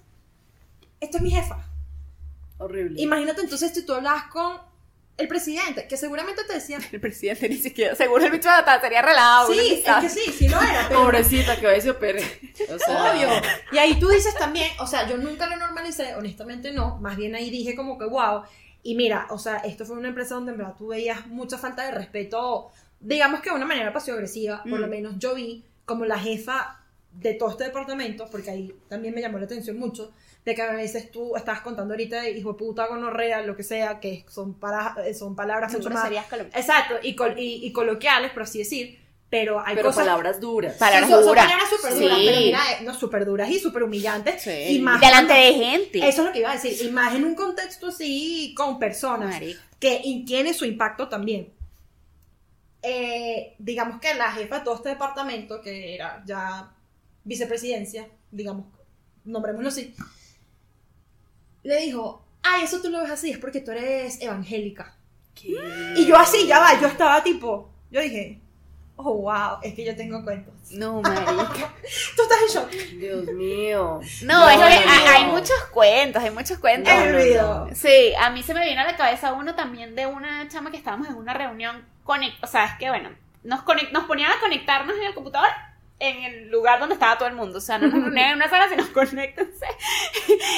esto 1.00 1.18
es 1.18 1.24
mi 1.24 1.32
jefa. 1.32 1.66
Horrible. 2.60 3.02
Imagínate 3.02 3.42
entonces 3.42 3.74
si 3.74 3.84
tú 3.86 3.94
hablabas 3.96 4.26
con 4.26 4.67
el 5.18 5.28
presidente, 5.28 5.88
que 5.88 5.98
seguramente 5.98 6.44
te 6.44 6.54
decía, 6.54 6.78
El 6.92 7.00
presidente 7.00 7.50
ni 7.50 7.58
siquiera, 7.58 7.96
seguro 7.96 8.24
el 8.24 8.32
bicho 8.32 8.50
de 8.50 8.80
sería 8.82 9.02
relajado. 9.02 9.52
sí, 9.52 9.84
es 9.86 9.96
que 9.96 10.10
sí, 10.10 10.32
sí 10.32 10.48
lo 10.48 10.62
era, 10.62 10.86
pero 10.88 11.02
Pobrecita 11.02 11.60
que 11.60 11.78
y 11.78 11.82
se 11.82 11.90
opere. 11.90 12.24
O 12.74 12.78
sea, 12.78 13.12
obvio. 13.14 13.28
Y 13.72 13.78
ahí 13.80 14.00
tú 14.00 14.10
dices 14.10 14.36
también, 14.36 14.70
o 14.80 14.86
sea, 14.86 15.08
yo 15.10 15.18
nunca 15.18 15.48
lo 15.48 15.56
normalicé, 15.56 16.16
honestamente 16.16 16.72
no, 16.72 16.98
más 16.98 17.18
bien 17.18 17.34
ahí 17.36 17.50
dije 17.50 17.76
como 17.76 17.98
que 17.98 18.06
wow. 18.06 18.44
Y 18.84 18.96
mira, 18.96 19.26
o 19.32 19.40
sea, 19.40 19.58
esto 19.58 19.86
fue 19.86 19.98
una 19.98 20.10
empresa 20.10 20.36
donde 20.36 20.52
en 20.52 20.60
verdad 20.60 20.76
tú 20.78 20.88
veías 20.88 21.26
mucha 21.28 21.58
falta 21.58 21.84
de 21.84 21.92
respeto, 21.92 22.72
digamos 23.00 23.42
que 23.42 23.50
de 23.50 23.56
una 23.56 23.66
manera 23.66 23.92
pasivo-agresiva, 23.92 24.62
por 24.64 24.78
Mm. 24.78 24.82
lo 24.82 24.88
menos 24.88 25.14
yo 25.18 25.34
vi 25.36 25.64
como 25.86 26.06
la 26.06 26.20
jefa 26.20 26.80
de 27.12 27.34
todo 27.34 27.50
este 27.50 27.64
departamento, 27.66 28.28
porque 28.32 28.52
ahí 28.52 28.76
también 28.88 29.16
me 29.16 29.22
llamó 29.22 29.40
la 29.40 29.46
atención 29.46 29.78
mucho, 29.80 30.12
de 30.48 30.56
que 30.56 30.62
a 30.62 30.72
veces 30.72 31.12
tú 31.12 31.36
estabas 31.36 31.60
contando 31.60 31.94
ahorita 31.94 32.22
de 32.22 32.32
hijo 32.32 32.54
de 32.54 32.58
puta, 32.58 32.88
gonorrea, 32.88 33.42
lo 33.42 33.54
que 33.58 33.64
sea, 33.64 34.00
que 34.00 34.24
son, 34.30 34.54
para, 34.58 34.96
son 35.14 35.36
palabras 35.36 35.74
Son 35.74 35.82
mucho 35.82 35.94
más... 35.94 36.10
Exacto, 36.56 36.96
y, 37.04 37.16
col- 37.18 37.38
y, 37.38 37.66
y 37.68 37.74
coloquiales, 37.74 38.32
por 38.32 38.44
así 38.44 38.60
decir, 38.60 38.98
pero 39.30 39.60
hay 39.60 39.76
pero 39.76 39.90
cosas... 39.90 40.06
palabras 40.06 40.40
duras. 40.40 40.76
Palabras 40.78 41.08
Sí, 41.08 41.12
son, 41.12 41.20
son 41.26 41.32
duras. 41.32 41.46
palabras 41.48 41.70
súper 41.70 41.94
duras, 41.96 42.18
Sí. 42.18 42.26
pero 42.28 42.40
mira, 42.40 42.60
eh, 42.72 42.84
no, 42.86 42.94
súper 42.94 43.26
duras 43.26 43.50
y 43.50 43.60
súper 43.60 43.84
humillantes. 43.84 44.42
Sí. 44.42 44.52
Y 44.78 44.80
más 44.80 45.02
Delante 45.02 45.34
cuando- 45.34 45.48
de 45.48 45.54
gente. 45.66 45.98
Eso 46.08 46.22
es 46.22 46.28
lo 46.28 46.32
que 46.32 46.40
iba 46.40 46.52
a 46.52 46.54
decir. 46.54 46.78
Y 46.88 46.92
más 46.92 47.14
en 47.14 47.26
un 47.26 47.36
contexto 47.36 47.88
así, 47.88 48.54
con 48.56 48.80
personas, 48.80 49.32
Marica. 49.32 49.60
que 49.82 50.00
y 50.02 50.24
tiene 50.24 50.54
su 50.54 50.64
impacto 50.64 51.10
también. 51.10 51.52
Eh, 52.84 53.54
digamos 53.60 54.00
que 54.00 54.14
la 54.14 54.32
jefa 54.32 54.60
de 54.60 54.64
todo 54.64 54.76
este 54.76 54.90
departamento, 54.90 55.60
que 55.62 55.94
era 55.96 56.24
ya 56.26 56.72
vicepresidencia, 57.26 58.08
digamos, 58.32 58.66
nombrémoslo 59.26 59.68
así, 59.68 59.94
le 61.68 61.82
dijo, 61.82 62.22
ay, 62.44 62.64
eso 62.64 62.82
tú 62.82 62.90
lo 62.90 63.02
ves 63.02 63.12
así, 63.12 63.32
es 63.32 63.38
porque 63.38 63.62
tú 63.62 63.72
eres 63.72 64.22
evangélica. 64.22 64.96
¿Qué? 65.36 65.56
Y 65.96 66.06
yo 66.06 66.16
así, 66.18 66.48
ya 66.48 66.60
va, 66.60 66.80
yo 66.80 66.88
estaba 66.88 67.24
tipo, 67.24 67.70
yo 67.92 68.02
dije, 68.02 68.40
Oh, 69.00 69.14
wow, 69.14 69.60
es 69.62 69.76
que 69.76 69.86
yo 69.86 69.96
tengo 69.96 70.24
cuentos. 70.24 70.56
No, 70.72 71.02
marica. 71.04 71.72
Tú 72.16 72.24
estás 72.24 72.40
en 72.42 72.48
shock. 72.52 72.72
Dios 72.98 73.26
mío. 73.28 74.00
No, 74.24 74.40
No, 74.40 74.50
es 74.50 74.56
que 74.58 74.60
no, 74.60 74.92
hay, 74.92 75.06
no. 75.06 75.12
hay 75.12 75.26
muchos 75.26 75.64
cuentos, 75.72 76.24
hay 76.24 76.32
muchos 76.32 76.58
cuentos. 76.58 76.92
El 76.92 77.16
video. 77.16 77.70
Sí, 77.76 78.14
a 78.20 78.32
mí 78.32 78.42
se 78.42 78.56
me 78.56 78.66
vino 78.68 78.82
a 78.82 78.86
la 78.86 78.98
cabeza 78.98 79.34
uno 79.34 79.54
también 79.54 79.94
de 79.96 80.08
una 80.08 80.48
chama 80.48 80.72
que 80.72 80.78
estábamos 80.78 81.10
en 81.10 81.14
una 81.14 81.36
reunión 81.36 81.86
conect, 82.04 82.44
o 82.44 82.48
sea, 82.48 82.66
es 82.66 82.74
que 82.80 82.90
bueno, 82.90 83.12
nos 83.44 83.60
conect- 83.66 83.92
nos 83.92 84.06
ponían 84.06 84.32
a 84.32 84.40
conectarnos 84.40 84.98
en 84.98 85.04
el 85.04 85.14
computador 85.14 85.50
en 86.00 86.24
el 86.24 86.52
lugar 86.52 86.80
donde 86.80 86.94
estaba 86.94 87.18
todo 87.18 87.28
el 87.28 87.36
mundo, 87.36 87.58
o 87.58 87.62
sea, 87.62 87.78
no 87.78 87.88
nos 87.88 88.02
reunían 88.04 88.32
en 88.32 88.36
una 88.36 88.50
sala, 88.50 88.70
sino 88.70 88.92
conéctense 88.94 89.66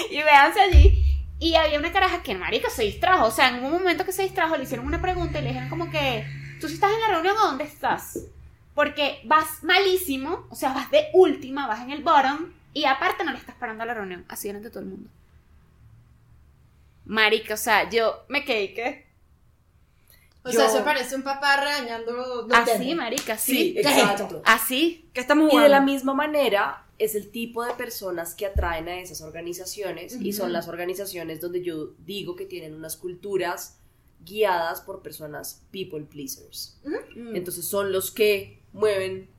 y 0.10 0.18
véanse 0.18 0.62
allí. 0.62 1.06
Y 1.40 1.56
había 1.56 1.80
una 1.80 1.94
caraja 1.94 2.22
que, 2.22 2.36
marica, 2.36 2.70
se 2.70 2.84
distrajo, 2.84 3.26
o 3.26 3.32
sea, 3.32 3.50
en 3.50 3.64
un 3.64 3.72
momento 3.72 4.04
que 4.04 4.12
se 4.12 4.24
distrajo 4.24 4.58
le 4.58 4.64
hicieron 4.64 4.86
una 4.86 5.02
pregunta 5.02 5.40
y 5.40 5.42
le 5.42 5.50
dijeron 5.50 5.70
como 5.70 5.90
que, 5.90 6.26
¿tú 6.60 6.68
si 6.68 6.74
estás 6.74 6.92
en 6.92 7.00
la 7.00 7.08
reunión 7.08 7.38
o 7.38 7.46
dónde 7.46 7.64
estás? 7.64 8.20
Porque 8.76 9.22
vas 9.24 9.64
malísimo, 9.64 10.48
o 10.50 10.56
sea, 10.56 10.74
vas 10.74 10.92
de 10.92 11.08
última, 11.14 11.68
vas 11.68 11.82
en 11.82 11.92
el 11.92 12.04
bottom 12.04 12.52
y 12.74 12.86
aparte 12.86 13.24
no 13.24 13.32
le 13.32 13.38
estás 13.38 13.56
parando 13.56 13.84
a 13.84 13.86
la 13.86 13.94
reunión, 13.94 14.26
así 14.28 14.50
delante 14.50 14.68
de 14.68 14.74
todo 14.74 14.84
el 14.84 14.90
mundo. 14.90 15.10
Marica, 17.06 17.54
o 17.54 17.58
sea, 17.58 17.90
yo 17.90 18.26
me 18.28 18.44
quedé 18.44 18.74
que 18.74 19.09
O 20.44 20.50
Yo- 20.52 20.60
sea, 20.60 20.68
eso 20.68 20.84
parece 20.86 21.16
un 21.16 21.24
papá 21.24 21.58
regañando. 21.58 22.48
así, 22.52 22.96
marica, 22.96 23.38
Sí, 23.38 23.52
sí. 23.56 23.74
¿Qué 23.74 23.80
es 23.82 23.86
exacto. 23.88 24.24
esto? 24.24 24.42
Así. 24.46 25.10
¿Qué 25.14 25.20
estamos 25.20 25.48
Y 25.48 25.50
jugando? 25.52 25.64
de 25.64 25.70
la 25.70 25.82
misma 25.82 26.14
manera 26.14 26.86
es 26.98 27.16
el 27.16 27.30
tipo 27.32 27.64
de 27.66 27.74
personas 27.74 28.36
que 28.36 28.46
atraen 28.46 28.88
a 28.88 29.00
esas 29.00 29.22
organizaciones 29.22 30.16
y 30.20 30.34
son 30.34 30.52
las 30.54 30.68
organizaciones 30.68 31.40
donde 31.42 31.62
yo 31.64 31.94
digo 32.00 32.36
que 32.36 32.46
tienen 32.46 32.74
unas 32.74 32.96
culturas 32.98 33.78
guiadas 34.26 34.82
por 34.82 35.02
personas 35.02 35.62
people 35.72 36.02
pleasers. 36.02 36.80
Entonces 37.34 37.66
son 37.66 37.92
los 37.92 38.12
que 38.12 38.62
mueven, 38.74 39.30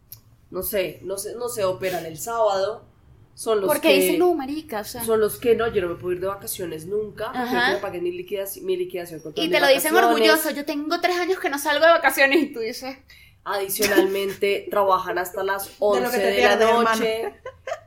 no 0.50 0.62
sé, 0.62 1.00
no 1.02 1.16
sé, 1.18 1.34
no 1.36 1.48
se 1.48 1.64
operan 1.64 2.06
el 2.06 2.18
sábado, 2.18 2.86
son 3.34 3.60
los 3.60 3.68
Porque 3.68 3.88
que 3.88 3.94
dicen, 4.00 4.18
no, 4.18 4.34
marica, 4.34 4.80
o 4.80 4.84
sea. 4.84 5.02
son 5.04 5.20
los 5.20 5.38
que 5.38 5.54
no, 5.54 5.66
yo 5.72 5.80
no 5.82 5.88
me 5.88 5.94
puedo 5.94 6.12
ir 6.14 6.20
de 6.20 6.26
vacaciones 6.26 6.86
nunca, 6.86 7.32
porque 7.32 7.48
que 7.50 7.72
me 7.72 7.76
paguen 7.78 8.02
mi 8.04 8.12
liquidación, 8.12 8.66
mi 8.66 8.76
liquidación 8.76 9.20
con 9.20 9.32
Y 9.36 9.48
te 9.48 9.60
lo 9.60 9.66
dicen 9.68 9.94
orgulloso. 9.94 10.50
Yo 10.50 10.64
tengo 10.64 11.00
tres 11.00 11.16
años 11.16 11.38
que 11.38 11.48
no 11.50 11.58
salgo 11.58 11.84
de 11.86 11.92
vacaciones 11.92 12.42
y 12.42 12.52
tú 12.52 12.60
dices. 12.60 12.98
Adicionalmente, 13.44 14.66
trabajan 14.70 15.18
hasta 15.18 15.42
las 15.42 15.70
11 15.78 16.00
lo 16.02 16.10
que 16.10 16.16
de, 16.18 16.42
la 16.42 16.56
noche, 16.56 17.34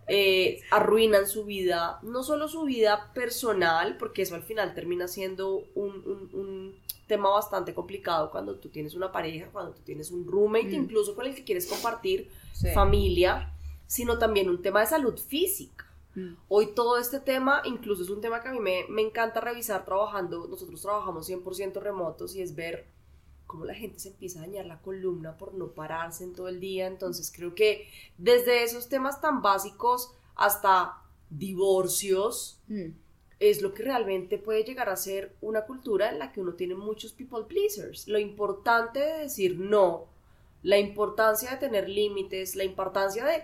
eh, 0.07 0.61
arruinan 0.71 1.27
su 1.27 1.45
vida, 1.45 1.99
no 2.01 2.23
solo 2.23 2.47
su 2.47 2.63
vida 2.63 3.11
personal, 3.13 3.97
porque 3.97 4.23
eso 4.23 4.35
al 4.35 4.43
final 4.43 4.73
termina 4.73 5.07
siendo 5.07 5.63
un, 5.75 5.89
un- 6.05 6.29
un 6.33 6.75
tema 7.07 7.29
bastante 7.29 7.73
complicado 7.73 8.31
cuando 8.31 8.55
tú 8.55 8.69
tienes 8.69 8.95
una 8.95 9.11
pareja, 9.11 9.47
cuando 9.51 9.73
tú 9.73 9.81
tienes 9.83 10.09
un 10.11 10.25
roommate, 10.25 10.69
Mm. 10.69 10.83
incluso 10.85 11.15
con 11.15 11.25
el 11.27 11.35
que 11.35 11.43
quieres 11.43 11.67
compartir 11.67 12.29
familia, 12.73 13.52
sino 13.87 14.17
también 14.17 14.49
un 14.49 14.61
tema 14.61 14.81
de 14.81 14.87
salud 14.87 15.17
física. 15.17 15.85
Mm. 16.15 16.35
Hoy 16.47 16.73
todo 16.75 16.97
este 16.97 17.19
tema, 17.19 17.61
incluso 17.65 18.03
es 18.03 18.09
un 18.09 18.21
tema 18.21 18.41
que 18.41 18.49
a 18.49 18.51
mí 18.51 18.59
me, 18.59 18.85
me 18.89 19.01
encanta 19.01 19.41
revisar 19.41 19.85
trabajando, 19.85 20.47
nosotros 20.47 20.81
trabajamos 20.81 21.29
100% 21.29 21.81
remotos 21.81 22.35
y 22.35 22.41
es 22.41 22.55
ver 22.55 22.87
cómo 23.47 23.65
la 23.65 23.75
gente 23.75 23.99
se 23.99 24.09
empieza 24.09 24.39
a 24.39 24.47
dañar 24.47 24.65
la 24.65 24.81
columna 24.81 25.37
por 25.37 25.53
no 25.53 25.67
pararse 25.67 26.23
en 26.23 26.33
todo 26.33 26.47
el 26.47 26.59
día. 26.59 26.87
Entonces 26.87 27.31
creo 27.35 27.53
que 27.53 27.87
desde 28.17 28.63
esos 28.63 28.89
temas 28.89 29.21
tan 29.21 29.41
básicos 29.41 30.11
hasta 30.35 31.03
divorcios 31.29 32.59
Mm. 32.67 32.91
es 33.39 33.61
lo 33.61 33.73
que 33.73 33.83
realmente 33.83 34.37
puede 34.37 34.63
llegar 34.63 34.89
a 34.89 34.95
ser 34.95 35.35
una 35.41 35.65
cultura 35.65 36.09
en 36.09 36.19
la 36.19 36.31
que 36.31 36.41
uno 36.41 36.53
tiene 36.53 36.75
muchos 36.75 37.11
people 37.11 37.43
pleasers. 37.47 38.07
Lo 38.07 38.17
importante 38.17 38.99
de 38.99 39.19
decir 39.23 39.59
no, 39.59 40.05
la 40.61 40.77
importancia 40.77 41.51
de 41.51 41.57
tener 41.57 41.89
límites, 41.89 42.55
la 42.55 42.63
importancia 42.63 43.25
de 43.25 43.43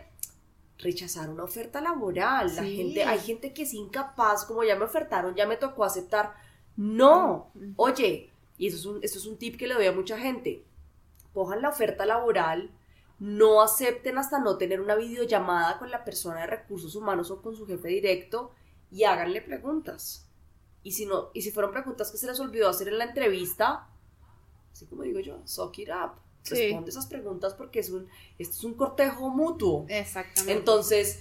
rechazar 0.79 1.29
una 1.29 1.43
oferta 1.43 1.81
laboral. 1.81 2.55
La 2.55 2.63
gente, 2.63 3.03
hay 3.03 3.19
gente 3.19 3.53
que 3.53 3.63
es 3.63 3.73
incapaz, 3.73 4.45
como 4.45 4.63
ya 4.63 4.75
me 4.75 4.85
ofertaron, 4.85 5.35
ya 5.35 5.45
me 5.45 5.57
tocó 5.57 5.83
aceptar. 5.83 6.33
No, 6.75 7.51
oye, 7.75 8.31
y 8.57 8.67
eso 8.67 8.77
es 8.77 8.85
un, 8.85 9.03
esto 9.03 9.19
es 9.19 9.25
un 9.25 9.37
tip 9.37 9.57
que 9.57 9.67
le 9.67 9.75
doy 9.75 9.85
a 9.85 9.91
mucha 9.91 10.17
gente. 10.17 10.65
Cojan 11.33 11.61
la 11.61 11.69
oferta 11.69 12.05
laboral, 12.05 12.71
no 13.19 13.61
acepten 13.61 14.17
hasta 14.17 14.39
no 14.39 14.57
tener 14.57 14.79
una 14.81 14.95
videollamada 14.95 15.77
con 15.77 15.91
la 15.91 16.03
persona 16.03 16.41
de 16.41 16.47
recursos 16.47 16.95
humanos 16.95 17.29
o 17.31 17.41
con 17.41 17.55
su 17.55 17.67
jefe 17.67 17.89
directo 17.89 18.51
y 18.89 19.03
háganle 19.03 19.41
preguntas. 19.41 20.25
Y 20.81 20.93
si 20.93 21.05
no, 21.05 21.29
y 21.33 21.41
si 21.41 21.51
fueron 21.51 21.71
preguntas 21.71 22.09
que 22.11 22.17
se 22.17 22.27
les 22.27 22.39
olvidó 22.39 22.69
hacer 22.69 22.87
en 22.87 22.97
la 22.97 23.03
entrevista, 23.03 23.89
así 24.71 24.85
como 24.85 25.03
digo 25.03 25.19
yo, 25.19 25.41
suck 25.45 25.77
it 25.79 25.89
up. 25.89 26.13
Sí. 26.43 26.55
Responde 26.55 26.89
esas 26.89 27.07
preguntas 27.07 27.53
porque 27.53 27.79
es 27.79 27.89
un, 27.89 28.07
esto 28.37 28.57
es 28.57 28.63
un 28.63 28.73
cortejo 28.73 29.29
mutuo. 29.29 29.85
Exactamente. 29.89 30.53
Entonces, 30.53 31.19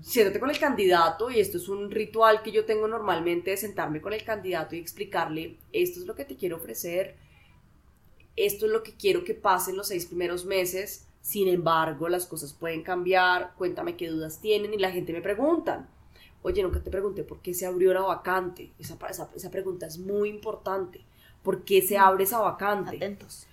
siéntate 0.00 0.40
con 0.40 0.50
el 0.50 0.58
candidato 0.58 1.30
y 1.30 1.40
esto 1.40 1.58
es 1.58 1.68
un 1.68 1.90
ritual 1.90 2.42
que 2.42 2.52
yo 2.52 2.64
tengo 2.64 2.88
normalmente 2.88 3.50
de 3.50 3.56
sentarme 3.56 4.00
con 4.00 4.12
el 4.12 4.24
candidato 4.24 4.74
y 4.74 4.78
explicarle, 4.78 5.58
esto 5.72 6.00
es 6.00 6.06
lo 6.06 6.14
que 6.14 6.24
te 6.24 6.36
quiero 6.36 6.56
ofrecer, 6.56 7.16
esto 8.36 8.66
es 8.66 8.72
lo 8.72 8.82
que 8.82 8.94
quiero 8.94 9.24
que 9.24 9.34
pase 9.34 9.70
en 9.70 9.76
los 9.76 9.88
seis 9.88 10.06
primeros 10.06 10.44
meses, 10.44 11.06
sin 11.20 11.48
embargo, 11.48 12.08
las 12.08 12.26
cosas 12.26 12.52
pueden 12.52 12.82
cambiar, 12.82 13.52
cuéntame 13.56 13.96
qué 13.96 14.08
dudas 14.08 14.40
tienen 14.40 14.74
y 14.74 14.78
la 14.78 14.90
gente 14.90 15.12
me 15.12 15.20
pregunta, 15.20 15.88
oye, 16.42 16.62
nunca 16.62 16.82
te 16.82 16.90
pregunté 16.90 17.22
por 17.22 17.40
qué 17.40 17.54
se 17.54 17.66
abrió 17.66 17.92
la 17.92 18.00
vacante, 18.00 18.72
esa, 18.78 18.96
esa, 19.08 19.30
esa 19.36 19.50
pregunta 19.50 19.86
es 19.86 19.98
muy 19.98 20.30
importante, 20.30 21.04
¿por 21.42 21.62
qué 21.64 21.82
se 21.82 21.98
abre 21.98 22.24
esa 22.24 22.40
vacante? 22.40 22.96
Atentos. 22.96 23.46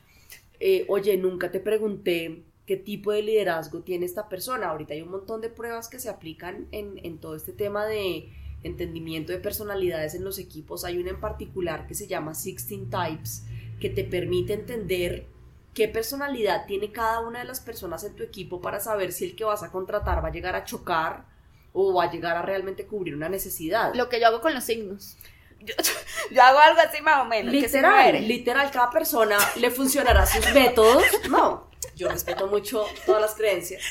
Eh, 0.59 0.85
oye, 0.87 1.17
nunca 1.17 1.51
te 1.51 1.59
pregunté 1.59 2.43
qué 2.65 2.77
tipo 2.77 3.11
de 3.11 3.23
liderazgo 3.23 3.81
tiene 3.81 4.05
esta 4.05 4.29
persona. 4.29 4.69
Ahorita 4.69 4.93
hay 4.93 5.01
un 5.01 5.11
montón 5.11 5.41
de 5.41 5.49
pruebas 5.49 5.89
que 5.89 5.99
se 5.99 6.09
aplican 6.09 6.67
en, 6.71 6.99
en 7.03 7.17
todo 7.19 7.35
este 7.35 7.51
tema 7.51 7.85
de 7.85 8.29
entendimiento 8.63 9.31
de 9.31 9.39
personalidades 9.39 10.15
en 10.15 10.23
los 10.23 10.37
equipos. 10.37 10.85
Hay 10.85 10.97
una 10.97 11.11
en 11.11 11.19
particular 11.19 11.87
que 11.87 11.95
se 11.95 12.07
llama 12.07 12.33
16 12.33 12.89
Types, 12.89 13.43
que 13.79 13.89
te 13.89 14.03
permite 14.03 14.53
entender 14.53 15.25
qué 15.73 15.87
personalidad 15.87 16.65
tiene 16.65 16.91
cada 16.91 17.21
una 17.21 17.39
de 17.39 17.45
las 17.45 17.61
personas 17.61 18.03
en 18.03 18.15
tu 18.15 18.23
equipo 18.23 18.59
para 18.59 18.79
saber 18.79 19.13
si 19.13 19.25
el 19.25 19.35
que 19.35 19.45
vas 19.45 19.63
a 19.63 19.71
contratar 19.71 20.23
va 20.23 20.27
a 20.27 20.31
llegar 20.31 20.55
a 20.55 20.65
chocar 20.65 21.25
o 21.73 21.93
va 21.93 22.05
a 22.05 22.11
llegar 22.11 22.35
a 22.35 22.41
realmente 22.41 22.85
cubrir 22.85 23.15
una 23.15 23.29
necesidad. 23.29 23.93
Lo 23.95 24.09
que 24.09 24.19
yo 24.19 24.27
hago 24.27 24.41
con 24.41 24.53
los 24.53 24.63
signos. 24.63 25.17
Yo, 25.59 25.73
yo 26.31 26.41
hago 26.41 26.59
algo 26.59 26.79
así 26.81 27.01
más 27.01 27.21
o 27.21 27.25
menos. 27.25 27.53
que 27.53 27.61
Literal, 27.61 28.07
eres. 28.09 28.27
literal, 28.27 28.71
cada 28.71 28.89
persona 28.89 29.37
le 29.55 29.71
funcionará 29.71 30.25
sus 30.25 30.51
métodos. 30.53 31.03
No, 31.29 31.69
yo 31.95 32.09
respeto 32.09 32.47
mucho 32.47 32.85
todas 33.05 33.21
las 33.21 33.35
creencias. 33.35 33.83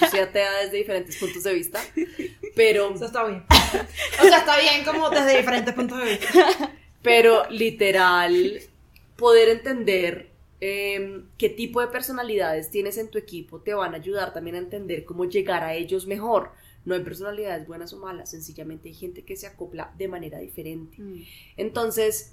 Yo 0.00 0.06
soy 0.08 0.20
atea 0.20 0.52
desde 0.62 0.76
diferentes 0.76 1.16
puntos 1.16 1.42
de 1.42 1.54
vista, 1.54 1.80
pero, 2.54 2.94
Eso 2.94 3.06
está 3.06 3.24
bien. 3.24 3.44
O 4.20 4.24
sea, 4.24 4.38
está 4.38 4.58
bien 4.58 4.84
como 4.84 5.10
desde 5.10 5.36
diferentes 5.36 5.74
puntos 5.74 5.98
de 5.98 6.04
vista. 6.04 6.72
pero 7.02 7.48
literal, 7.50 8.60
poder 9.16 9.48
entender 9.48 10.30
eh, 10.60 11.22
qué 11.38 11.48
tipo 11.48 11.80
de 11.80 11.88
personalidades 11.88 12.70
tienes 12.70 12.96
en 12.96 13.10
tu 13.10 13.18
equipo 13.18 13.60
te 13.60 13.74
van 13.74 13.92
a 13.92 13.98
ayudar 13.98 14.32
también 14.32 14.56
a 14.56 14.60
entender 14.60 15.04
cómo 15.04 15.24
llegar 15.24 15.64
a 15.64 15.74
ellos 15.74 16.06
mejor. 16.06 16.52
No 16.86 16.94
hay 16.94 17.02
personalidades 17.02 17.66
buenas 17.66 17.92
o 17.92 17.98
malas, 17.98 18.30
sencillamente 18.30 18.88
hay 18.88 18.94
gente 18.94 19.24
que 19.24 19.36
se 19.36 19.46
acopla 19.46 19.92
de 19.98 20.08
manera 20.08 20.38
diferente. 20.38 20.96
Mm. 21.02 21.22
Entonces, 21.58 22.32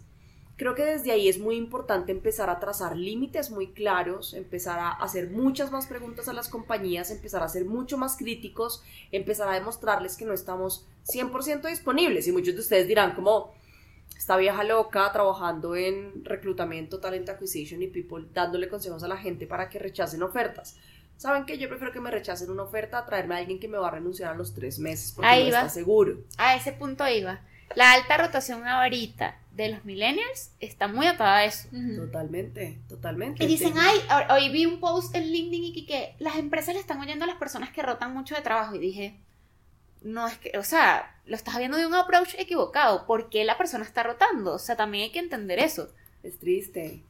creo 0.55 0.75
que 0.75 0.85
desde 0.85 1.11
ahí 1.11 1.27
es 1.27 1.39
muy 1.39 1.55
importante 1.55 2.11
empezar 2.11 2.49
a 2.49 2.59
trazar 2.59 2.95
límites 2.95 3.49
muy 3.49 3.73
claros, 3.73 4.33
empezar 4.33 4.79
a 4.79 4.91
hacer 4.91 5.31
muchas 5.31 5.71
más 5.71 5.87
preguntas 5.87 6.27
a 6.27 6.33
las 6.33 6.47
compañías, 6.47 7.11
empezar 7.11 7.43
a 7.43 7.49
ser 7.49 7.65
mucho 7.65 7.97
más 7.97 8.15
críticos, 8.15 8.83
empezar 9.11 9.49
a 9.49 9.55
demostrarles 9.55 10.15
que 10.15 10.25
no 10.25 10.33
estamos 10.33 10.85
100% 11.07 11.67
disponibles. 11.67 12.27
Y 12.27 12.31
muchos 12.31 12.53
de 12.53 12.61
ustedes 12.61 12.87
dirán 12.87 13.15
como, 13.15 13.53
esta 14.17 14.37
vieja 14.37 14.63
loca 14.63 15.11
trabajando 15.11 15.75
en 15.75 16.23
reclutamiento, 16.23 16.99
talent 16.99 17.27
acquisition 17.29 17.81
y 17.81 17.87
people, 17.87 18.25
dándole 18.33 18.69
consejos 18.69 19.03
a 19.03 19.07
la 19.07 19.17
gente 19.17 19.47
para 19.47 19.69
que 19.69 19.79
rechacen 19.79 20.23
ofertas. 20.23 20.77
¿Saben 21.23 21.45
qué? 21.45 21.57
Yo 21.57 21.69
prefiero 21.69 21.93
que 21.93 22.01
me 22.01 22.11
rechacen 22.11 22.49
una 22.51 22.63
oferta 22.63 22.97
a 22.97 23.05
traerme 23.05 23.35
a 23.35 23.37
alguien 23.37 23.57
que 23.57 23.69
me 23.69 23.77
va 23.77 23.87
a 23.87 23.91
renunciar 23.91 24.33
a 24.33 24.35
los 24.35 24.53
tres 24.53 24.77
meses 24.77 25.13
porque 25.13 25.29
Ahí 25.29 25.43
no 25.43 25.55
está 25.55 25.69
seguro. 25.69 26.17
A 26.37 26.57
ese 26.57 26.73
punto 26.73 27.07
iba. 27.07 27.39
La 27.75 27.93
alta 27.93 28.17
rotación 28.17 28.67
ahorita 28.67 29.39
de 29.53 29.69
los 29.69 29.85
millennials 29.85 30.51
está 30.59 30.89
muy 30.89 31.07
atada 31.07 31.37
a 31.37 31.45
eso. 31.45 31.69
Totalmente, 31.95 32.77
totalmente. 32.89 33.41
Y 33.41 33.47
dicen, 33.47 33.73
ay, 33.77 33.99
ho- 34.11 34.33
hoy 34.33 34.49
vi 34.49 34.65
un 34.65 34.81
post 34.81 35.15
en 35.15 35.31
LinkedIn 35.31 35.63
y 35.63 35.73
que, 35.73 35.85
que 35.85 36.15
las 36.19 36.35
empresas 36.35 36.73
le 36.75 36.81
están 36.81 36.99
oyendo 36.99 37.23
a 37.23 37.27
las 37.27 37.37
personas 37.37 37.71
que 37.71 37.81
rotan 37.81 38.13
mucho 38.13 38.35
de 38.35 38.41
trabajo. 38.41 38.75
Y 38.75 38.79
dije, 38.79 39.17
no 40.01 40.27
es 40.27 40.37
que, 40.39 40.57
o 40.57 40.63
sea, 40.65 41.15
lo 41.25 41.37
estás 41.37 41.57
viendo 41.57 41.77
de 41.77 41.87
un 41.87 41.93
approach 41.95 42.35
equivocado. 42.37 43.05
¿Por 43.07 43.29
qué 43.29 43.45
la 43.45 43.57
persona 43.57 43.85
está 43.85 44.03
rotando? 44.03 44.55
O 44.55 44.59
sea, 44.59 44.75
también 44.75 45.05
hay 45.05 45.11
que 45.11 45.19
entender 45.19 45.57
eso. 45.59 45.89
Es 46.21 46.37
triste. 46.37 47.01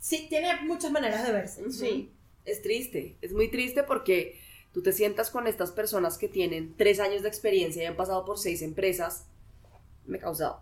Sí, 0.00 0.26
tiene 0.30 0.56
muchas 0.62 0.90
maneras 0.90 1.22
de 1.26 1.32
verse. 1.32 1.70
Sí. 1.70 2.10
Es 2.50 2.62
triste, 2.62 3.16
es 3.20 3.32
muy 3.32 3.48
triste 3.48 3.82
porque 3.82 4.38
tú 4.72 4.82
te 4.82 4.92
sientas 4.92 5.30
con 5.30 5.46
estas 5.46 5.72
personas 5.72 6.18
que 6.18 6.28
tienen 6.28 6.74
tres 6.76 7.00
años 7.00 7.22
de 7.22 7.28
experiencia 7.28 7.82
y 7.82 7.86
han 7.86 7.96
pasado 7.96 8.24
por 8.24 8.38
seis 8.38 8.62
empresas. 8.62 9.26
Me 10.06 10.18
causa 10.18 10.60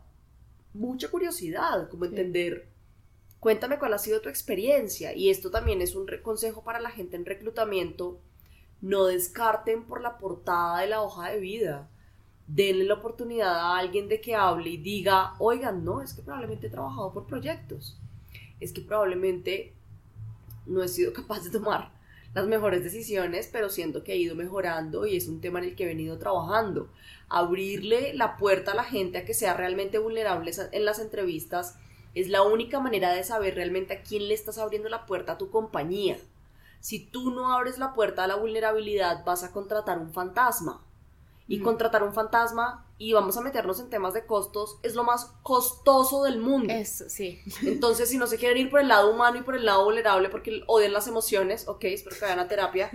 mucha 0.74 1.08
curiosidad, 1.08 1.88
como 1.88 2.04
entender 2.04 2.68
cuéntame 3.46 3.78
cuál 3.78 3.94
ha 3.94 3.98
sido 3.98 4.20
tu 4.20 4.28
experiencia. 4.28 5.14
Y 5.14 5.30
esto 5.30 5.52
también 5.52 5.80
es 5.80 5.94
un 5.94 6.08
consejo 6.20 6.64
para 6.64 6.80
la 6.80 6.90
gente 6.90 7.14
en 7.14 7.24
reclutamiento. 7.24 8.18
No 8.80 9.04
descarten 9.04 9.84
por 9.84 10.00
la 10.00 10.18
portada 10.18 10.80
de 10.80 10.88
la 10.88 11.00
hoja 11.00 11.30
de 11.30 11.38
vida. 11.38 11.88
Denle 12.48 12.82
la 12.82 12.94
oportunidad 12.94 13.54
a 13.54 13.78
alguien 13.78 14.08
de 14.08 14.20
que 14.20 14.34
hable 14.34 14.70
y 14.70 14.76
diga, 14.78 15.34
oigan, 15.38 15.84
no, 15.84 16.02
es 16.02 16.12
que 16.12 16.22
probablemente 16.22 16.66
he 16.66 16.70
trabajado 16.70 17.12
por 17.12 17.28
proyectos. 17.28 17.96
Es 18.58 18.72
que 18.72 18.80
probablemente 18.80 19.75
no 20.66 20.82
he 20.82 20.88
sido 20.88 21.12
capaz 21.12 21.44
de 21.44 21.50
tomar 21.50 21.90
las 22.34 22.46
mejores 22.46 22.84
decisiones, 22.84 23.48
pero 23.50 23.70
siento 23.70 24.04
que 24.04 24.12
he 24.12 24.16
ido 24.18 24.34
mejorando 24.34 25.06
y 25.06 25.16
es 25.16 25.26
un 25.26 25.40
tema 25.40 25.58
en 25.58 25.66
el 25.66 25.74
que 25.74 25.84
he 25.84 25.86
venido 25.86 26.18
trabajando. 26.18 26.90
Abrirle 27.28 28.12
la 28.14 28.36
puerta 28.36 28.72
a 28.72 28.74
la 28.74 28.84
gente 28.84 29.18
a 29.18 29.24
que 29.24 29.34
sea 29.34 29.54
realmente 29.54 29.98
vulnerable 29.98 30.52
en 30.72 30.84
las 30.84 30.98
entrevistas 30.98 31.78
es 32.14 32.28
la 32.28 32.42
única 32.42 32.80
manera 32.80 33.12
de 33.12 33.24
saber 33.24 33.54
realmente 33.54 33.92
a 33.92 34.02
quién 34.02 34.26
le 34.28 34.34
estás 34.34 34.56
abriendo 34.56 34.88
la 34.88 35.04
puerta 35.04 35.32
a 35.32 35.38
tu 35.38 35.50
compañía. 35.50 36.16
Si 36.80 36.98
tú 36.98 37.30
no 37.30 37.52
abres 37.52 37.78
la 37.78 37.92
puerta 37.92 38.24
a 38.24 38.26
la 38.26 38.36
vulnerabilidad, 38.36 39.22
vas 39.24 39.44
a 39.44 39.52
contratar 39.52 39.98
un 39.98 40.14
fantasma. 40.14 40.82
Y 41.46 41.60
contratar 41.60 42.02
un 42.02 42.14
fantasma, 42.14 42.85
y 42.98 43.12
vamos 43.12 43.36
a 43.36 43.42
meternos 43.42 43.78
en 43.78 43.90
temas 43.90 44.14
de 44.14 44.24
costos, 44.24 44.78
es 44.82 44.94
lo 44.94 45.04
más 45.04 45.32
costoso 45.42 46.22
del 46.24 46.38
mundo. 46.38 46.72
Eso, 46.72 47.08
sí. 47.08 47.40
Entonces, 47.62 48.08
si 48.08 48.16
no 48.16 48.26
se 48.26 48.38
quieren 48.38 48.56
ir 48.56 48.70
por 48.70 48.80
el 48.80 48.88
lado 48.88 49.10
humano 49.10 49.38
y 49.38 49.42
por 49.42 49.54
el 49.54 49.66
lado 49.66 49.84
vulnerable 49.84 50.30
porque 50.30 50.62
odian 50.66 50.92
las 50.92 51.06
emociones, 51.06 51.68
ok, 51.68 51.84
espero 51.84 52.16
que 52.16 52.22
vayan 52.22 52.38
a 52.38 52.48
terapia, 52.48 52.90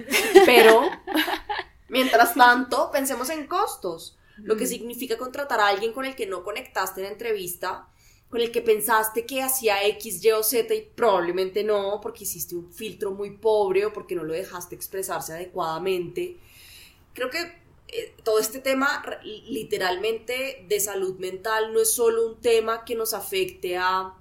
pero 0.45 0.81
mientras 1.89 2.33
tanto, 2.33 2.89
pensemos 2.91 3.29
en 3.29 3.47
costos. 3.47 4.17
Lo 4.37 4.57
que 4.57 4.65
significa 4.65 5.19
contratar 5.19 5.59
a 5.59 5.67
alguien 5.67 5.93
con 5.93 6.05
el 6.05 6.15
que 6.15 6.25
no 6.25 6.43
conectaste 6.43 7.01
en 7.01 7.11
entrevista, 7.11 7.87
con 8.31 8.41
el 8.41 8.51
que 8.51 8.61
pensaste 8.61 9.25
que 9.25 9.43
hacía 9.43 9.85
X, 9.85 10.23
Y 10.23 10.31
o 10.31 10.41
Z 10.41 10.73
y 10.73 10.81
probablemente 10.81 11.63
no, 11.63 11.99
porque 12.01 12.23
hiciste 12.23 12.55
un 12.55 12.71
filtro 12.71 13.11
muy 13.11 13.37
pobre 13.37 13.85
o 13.85 13.93
porque 13.93 14.15
no 14.15 14.23
lo 14.23 14.33
dejaste 14.33 14.73
expresarse 14.73 15.33
adecuadamente. 15.33 16.37
Creo 17.13 17.29
que 17.29 17.60
eh, 17.91 18.15
todo 18.23 18.39
este 18.39 18.59
tema 18.59 19.03
literalmente 19.23 20.65
de 20.67 20.79
salud 20.79 21.17
mental 21.19 21.73
no 21.73 21.81
es 21.81 21.91
solo 21.91 22.25
un 22.25 22.39
tema 22.39 22.85
que 22.85 22.95
nos 22.95 23.13
afecte 23.13 23.77
a 23.77 24.13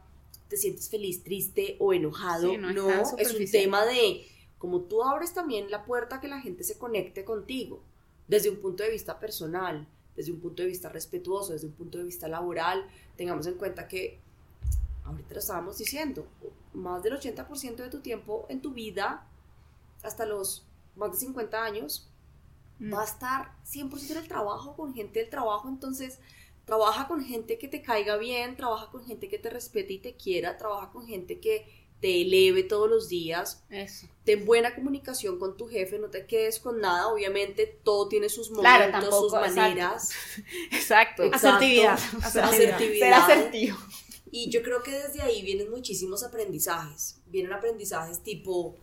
te 0.49 0.57
sientes 0.57 0.89
feliz, 0.89 1.23
triste 1.23 1.77
o 1.79 1.93
enojado, 1.93 2.59
no, 2.59 2.91
es, 3.18 3.33
un 3.33 3.49
tema 3.49 3.87
de 3.87 4.27
como 4.59 4.81
tú 4.81 5.05
abres 5.05 5.33
también 5.33 5.71
la 5.71 5.85
puerta 5.85 6.16
a 6.16 6.21
que 6.21 6.27
la 6.27 6.41
gente 6.41 6.64
se 6.64 6.77
conecte 6.77 7.25
contigo 7.25 7.81
desde 8.27 8.51
un 8.51 8.57
punto 8.57 8.83
de 8.83 8.91
vista 8.91 9.21
personal, 9.21 9.87
desde 10.16 10.33
un 10.33 10.41
punto 10.41 10.62
de 10.62 10.68
vista 10.68 10.89
respetuoso, 10.89 11.53
desde 11.53 11.68
un 11.68 11.75
punto 11.75 11.99
de 11.99 12.05
vista 12.05 12.27
laboral, 12.27 12.85
tengamos 13.16 13.47
en 13.47 13.55
cuenta 13.55 13.87
que 13.87 14.18
ahorita 15.05 15.35
lo 15.35 15.39
estábamos 15.39 15.79
diciendo, 15.79 16.27
más 16.75 17.05
del 17.05 17.12
80% 17.12 17.77
de 17.77 17.89
tu 17.89 18.01
tiempo 18.01 18.47
en 18.49 18.61
tu 18.61 18.73
vida 18.73 19.29
hasta 20.03 20.27
los 20.27 20.66
más 20.97 21.12
de 21.12 21.18
50 21.18 21.62
años 21.62 22.10
Mm. 22.81 22.95
va 22.95 23.03
a 23.03 23.05
estar 23.05 23.53
100% 23.64 24.11
en 24.11 24.16
el 24.16 24.28
trabajo, 24.28 24.74
con 24.74 24.95
gente 24.95 25.20
del 25.20 25.28
trabajo, 25.28 25.68
entonces 25.68 26.18
trabaja 26.64 27.07
con 27.07 27.22
gente 27.22 27.59
que 27.59 27.68
te 27.68 27.83
caiga 27.83 28.16
bien, 28.16 28.57
trabaja 28.57 28.91
con 28.91 29.05
gente 29.05 29.28
que 29.28 29.39
te 29.39 29.51
respete 29.51 29.93
y 29.93 29.99
te 29.99 30.16
quiera, 30.16 30.57
trabaja 30.57 30.91
con 30.91 31.07
gente 31.07 31.41
que 31.41 31.66
te 32.01 32.22
eleve 32.22 32.62
todos 32.62 32.89
los 32.89 33.11
días. 33.11 33.62
Eso. 33.68 34.07
Ten 34.24 34.47
buena 34.47 34.74
comunicación 34.74 35.39
con 35.39 35.59
tu 35.59 35.68
jefe, 35.68 35.99
no 35.99 36.09
te 36.09 36.24
quedes 36.26 36.59
con 36.59 36.81
nada, 36.81 37.09
obviamente 37.09 37.66
todo 37.66 38.09
tiene 38.09 38.31
sus 38.31 38.51
momentos, 38.51 39.18
sus 39.18 39.33
maneras. 39.33 40.11
Exacto. 40.72 41.24
Asertividad. 41.31 41.99
Asertividad. 42.22 42.78
Ser 42.78 43.12
asertivo. 43.12 43.76
Y 44.31 44.49
yo 44.49 44.62
creo 44.62 44.83
que 44.83 44.93
desde 44.93 45.20
ahí 45.20 45.43
vienen 45.43 45.70
muchísimos 45.70 46.22
aprendizajes. 46.22 47.20
Vienen 47.26 47.53
aprendizajes 47.53 48.22
tipo 48.22 48.76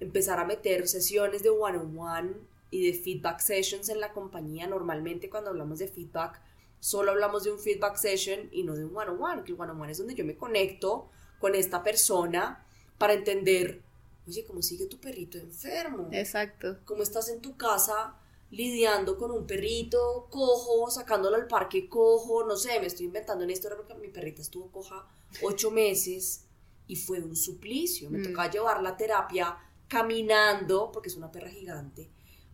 empezar 0.00 0.38
a 0.40 0.44
meter 0.44 0.86
sesiones 0.88 1.42
de 1.42 1.50
one 1.50 1.78
-on 1.78 1.94
-one 1.94 2.49
y 2.70 2.86
de 2.86 2.96
feedback 2.96 3.40
sessions 3.40 3.88
en 3.88 4.00
la 4.00 4.12
compañía. 4.12 4.66
Normalmente 4.66 5.28
cuando 5.28 5.50
hablamos 5.50 5.78
de 5.80 5.88
feedback, 5.88 6.40
solo 6.78 7.10
hablamos 7.10 7.44
de 7.44 7.52
un 7.52 7.58
feedback 7.58 7.96
session 7.96 8.48
y 8.52 8.62
no 8.62 8.74
de 8.74 8.84
un 8.84 8.96
one-on-one, 8.96 9.42
que 9.44 9.52
el 9.52 9.60
one-on-one 9.60 9.92
es 9.92 9.98
donde 9.98 10.14
yo 10.14 10.24
me 10.24 10.36
conecto 10.36 11.10
con 11.38 11.54
esta 11.54 11.82
persona 11.82 12.64
para 12.98 13.14
entender, 13.14 13.82
oye, 14.26 14.44
¿cómo 14.44 14.62
sigue 14.62 14.86
tu 14.86 14.98
perrito 14.98 15.38
enfermo? 15.38 16.08
Exacto. 16.12 16.78
¿Cómo 16.84 17.02
estás 17.02 17.28
en 17.28 17.40
tu 17.40 17.56
casa 17.56 18.16
lidiando 18.50 19.16
con 19.16 19.30
un 19.30 19.46
perrito 19.46 20.26
cojo, 20.30 20.90
sacándolo 20.90 21.36
al 21.36 21.46
parque 21.46 21.88
cojo? 21.88 22.44
No 22.44 22.56
sé, 22.56 22.78
me 22.78 22.86
estoy 22.86 23.06
inventando 23.06 23.44
una 23.44 23.52
historia 23.52 23.76
porque 23.76 23.94
mi 23.94 24.08
perrita 24.08 24.42
estuvo 24.42 24.70
coja 24.70 25.06
ocho 25.42 25.70
meses 25.70 26.44
y 26.86 26.96
fue 26.96 27.20
un 27.20 27.36
suplicio. 27.36 28.10
Me 28.10 28.18
mm. 28.18 28.24
tocaba 28.24 28.50
llevar 28.50 28.82
la 28.82 28.96
terapia 28.96 29.56
caminando, 29.88 30.92
porque 30.92 31.08
es 31.08 31.16
una 31.16 31.32
perra 31.32 31.50
gigante 31.50 32.10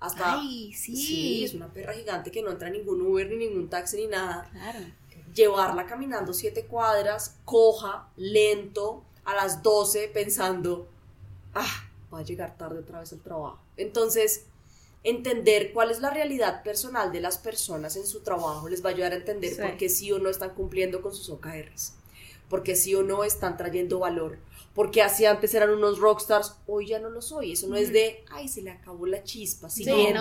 hasta, 0.06 0.40
Ay, 0.40 0.72
sí. 0.72 0.96
Sí, 0.96 1.44
es 1.44 1.54
una 1.54 1.72
perra 1.72 1.92
gigante 1.92 2.30
que 2.30 2.42
no 2.42 2.50
entra 2.50 2.70
ningún 2.70 3.00
Uber 3.00 3.28
ni 3.28 3.36
ningún 3.36 3.68
taxi 3.68 3.96
ni 3.96 4.06
nada. 4.06 4.48
Claro. 4.52 4.78
Llevarla 5.34 5.86
caminando 5.86 6.32
siete 6.32 6.64
cuadras, 6.64 7.36
coja, 7.44 8.08
lento, 8.16 9.04
a 9.24 9.34
las 9.34 9.62
12, 9.62 10.08
pensando, 10.08 10.88
ah, 11.54 11.88
va 12.12 12.20
a 12.20 12.22
llegar 12.22 12.56
tarde 12.56 12.78
otra 12.78 13.00
vez 13.00 13.12
al 13.12 13.20
trabajo. 13.20 13.58
Entonces, 13.76 14.46
entender 15.02 15.72
cuál 15.72 15.90
es 15.90 16.00
la 16.00 16.10
realidad 16.10 16.62
personal 16.62 17.12
de 17.12 17.20
las 17.20 17.38
personas 17.38 17.96
en 17.96 18.06
su 18.06 18.20
trabajo 18.20 18.68
les 18.68 18.84
va 18.84 18.90
a 18.90 18.92
ayudar 18.92 19.12
a 19.12 19.16
entender 19.16 19.56
por 19.56 19.76
qué 19.76 19.88
sí 19.88 20.10
o 20.10 20.18
no 20.18 20.28
están 20.30 20.50
cumpliendo 20.50 21.00
con 21.00 21.14
sus 21.14 21.28
OKRs, 21.28 21.94
por 22.48 22.62
qué 22.62 22.74
sí 22.74 22.94
o 22.94 23.02
no 23.02 23.22
están 23.22 23.56
trayendo 23.56 24.00
valor, 24.00 24.38
porque 24.76 25.00
así 25.00 25.24
antes 25.24 25.54
eran 25.54 25.70
unos 25.70 25.98
rockstars, 25.98 26.58
hoy 26.66 26.88
ya 26.88 26.98
no 26.98 27.08
lo 27.08 27.22
soy. 27.22 27.52
Eso 27.52 27.66
no 27.66 27.76
es 27.76 27.94
de, 27.94 28.22
ay, 28.30 28.46
se 28.46 28.60
le 28.60 28.70
acabó 28.70 29.06
la 29.06 29.24
chispa, 29.24 29.70
siguiente. 29.70 30.20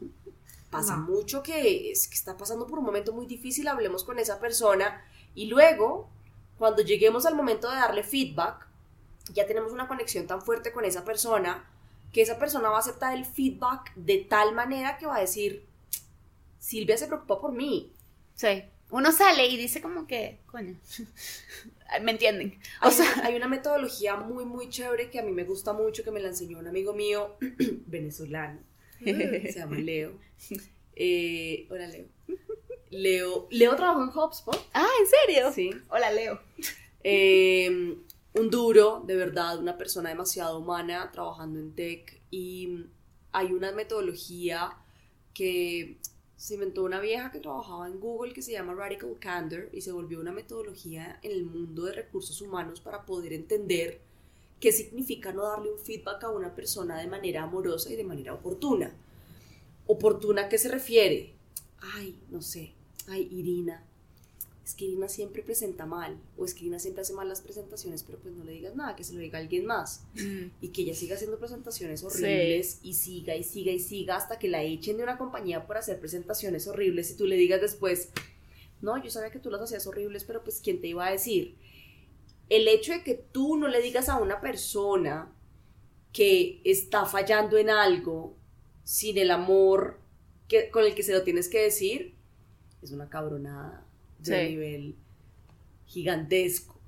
Pasa 0.70 0.96
mucho 0.96 1.42
que, 1.42 1.90
es 1.90 2.08
que 2.08 2.14
está 2.14 2.34
pasando 2.34 2.66
por 2.66 2.78
un 2.78 2.86
momento 2.86 3.12
muy 3.12 3.26
difícil, 3.26 3.68
hablemos 3.68 4.04
con 4.04 4.18
esa 4.18 4.40
persona 4.40 5.04
y 5.34 5.46
luego, 5.46 6.08
cuando 6.56 6.80
lleguemos 6.80 7.26
al 7.26 7.34
momento 7.34 7.68
de 7.68 7.76
darle 7.76 8.02
feedback, 8.02 8.66
ya 9.34 9.46
tenemos 9.46 9.72
una 9.72 9.86
conexión 9.86 10.26
tan 10.26 10.40
fuerte 10.40 10.72
con 10.72 10.86
esa 10.86 11.04
persona 11.04 11.68
que 12.10 12.22
esa 12.22 12.38
persona 12.38 12.70
va 12.70 12.76
a 12.76 12.80
aceptar 12.80 13.14
el 13.14 13.26
feedback 13.26 13.94
de 13.96 14.26
tal 14.30 14.54
manera 14.54 14.96
que 14.96 15.04
va 15.04 15.16
a 15.16 15.20
decir, 15.20 15.66
Silvia 16.58 16.96
se 16.96 17.06
preocupa 17.06 17.38
por 17.38 17.52
mí. 17.52 17.92
Sí. 18.34 18.64
Uno 18.90 19.12
sale 19.12 19.46
y 19.46 19.58
dice 19.58 19.82
como 19.82 20.06
que, 20.06 20.40
coño, 20.46 20.74
¿Me 22.02 22.12
entienden? 22.12 22.58
O 22.82 22.90
sea, 22.90 23.06
hay 23.24 23.34
una 23.34 23.48
metodología 23.48 24.16
muy, 24.16 24.44
muy 24.44 24.68
chévere 24.68 25.10
que 25.10 25.18
a 25.18 25.22
mí 25.22 25.32
me 25.32 25.44
gusta 25.44 25.72
mucho, 25.72 26.04
que 26.04 26.10
me 26.10 26.20
la 26.20 26.28
enseñó 26.28 26.58
un 26.58 26.66
amigo 26.66 26.92
mío 26.92 27.36
venezolano. 27.86 28.60
Se 29.02 29.52
llama 29.54 29.76
Leo. 29.78 30.12
Eh, 30.94 31.66
hola, 31.70 31.86
Leo. 31.86 32.06
Leo, 32.90 33.48
Leo 33.50 33.76
trabajó 33.76 34.02
en 34.02 34.08
HubSpot. 34.08 34.68
Ah, 34.74 34.88
¿en 35.00 35.06
serio? 35.06 35.52
Sí. 35.52 35.70
Hola, 35.88 36.10
Leo. 36.10 36.40
Eh, 37.04 37.96
un 38.34 38.50
duro, 38.50 39.02
de 39.06 39.16
verdad, 39.16 39.58
una 39.58 39.76
persona 39.76 40.10
demasiado 40.10 40.58
humana 40.58 41.10
trabajando 41.12 41.58
en 41.58 41.74
tech. 41.74 42.20
Y 42.30 42.86
hay 43.32 43.52
una 43.52 43.72
metodología 43.72 44.76
que 45.34 45.98
se 46.38 46.54
inventó 46.54 46.84
una 46.84 47.00
vieja 47.00 47.32
que 47.32 47.40
trabajaba 47.40 47.88
en 47.88 47.98
Google 47.98 48.32
que 48.32 48.42
se 48.42 48.52
llama 48.52 48.72
Radical 48.72 49.16
Candor 49.18 49.68
y 49.72 49.80
se 49.80 49.90
volvió 49.90 50.20
una 50.20 50.30
metodología 50.30 51.18
en 51.22 51.32
el 51.32 51.44
mundo 51.44 51.84
de 51.86 51.94
recursos 51.94 52.40
humanos 52.40 52.80
para 52.80 53.04
poder 53.04 53.32
entender 53.32 54.00
qué 54.60 54.70
significa 54.70 55.32
no 55.32 55.42
darle 55.42 55.72
un 55.72 55.80
feedback 55.80 56.22
a 56.22 56.30
una 56.30 56.54
persona 56.54 56.96
de 56.96 57.08
manera 57.08 57.42
amorosa 57.42 57.92
y 57.92 57.96
de 57.96 58.04
manera 58.04 58.34
oportuna. 58.34 58.94
¿Oportuna 59.88 60.48
qué 60.48 60.58
se 60.58 60.68
refiere? 60.68 61.32
Ay, 61.94 62.16
no 62.30 62.40
sé, 62.40 62.72
ay, 63.08 63.28
Irina, 63.32 63.84
es 64.68 64.74
que 64.74 64.84
Irina 64.84 65.08
siempre 65.08 65.42
presenta 65.42 65.86
mal, 65.86 66.18
o 66.36 66.44
es 66.44 66.52
que 66.52 66.60
Irina 66.60 66.78
siempre 66.78 67.00
hace 67.00 67.14
mal 67.14 67.26
las 67.26 67.40
presentaciones, 67.40 68.02
pero 68.02 68.18
pues 68.18 68.34
no 68.34 68.44
le 68.44 68.52
digas 68.52 68.76
nada, 68.76 68.96
que 68.96 69.02
se 69.02 69.14
lo 69.14 69.20
diga 69.20 69.38
alguien 69.38 69.64
más. 69.64 70.04
Mm. 70.12 70.50
Y 70.60 70.68
que 70.68 70.82
ella 70.82 70.94
siga 70.94 71.14
haciendo 71.14 71.38
presentaciones 71.38 72.04
horribles 72.04 72.78
y 72.82 72.92
siga 72.92 73.34
y 73.34 73.44
siga 73.44 73.72
y 73.72 73.78
siga 73.78 74.16
hasta 74.16 74.38
que 74.38 74.46
la 74.46 74.62
echen 74.62 74.98
de 74.98 75.04
una 75.04 75.16
compañía 75.16 75.66
por 75.66 75.78
hacer 75.78 75.98
presentaciones 75.98 76.68
horribles 76.68 77.10
y 77.10 77.16
tú 77.16 77.24
le 77.24 77.36
digas 77.36 77.62
después, 77.62 78.10
no, 78.82 79.02
yo 79.02 79.08
sabía 79.08 79.30
que 79.30 79.38
tú 79.38 79.50
las 79.50 79.62
hacías 79.62 79.86
horribles, 79.86 80.24
pero 80.24 80.44
pues 80.44 80.60
¿quién 80.62 80.82
te 80.82 80.88
iba 80.88 81.06
a 81.06 81.12
decir? 81.12 81.56
El 82.50 82.68
hecho 82.68 82.92
de 82.92 83.02
que 83.02 83.14
tú 83.14 83.56
no 83.56 83.68
le 83.68 83.80
digas 83.80 84.10
a 84.10 84.18
una 84.18 84.42
persona 84.42 85.32
que 86.12 86.60
está 86.64 87.06
fallando 87.06 87.56
en 87.56 87.70
algo 87.70 88.36
sin 88.84 89.16
el 89.16 89.30
amor 89.30 89.98
que, 90.46 90.68
con 90.70 90.84
el 90.84 90.94
que 90.94 91.02
se 91.02 91.14
lo 91.14 91.22
tienes 91.22 91.48
que 91.48 91.62
decir, 91.62 92.16
es 92.82 92.92
una 92.92 93.08
cabronada 93.08 93.87
de 94.18 94.48
nivel 94.48 94.94
gigantesco. 95.86 96.78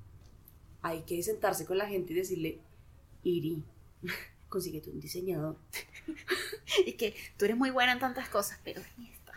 Hay 0.81 1.01
que 1.03 1.21
sentarse 1.23 1.65
con 1.65 1.77
la 1.77 1.87
gente 1.87 2.13
y 2.13 2.15
decirle, 2.15 2.59
Iri, 3.23 3.63
consíguete 4.49 4.89
un 4.89 4.99
diseñador. 4.99 5.57
y 6.85 6.93
que 6.93 7.15
tú 7.37 7.45
eres 7.45 7.57
muy 7.57 7.69
buena 7.69 7.93
en 7.93 7.99
tantas 7.99 8.29
cosas, 8.29 8.59
pero 8.63 8.81
en 8.97 9.05
esta. 9.05 9.31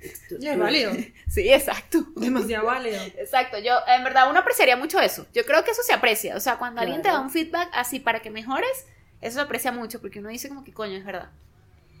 Es 0.00 0.58
válido. 0.58 0.92
Sí, 1.28 1.48
exacto. 1.50 2.04
Demasiado 2.16 2.66
válido. 2.66 3.00
Exacto, 3.16 3.58
yo 3.58 3.74
en 3.86 4.02
verdad 4.04 4.28
uno 4.28 4.40
apreciaría 4.40 4.76
mucho 4.76 4.98
eso. 5.00 5.26
Yo 5.32 5.46
creo 5.46 5.64
que 5.64 5.70
eso 5.70 5.82
se 5.82 5.92
aprecia. 5.92 6.36
O 6.36 6.40
sea, 6.40 6.58
cuando 6.58 6.80
alguien 6.80 7.00
te 7.02 7.08
da 7.08 7.14
Claro. 7.14 7.24
un 7.26 7.30
feedback 7.30 7.70
así 7.72 8.00
para 8.00 8.20
que 8.20 8.30
mejores, 8.30 8.86
eso 9.20 9.36
se 9.36 9.40
aprecia 9.40 9.70
mucho 9.72 10.00
porque 10.00 10.18
uno 10.18 10.28
dice 10.28 10.48
como 10.48 10.64
que 10.64 10.72
coño, 10.72 10.96
es 10.96 11.04
verdad. 11.04 11.30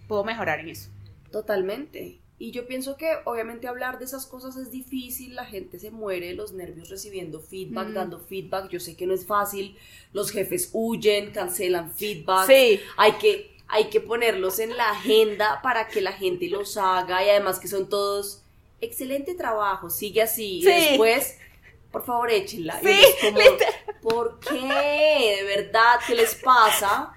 Puedo 0.08 0.24
mejorar 0.24 0.58
en 0.60 0.70
eso. 0.70 0.90
Totalmente. 1.30 2.18
Y 2.42 2.50
yo 2.50 2.66
pienso 2.66 2.96
que 2.96 3.06
obviamente 3.24 3.68
hablar 3.68 4.00
de 4.00 4.04
esas 4.04 4.26
cosas 4.26 4.56
es 4.56 4.72
difícil, 4.72 5.36
la 5.36 5.44
gente 5.44 5.78
se 5.78 5.92
muere 5.92 6.26
de 6.26 6.34
los 6.34 6.52
nervios 6.52 6.88
recibiendo 6.88 7.38
feedback, 7.38 7.90
Mm. 7.90 7.94
dando 7.94 8.18
feedback, 8.18 8.68
yo 8.68 8.80
sé 8.80 8.96
que 8.96 9.06
no 9.06 9.14
es 9.14 9.24
fácil, 9.26 9.76
los 10.12 10.32
jefes 10.32 10.70
huyen, 10.72 11.30
cancelan 11.30 11.94
feedback, 11.94 12.48
Sí. 12.48 12.80
hay 12.96 13.12
que, 13.12 13.56
hay 13.68 13.84
que 13.90 14.00
ponerlos 14.00 14.58
en 14.58 14.76
la 14.76 14.90
agenda 14.90 15.60
para 15.62 15.86
que 15.86 16.00
la 16.00 16.10
gente 16.12 16.48
los 16.48 16.76
haga 16.76 17.24
y 17.24 17.28
además 17.30 17.60
que 17.60 17.68
son 17.68 17.88
todos, 17.88 18.42
excelente 18.80 19.34
trabajo, 19.34 19.88
sigue 19.88 20.20
así, 20.22 20.62
Sí. 20.64 20.68
y 20.68 20.72
después, 20.88 21.38
por 21.92 22.04
favor 22.04 22.28
échenla. 22.28 22.80
Y 22.82 22.86
Sí, 22.88 23.00
es 23.04 23.14
como, 23.20 23.38
¿por 24.02 24.40
qué? 24.40 25.36
¿De 25.38 25.44
verdad? 25.44 26.00
¿Qué 26.04 26.16
les 26.16 26.34
pasa? 26.34 27.12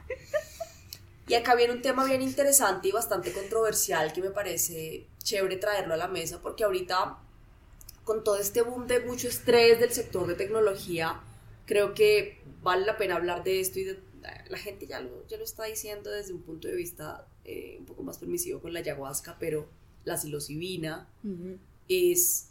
Y 1.28 1.34
acá 1.34 1.56
viene 1.56 1.74
un 1.74 1.82
tema 1.82 2.06
bien 2.06 2.22
interesante 2.22 2.88
y 2.90 2.92
bastante 2.92 3.32
controversial 3.32 4.14
que 4.14 4.22
me 4.22 4.30
parece 4.30 5.08
chévere 5.24 5.58
traerlo 5.58 5.96
a 5.96 5.98
la 5.98 6.08
mesa 6.08 6.40
porque 6.42 6.64
ahorita 6.64 7.18
con 8.04 8.24
todo 8.24 8.38
este 8.38 8.62
boom 8.62 8.86
de 8.86 9.00
mucho 9.00 9.28
estrés 9.28 9.80
del 9.80 9.92
sector 9.92 10.28
de 10.28 10.36
tecnología, 10.36 11.20
creo 11.66 11.96
que 11.96 12.40
vale 12.62 12.86
la 12.86 12.98
pena 12.98 13.16
hablar 13.16 13.44
de 13.44 13.60
esto 13.60 13.80
y 13.80 13.86
de- 13.86 14.00
la 14.50 14.58
gente 14.60 14.86
ya 14.88 15.00
lo, 15.02 15.26
ya 15.28 15.38
lo 15.38 15.44
está 15.44 15.66
diciendo 15.66 16.10
desde 16.12 16.34
un 16.34 16.42
punto 16.42 16.68
de 16.68 16.76
vista 16.76 17.28
eh, 17.44 17.78
un 17.80 17.86
poco 17.86 18.02
más 18.04 18.18
permisivo 18.20 18.60
con 18.60 18.74
la 18.74 18.80
ayahuasca, 18.80 19.38
pero 19.40 19.68
la 20.04 20.18
psilocibina 20.18 21.08
es 21.88 22.48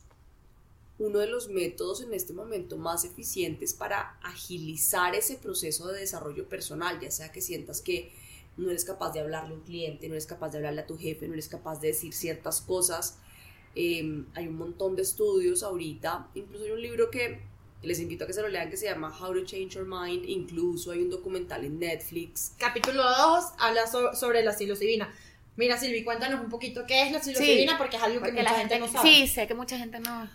uno 0.99 1.19
de 1.19 1.27
los 1.27 1.49
métodos 1.49 2.01
en 2.03 2.15
este 2.15 2.33
momento 2.33 2.77
más 2.77 3.05
eficientes 3.05 3.75
para 3.75 4.19
agilizar 4.23 5.15
ese 5.17 5.37
proceso 5.37 5.89
de 5.89 6.01
desarrollo 6.01 6.49
personal, 6.49 7.01
ya 7.01 7.11
sea 7.11 7.31
que 7.33 7.41
sientas 7.41 7.81
que 7.81 8.13
no 8.57 8.71
eres 8.71 8.85
capaz 8.85 9.13
de 9.13 9.21
hablarle 9.21 9.55
a 9.55 9.57
un 9.57 9.63
cliente, 9.65 10.07
no 10.09 10.15
eres 10.15 10.27
capaz 10.27 10.51
de 10.51 10.59
hablarle 10.59 10.83
a 10.83 10.87
tu 10.87 10.97
jefe, 10.97 11.27
no 11.27 11.33
eres 11.35 11.49
capaz 11.49 11.81
de 11.81 11.89
decir 11.89 12.13
ciertas 12.15 12.61
cosas. 12.61 13.19
Eh, 13.75 14.25
hay 14.35 14.47
un 14.47 14.57
montón 14.57 14.95
de 14.97 15.03
estudios 15.03 15.63
ahorita, 15.63 16.29
incluso 16.35 16.65
hay 16.65 16.71
un 16.71 16.81
libro 16.83 17.11
que 17.11 17.41
les 17.83 17.99
invito 18.01 18.25
a 18.25 18.27
que 18.27 18.33
se 18.33 18.41
lo 18.41 18.49
lean 18.49 18.71
que 18.71 18.77
se 18.77 18.87
llama 18.87 19.15
How 19.21 19.35
to 19.35 19.45
Change 19.45 19.75
Your 19.75 19.87
Mind, 19.87 20.25
incluso 20.29 20.93
hay 20.93 21.01
un 21.03 21.11
documental 21.11 21.65
en 21.65 21.79
Netflix. 21.79 22.53
Capítulo 22.59 23.03
2 23.03 23.45
habla 23.59 23.87
so- 23.87 24.15
sobre 24.15 24.43
la 24.45 24.53
psilocibina. 24.53 25.13
Mira, 25.57 25.77
Silvi, 25.79 26.03
cuéntanos 26.03 26.41
un 26.41 26.49
poquito 26.49 26.85
qué 26.87 27.03
es 27.03 27.13
la 27.13 27.21
psilocibina 27.23 27.77
porque 27.77 27.97
es 27.97 28.03
algo 28.03 28.23
que 28.23 28.31
mucha 28.33 28.43
la 28.45 28.51
gente, 28.51 28.75
gente, 28.77 28.79
no 28.87 28.93
sabe. 28.93 29.09
sí, 29.09 29.27
sé 29.29 29.47
que 29.47 29.55
mucha 29.55 29.77
gente 29.79 30.01
no. 30.01 30.29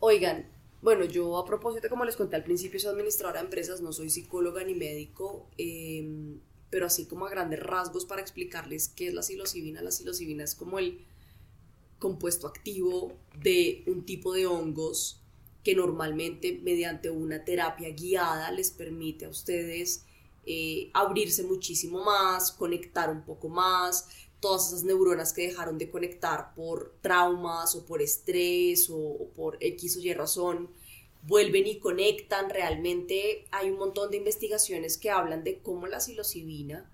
Oigan, 0.00 0.46
bueno, 0.82 1.04
yo 1.04 1.36
a 1.38 1.44
propósito, 1.44 1.88
como 1.88 2.04
les 2.04 2.16
conté 2.16 2.36
al 2.36 2.44
principio, 2.44 2.80
soy 2.80 2.90
administradora 2.92 3.40
de 3.40 3.44
empresas, 3.46 3.80
no 3.80 3.92
soy 3.92 4.10
psicóloga 4.10 4.64
ni 4.64 4.74
médico, 4.74 5.46
eh, 5.58 6.04
pero 6.70 6.86
así 6.86 7.06
como 7.06 7.26
a 7.26 7.30
grandes 7.30 7.60
rasgos 7.60 8.04
para 8.04 8.20
explicarles 8.20 8.88
qué 8.88 9.08
es 9.08 9.14
la 9.14 9.22
psilocibina. 9.22 9.82
La 9.82 9.90
psilocibina 9.90 10.44
es 10.44 10.54
como 10.54 10.78
el 10.78 11.04
compuesto 11.98 12.46
activo 12.46 13.12
de 13.40 13.84
un 13.86 14.04
tipo 14.04 14.32
de 14.32 14.46
hongos 14.46 15.20
que 15.62 15.74
normalmente 15.74 16.60
mediante 16.62 17.10
una 17.10 17.44
terapia 17.44 17.90
guiada 17.90 18.50
les 18.52 18.70
permite 18.70 19.24
a 19.24 19.28
ustedes 19.28 20.04
eh, 20.44 20.90
abrirse 20.94 21.42
muchísimo 21.42 22.04
más, 22.04 22.52
conectar 22.52 23.10
un 23.10 23.24
poco 23.24 23.48
más, 23.48 24.06
todas 24.38 24.68
esas 24.68 24.84
neuronas 24.84 25.32
que 25.32 25.48
dejaron 25.48 25.76
de 25.76 25.90
conectar 25.90 26.54
por 26.54 26.94
traumas 27.00 27.74
o 27.74 27.84
por 27.84 28.00
estrés 28.00 28.88
o, 28.90 28.96
o 28.96 29.28
por 29.30 29.56
X 29.60 29.96
o 29.96 30.00
Y 30.00 30.14
razón, 30.14 30.70
vuelven 31.26 31.66
y 31.66 31.78
conectan. 31.78 32.50
Realmente 32.50 33.46
hay 33.50 33.70
un 33.70 33.78
montón 33.78 34.10
de 34.10 34.18
investigaciones 34.18 34.98
que 34.98 35.10
hablan 35.10 35.44
de 35.44 35.58
cómo 35.58 35.86
la 35.86 36.00
psilocibina 36.00 36.90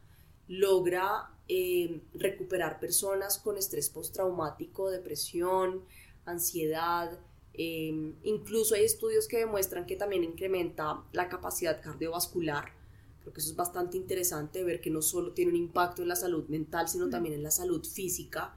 logra 0.49 1.31
eh, 1.49 2.01
recuperar 2.15 2.81
personas 2.81 3.39
con 3.39 3.57
estrés 3.57 3.91
postraumático, 3.91 4.91
depresión, 4.91 5.83
ansiedad. 6.25 7.19
eh, 7.55 8.15
incluso 8.23 8.75
hay 8.75 8.85
estudios 8.85 9.29
que 9.29 9.39
demuestran 9.39 9.85
que 9.85 9.97
también 9.97 10.25
incrementa 10.25 11.05
la 11.13 11.29
capacidad 11.29 11.83
cardiovascular. 11.83 12.73
Creo 13.21 13.33
que 13.33 13.41
eso 13.41 13.51
es 13.51 13.57
bastante 13.57 13.97
interesante 13.97 14.65
ver 14.65 14.81
que 14.81 14.91
no 14.91 15.03
solo 15.03 15.33
tiene 15.33 15.53
un 15.53 15.57
impacto 15.57 16.03
en 16.03 16.09
la 16.09 16.17
salud 16.17 16.49
mental, 16.49 16.89
sino 16.89 17.09
también 17.09 17.35
en 17.35 17.43
la 17.43 17.51
salud 17.51 17.85
física. 17.87 18.57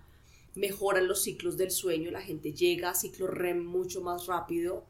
Mejoran 0.56 1.08
los 1.08 1.22
ciclos 1.24 1.58
del 1.58 1.72
sueño, 1.72 2.10
la 2.12 2.22
gente 2.22 2.54
llega 2.54 2.90
a 2.90 2.96
ciclo 2.96 3.28
REM 3.28 3.64
mucho 3.66 4.02
más 4.02 4.26
rápido 4.28 4.86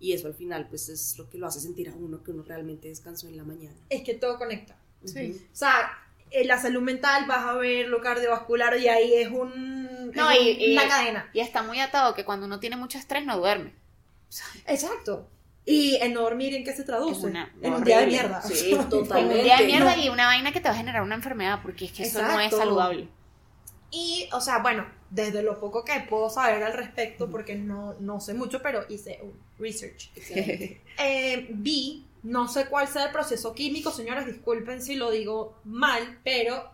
y 0.00 0.12
eso 0.14 0.26
al 0.26 0.34
final 0.34 0.66
pues 0.68 0.88
es 0.88 1.16
lo 1.18 1.28
que 1.30 1.38
lo 1.38 1.46
hace 1.46 1.60
sentir 1.60 1.88
a 1.90 1.94
uno 1.94 2.22
que 2.24 2.32
uno 2.32 2.42
realmente 2.42 2.88
descansó 2.88 3.28
en 3.28 3.36
la 3.36 3.44
mañana. 3.44 3.76
Es 3.90 4.02
que 4.02 4.14
todo 4.14 4.36
conecta. 4.38 4.76
Sí. 5.04 5.40
O 5.52 5.56
sea, 5.56 5.92
en 6.32 6.46
la 6.48 6.60
salud 6.60 6.80
mental 6.82 7.26
vas 7.28 7.44
a 7.46 7.54
ver 7.54 7.88
lo 7.88 8.00
cardiovascular 8.00 8.78
y 8.78 8.88
ahí 8.88 9.14
es 9.14 9.28
un 9.28 10.10
No, 10.12 10.30
es 10.30 10.40
y- 10.40 10.66
un- 10.66 10.72
una 10.72 10.84
y- 10.84 10.88
cadena. 10.88 11.30
Y 11.32 11.40
está 11.40 11.62
muy 11.62 11.78
atado 11.80 12.14
que 12.14 12.24
cuando 12.24 12.46
uno 12.46 12.58
tiene 12.60 12.76
mucho 12.76 12.98
estrés 12.98 13.24
no 13.26 13.36
duerme. 13.38 13.74
Exacto. 14.66 15.28
Y 15.66 15.96
en 15.96 16.14
no 16.14 16.22
dormir, 16.22 16.54
¿en 16.54 16.64
qué 16.64 16.72
se 16.72 16.84
traduce? 16.84 17.26
Una- 17.26 17.52
en 17.62 17.74
un 17.74 17.84
día 17.84 18.00
de 18.00 18.06
mierda. 18.06 18.42
Sí, 18.42 18.72
En 18.72 18.88
totalmente. 18.88 19.38
un 19.38 19.44
día 19.44 19.56
de 19.58 19.66
mierda 19.66 19.96
No. 19.96 20.02
y 20.02 20.08
una 20.08 20.26
vaina 20.26 20.52
que 20.52 20.60
te 20.60 20.68
va 20.68 20.74
a 20.74 20.78
generar 20.78 21.02
una 21.02 21.14
enfermedad 21.14 21.60
porque 21.62 21.84
es 21.86 21.92
que 21.92 22.04
eso 22.04 22.22
no 22.22 22.28
es 22.40 22.46
Exacto. 22.46 22.56
saludable. 22.58 23.08
Y, 23.90 24.28
o 24.32 24.40
sea, 24.40 24.58
bueno, 24.58 24.86
desde 25.10 25.42
lo 25.42 25.58
poco 25.58 25.84
que 25.84 26.00
puedo 26.08 26.30
saber 26.30 26.62
al 26.62 26.72
respecto, 26.74 27.28
porque 27.28 27.56
no, 27.56 27.94
no 28.00 28.20
sé 28.20 28.34
mucho, 28.34 28.62
pero 28.62 28.84
hice 28.88 29.20
un 29.22 29.32
research. 29.58 30.10
Eh, 31.02 31.46
vi, 31.50 32.04
no 32.22 32.46
sé 32.46 32.66
cuál 32.66 32.86
sea 32.86 33.06
el 33.06 33.10
proceso 33.12 33.54
químico, 33.54 33.90
señoras, 33.90 34.26
disculpen 34.26 34.82
si 34.82 34.96
lo 34.96 35.10
digo 35.10 35.54
mal, 35.64 36.18
pero 36.22 36.70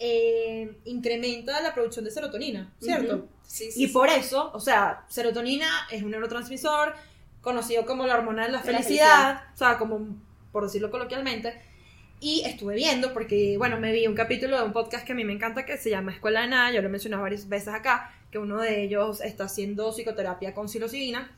eh, 0.00 0.78
incrementa 0.86 1.60
la 1.60 1.72
producción 1.72 2.04
de 2.04 2.10
serotonina, 2.10 2.72
¿cierto? 2.80 3.28
Sí, 3.46 3.70
sí, 3.70 3.84
Y 3.84 3.86
sí. 3.86 3.92
por 3.92 4.08
eso, 4.08 4.50
o 4.52 4.58
sea, 4.58 5.04
serotonina 5.08 5.86
es 5.92 6.02
un 6.02 6.10
neurotransmisor 6.10 6.96
conocido 7.40 7.86
como 7.86 8.04
la 8.04 8.14
hormona 8.14 8.46
de 8.46 8.52
la 8.52 8.62
De 8.62 8.72
la 8.72 8.78
felicidad, 8.78 9.44
o 9.54 9.56
sea, 9.56 9.78
como 9.78 10.16
por 10.50 10.64
decirlo 10.64 10.90
coloquialmente. 10.90 11.60
Y 12.24 12.42
estuve 12.46 12.76
viendo, 12.76 13.12
porque, 13.12 13.56
bueno, 13.58 13.80
me 13.80 13.90
vi 13.92 14.06
un 14.06 14.14
capítulo 14.14 14.56
de 14.56 14.62
un 14.62 14.72
podcast 14.72 15.04
que 15.04 15.10
a 15.10 15.14
mí 15.16 15.24
me 15.24 15.32
encanta 15.32 15.66
que 15.66 15.76
se 15.76 15.90
llama 15.90 16.12
Escuela 16.12 16.42
de 16.42 16.46
Nada, 16.46 16.70
yo 16.70 16.80
lo 16.80 16.86
he 16.86 16.90
mencionado 16.90 17.20
varias 17.24 17.48
veces 17.48 17.74
acá, 17.74 18.14
que 18.30 18.38
uno 18.38 18.60
de 18.60 18.84
ellos 18.84 19.20
está 19.22 19.44
haciendo 19.46 19.90
psicoterapia 19.92 20.54
con 20.54 20.68
psilocibina. 20.68 21.34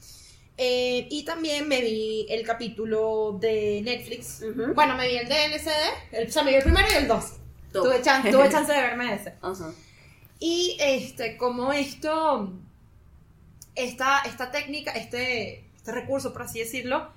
Eh, 0.59 1.09
y 1.11 1.25
también 1.25 1.67
me 1.69 1.81
vi 1.81 2.27
el 2.29 2.45
capítulo 2.47 3.39
de 3.41 3.81
Netflix. 3.83 4.43
Ujú. 4.43 4.75
Bueno, 4.75 4.95
me 4.95 5.09
vi 5.09 5.17
el 5.17 5.27
de 5.27 5.47
LCD, 5.47 5.71
el, 6.13 6.29
o 6.29 6.31
sea, 6.31 6.43
me 6.43 6.51
vi 6.51 6.57
el 6.59 6.63
primero 6.63 6.87
y 6.93 6.97
el 6.97 7.09
dos. 7.09 7.33
Tuve, 7.73 8.03
chan- 8.03 8.31
tuve 8.31 8.49
chance 8.51 8.71
de 8.71 8.81
verme 8.83 9.15
ese. 9.15 9.33
Y 10.39 10.77
este, 10.79 11.39
como 11.39 11.73
esto, 11.73 12.53
esta, 13.75 14.21
esta 14.27 14.51
técnica, 14.51 14.93
este, 14.93 15.65
este 15.77 15.93
recurso, 15.93 16.33
por 16.35 16.43
así 16.43 16.59
decirlo, 16.61 17.11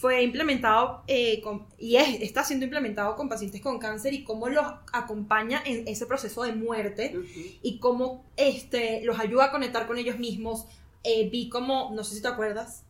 fue 0.00 0.22
implementado 0.24 1.02
eh, 1.06 1.40
con- 1.40 1.66
y 1.78 1.96
es, 1.96 2.20
está 2.20 2.42
siendo 2.42 2.64
implementado 2.64 3.14
con 3.14 3.28
pacientes 3.28 3.60
con 3.60 3.78
cáncer 3.78 4.12
y 4.12 4.24
cómo 4.24 4.48
los 4.48 4.66
acompaña 4.92 5.62
en 5.64 5.86
ese 5.86 6.04
proceso 6.06 6.42
de 6.42 6.52
muerte 6.52 7.14
Ujú. 7.16 7.40
y 7.62 7.78
cómo 7.78 8.24
este, 8.36 9.02
los 9.04 9.20
ayuda 9.20 9.44
a 9.46 9.50
conectar 9.52 9.86
con 9.86 9.96
ellos 9.96 10.18
mismos. 10.18 10.66
Eh, 11.04 11.28
vi 11.30 11.48
como, 11.48 11.92
no 11.94 12.02
sé 12.02 12.16
si 12.16 12.22
te 12.22 12.28
acuerdas, 12.28 12.82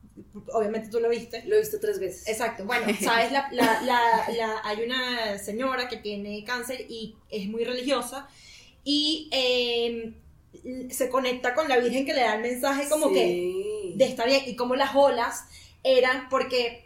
obviamente 0.52 0.88
tú 0.88 0.98
lo 1.00 1.08
viste, 1.10 1.44
Lo 1.46 1.56
he 1.56 1.60
visto 1.60 1.78
tres 1.78 1.98
veces. 2.00 2.26
Exacto, 2.28 2.64
bueno, 2.64 2.86
sabes, 3.02 3.30
la, 3.32 3.48
la- 3.52 3.82
la- 3.82 4.60
hay 4.64 4.82
una 4.82 5.36
señora 5.38 5.88
que 5.88 5.96
tiene 5.98 6.42
cáncer 6.44 6.86
y 6.88 7.16
es 7.30 7.46
muy 7.48 7.64
religiosa 7.64 8.28
y 8.82 9.28
eh, 9.32 10.14
se 10.90 11.08
conecta 11.10 11.54
con 11.54 11.68
la 11.68 11.78
Virgen 11.78 12.06
que 12.06 12.14
le 12.14 12.20
da 12.22 12.36
el 12.36 12.42
mensaje 12.42 12.88
como 12.88 13.12
que 13.12 13.92
de 13.96 14.04
está 14.04 14.24
bien 14.24 14.42
y 14.46 14.56
como 14.56 14.74
las 14.76 14.94
olas 14.94 15.44
eran 15.82 16.28
porque 16.30 16.84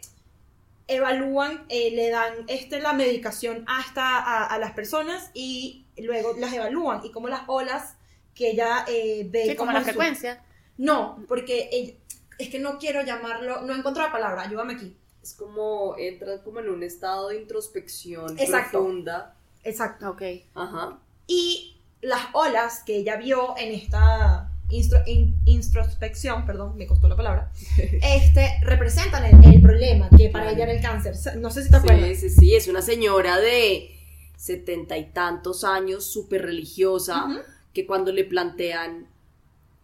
evalúan, 0.89 1.65
eh, 1.69 1.91
le 1.91 2.09
dan 2.09 2.33
este, 2.47 2.79
la 2.81 2.93
medicación 2.93 3.63
hasta 3.67 4.17
a, 4.19 4.45
a 4.45 4.57
las 4.59 4.71
personas 4.73 5.31
y 5.33 5.85
luego 5.97 6.33
las 6.37 6.51
evalúan 6.53 7.01
y 7.05 7.11
como 7.11 7.27
las 7.29 7.41
olas 7.47 7.95
que 8.35 8.51
ella 8.51 8.85
eh, 8.87 9.25
ve 9.29 9.43
Sí, 9.49 9.55
como 9.55 9.67
como 9.67 9.71
la 9.73 9.79
su- 9.79 9.85
frecuencia. 9.85 10.43
No, 10.77 11.23
porque 11.27 11.69
ella- 11.71 11.93
es 12.37 12.49
que 12.49 12.59
no 12.59 12.77
quiero 12.79 13.01
llamarlo, 13.03 13.61
no 13.61 13.75
encuentro 13.75 14.01
la 14.03 14.11
palabra, 14.11 14.43
ayúdame 14.43 14.73
aquí. 14.73 14.95
Es 15.21 15.33
como 15.33 15.95
entra 15.97 16.41
como 16.43 16.59
en 16.61 16.69
un 16.69 16.83
estado 16.83 17.27
de 17.29 17.41
introspección 17.41 18.39
Exacto. 18.39 18.79
profunda. 18.79 19.35
Exacto. 19.63 20.09
Ok. 20.11 20.21
Ajá. 20.55 20.97
Y 21.27 21.75
las 22.01 22.27
olas 22.31 22.83
que 22.85 22.95
ella 22.95 23.17
vio 23.17 23.55
en 23.57 23.73
esta 23.73 24.48
instro- 24.69 25.03
in- 25.07 25.35
introspección, 25.45 26.45
perdón, 26.45 26.77
me 26.77 26.87
costó 26.87 27.07
la 27.07 27.15
palabra, 27.15 27.51
este, 27.77 28.59
representan 28.61 29.25
el, 29.25 29.53
el 29.53 29.61
problema 29.61 30.09
que 30.15 30.29
para 30.29 30.45
Claro. 30.45 30.55
ella 30.55 30.63
era 30.65 30.73
el 30.73 30.81
cáncer. 30.81 31.37
No 31.37 31.49
sé 31.49 31.63
si 31.63 31.69
te 31.69 31.75
acuerdas. 31.77 32.07
Sí, 32.19 32.29
sí, 32.29 32.29
sí, 32.29 32.55
es 32.55 32.67
una 32.67 32.81
señora 32.81 33.39
de 33.39 33.91
setenta 34.37 34.97
y 34.97 35.11
tantos 35.11 35.63
años, 35.63 36.05
súper 36.05 36.43
religiosa, 36.43 37.25
Ujú. 37.25 37.39
que 37.73 37.85
cuando 37.85 38.11
le 38.11 38.23
plantean 38.23 39.07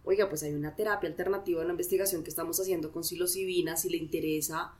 oiga, 0.08 0.28
pues 0.28 0.44
hay 0.44 0.52
una 0.54 0.76
terapia 0.76 1.08
alternativa, 1.08 1.62
una 1.62 1.72
investigación 1.72 2.22
que 2.22 2.30
estamos 2.30 2.60
haciendo 2.60 2.92
con 2.92 3.02
psilocibina, 3.02 3.76
si 3.76 3.90
le 3.90 3.96
interesa. 3.96 4.72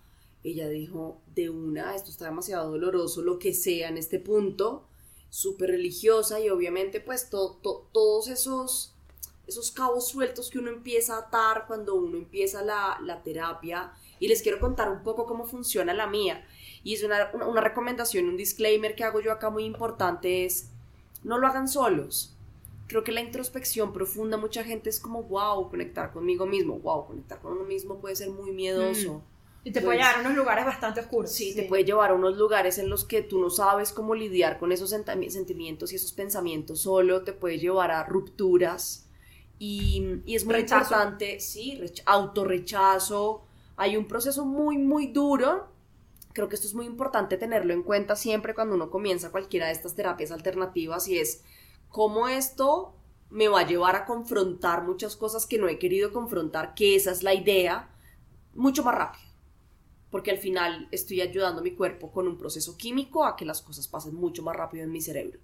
Ella 0.45 0.69
dijo, 0.69 1.21
de 1.35 1.51
una, 1.51 1.97
esto 1.97 2.11
está 2.13 2.27
demasiado 2.27 2.71
doloroso, 2.71 3.23
lo 3.23 3.41
que 3.41 3.53
sea 3.53 3.89
en 3.89 3.99
este 3.99 4.21
punto, 4.21 4.87
súper 5.29 5.71
religiosa 5.71 6.39
y 6.39 6.49
obviamente 6.49 7.01
pues 7.01 7.29
todos 7.29 8.29
esos, 8.29 8.95
esos 9.47 9.71
cabos 9.71 10.09
sueltos 10.09 10.51
que 10.51 10.59
uno 10.59 10.71
empieza 10.71 11.17
a 11.17 11.21
atar 11.21 11.65
cuando 11.67 11.95
uno 11.95 12.17
empieza 12.17 12.63
la, 12.63 12.99
la 13.03 13.23
terapia. 13.23 13.93
Y 14.19 14.29
les 14.29 14.43
quiero 14.43 14.61
contar 14.61 14.91
un 14.91 15.03
poco 15.03 15.27
cómo 15.27 15.45
funciona 15.45 15.93
la 15.93 16.07
mía. 16.07 16.47
Y 16.83 16.95
es 16.95 17.03
una, 17.03 17.31
una 17.47 17.61
recomendación, 17.61 18.29
un 18.29 18.37
disclaimer 18.37 18.95
que 18.95 19.05
hago 19.05 19.21
yo 19.21 19.33
acá 19.33 19.51
muy 19.51 19.65
importante 19.65 20.45
es, 20.45 20.71
no 21.23 21.39
lo 21.39 21.47
hagan 21.47 21.69
solos 21.69 22.37
creo 22.87 23.03
que 23.05 23.13
la 23.13 23.21
introspección 23.21 23.93
profunda, 23.93 24.37
mucha 24.37 24.65
gente 24.65 24.91
es 24.91 25.01
como, 25.01 25.23
wow, 25.25 25.69
conectar 25.69 26.13
conmigo 26.13 26.47
mismo, 26.47 26.79
wow, 26.79 27.07
conectar 27.07 27.41
con 27.41 27.53
uno 27.53 27.65
mismo 27.65 27.99
puede 27.99 28.17
ser 28.17 28.31
muy 28.31 28.53
miedoso. 28.53 29.15
Mm. 29.15 29.37
Y 29.65 29.73
te 29.73 29.81
puede 29.81 29.99
pues 29.99 30.07
llevar 30.07 30.19
a 30.19 30.29
unos 30.29 30.37
lugares 30.37 30.65
bastante 30.65 31.01
oscuros. 31.01 31.33
Sí, 31.33 31.53
te 31.57 31.65
puede 31.65 31.85
llevar 31.85 32.11
a 32.11 32.15
unos 32.15 32.37
lugares 32.37 32.79
en 32.79 32.89
los 32.89 33.05
que 33.05 33.23
tú 33.23 33.41
no 33.41 33.51
sabes 33.51 33.91
cómo 33.91 34.15
lidiar 34.15 34.61
con 34.61 34.71
esos 34.71 34.91
sentimientos 34.91 35.93
y 35.93 35.97
esos 35.97 36.13
pensamientos 36.13 36.83
solo, 36.83 37.23
te 37.23 37.33
puede 37.33 37.59
llevar 37.59 37.91
a 37.91 38.05
rupturas. 38.05 39.06
Y, 39.59 40.21
y 40.27 40.35
es 40.35 40.45
muy 40.45 40.57
importante, 40.57 41.41
sí, 41.41 41.81
autorrechazo. 42.05 43.43
Hay 43.77 43.97
un 43.97 44.07
proceso 44.07 44.45
muy, 44.45 44.79
muy 44.79 45.09
duro. 45.09 45.69
Creo 46.33 46.49
que 46.49 46.57
esto 46.57 46.67
es 46.67 46.75
muy 46.75 46.87
importante 46.87 47.39
tenerlo 47.39 47.73
en 47.73 47.83
cuenta 47.83 48.17
siempre 48.17 48.55
cuando 48.55 48.75
uno 48.75 48.91
comienza 48.91 49.31
cualquiera 49.31 49.67
de 49.67 49.73
estas 49.73 49.95
terapias 49.95 50.31
alternativas 50.31 51.09
y 51.09 51.19
es 51.19 51.43
cómo 51.89 52.29
esto 52.29 52.95
me 53.31 53.49
va 53.49 53.61
a 53.61 53.67
llevar 53.67 53.97
a 53.97 54.05
confrontar 54.05 54.85
muchas 54.85 55.17
cosas 55.17 55.47
que 55.47 55.59
no 55.59 55.69
he 55.69 55.79
querido 55.79 56.13
confrontar, 56.13 56.75
que 56.75 56.95
esa 56.95 57.11
es 57.11 57.23
la 57.23 57.35
idea, 57.35 57.89
mucho 58.55 58.85
más 58.85 58.95
rápido. 58.95 59.25
Porque 60.11 60.31
al 60.31 60.39
final 60.39 60.89
estoy 60.93 61.21
ayudando 61.21 61.61
a 61.61 61.65
mi 61.65 61.73
cuerpo 61.73 62.13
con 62.13 62.29
un 62.29 62.39
proceso 62.39 62.77
químico 62.77 63.25
a 63.25 63.37
que 63.37 63.45
las 63.45 63.63
cosas 63.63 63.89
pasen 63.89 64.15
mucho 64.15 64.43
más 64.43 64.55
rápido 64.55 64.85
en 64.85 64.93
mi 64.93 65.01
cerebro. 65.01 65.41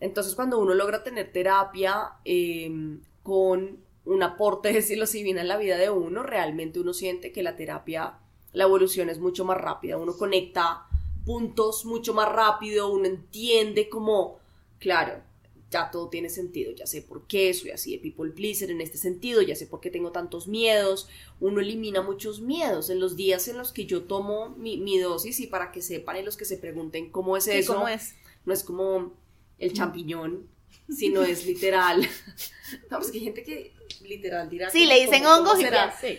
Entonces 0.00 0.34
cuando 0.34 0.58
uno 0.58 0.74
logra 0.74 1.02
tener 1.02 1.32
terapia 1.32 2.12
em, 2.24 3.00
con 3.26 3.84
un 4.04 4.22
aporte 4.22 4.72
de 4.72 4.82
psilocibina 4.82 5.40
en 5.40 5.48
la 5.48 5.56
vida 5.56 5.76
de 5.76 5.90
uno, 5.90 6.22
realmente 6.22 6.78
uno 6.78 6.94
siente 6.94 7.32
que 7.32 7.42
la 7.42 7.56
terapia, 7.56 8.20
la 8.52 8.64
evolución 8.64 9.10
es 9.10 9.18
mucho 9.18 9.44
más 9.44 9.58
rápida, 9.58 9.98
uno 9.98 10.16
conecta 10.16 10.86
puntos 11.24 11.84
mucho 11.84 12.14
más 12.14 12.32
rápido, 12.32 12.88
uno 12.88 13.06
entiende 13.06 13.88
como, 13.88 14.38
claro, 14.78 15.24
ya 15.72 15.90
todo 15.90 16.08
tiene 16.08 16.30
sentido, 16.30 16.72
ya 16.72 16.86
sé 16.86 17.02
por 17.02 17.26
qué 17.26 17.52
soy 17.52 17.70
así 17.70 17.96
de 17.96 17.98
people 17.98 18.30
pleaser 18.30 18.70
en 18.70 18.80
este 18.80 18.96
sentido, 18.96 19.42
ya 19.42 19.56
sé 19.56 19.66
por 19.66 19.80
qué 19.80 19.90
tengo 19.90 20.12
tantos 20.12 20.46
miedos, 20.46 21.08
uno 21.40 21.58
elimina 21.58 22.00
muchos 22.00 22.40
miedos 22.40 22.90
en 22.90 23.00
los 23.00 23.16
días 23.16 23.48
en 23.48 23.58
los 23.58 23.72
que 23.72 23.86
yo 23.86 24.04
tomo 24.04 24.50
mi, 24.50 24.98
dosis 25.00 25.40
y 25.40 25.48
para 25.48 25.72
que 25.72 25.82
sepan 25.82 26.18
y 26.18 26.22
los 26.22 26.36
que 26.36 26.44
se 26.44 26.58
pregunten 26.58 27.10
cómo 27.10 27.36
es 27.36 27.48
eso, 27.48 27.74
¿cómo 27.74 27.88
es? 27.88 28.14
no 28.44 28.52
es 28.52 28.62
como 28.62 29.14
el 29.58 29.72
champiñón, 29.72 30.46
sino 30.88 31.22
es 31.22 31.46
literal. 31.46 32.00
no, 32.90 32.98
pues 32.98 33.10
que 33.10 33.18
hay 33.18 33.24
gente 33.24 33.42
que 33.42 33.74
literal 34.02 34.48
dirá. 34.48 34.70
Sí, 34.70 34.86
le 34.86 35.00
dicen 35.00 35.24
hongos 35.26 35.60
y 35.60 35.64
sí. 36.00 36.18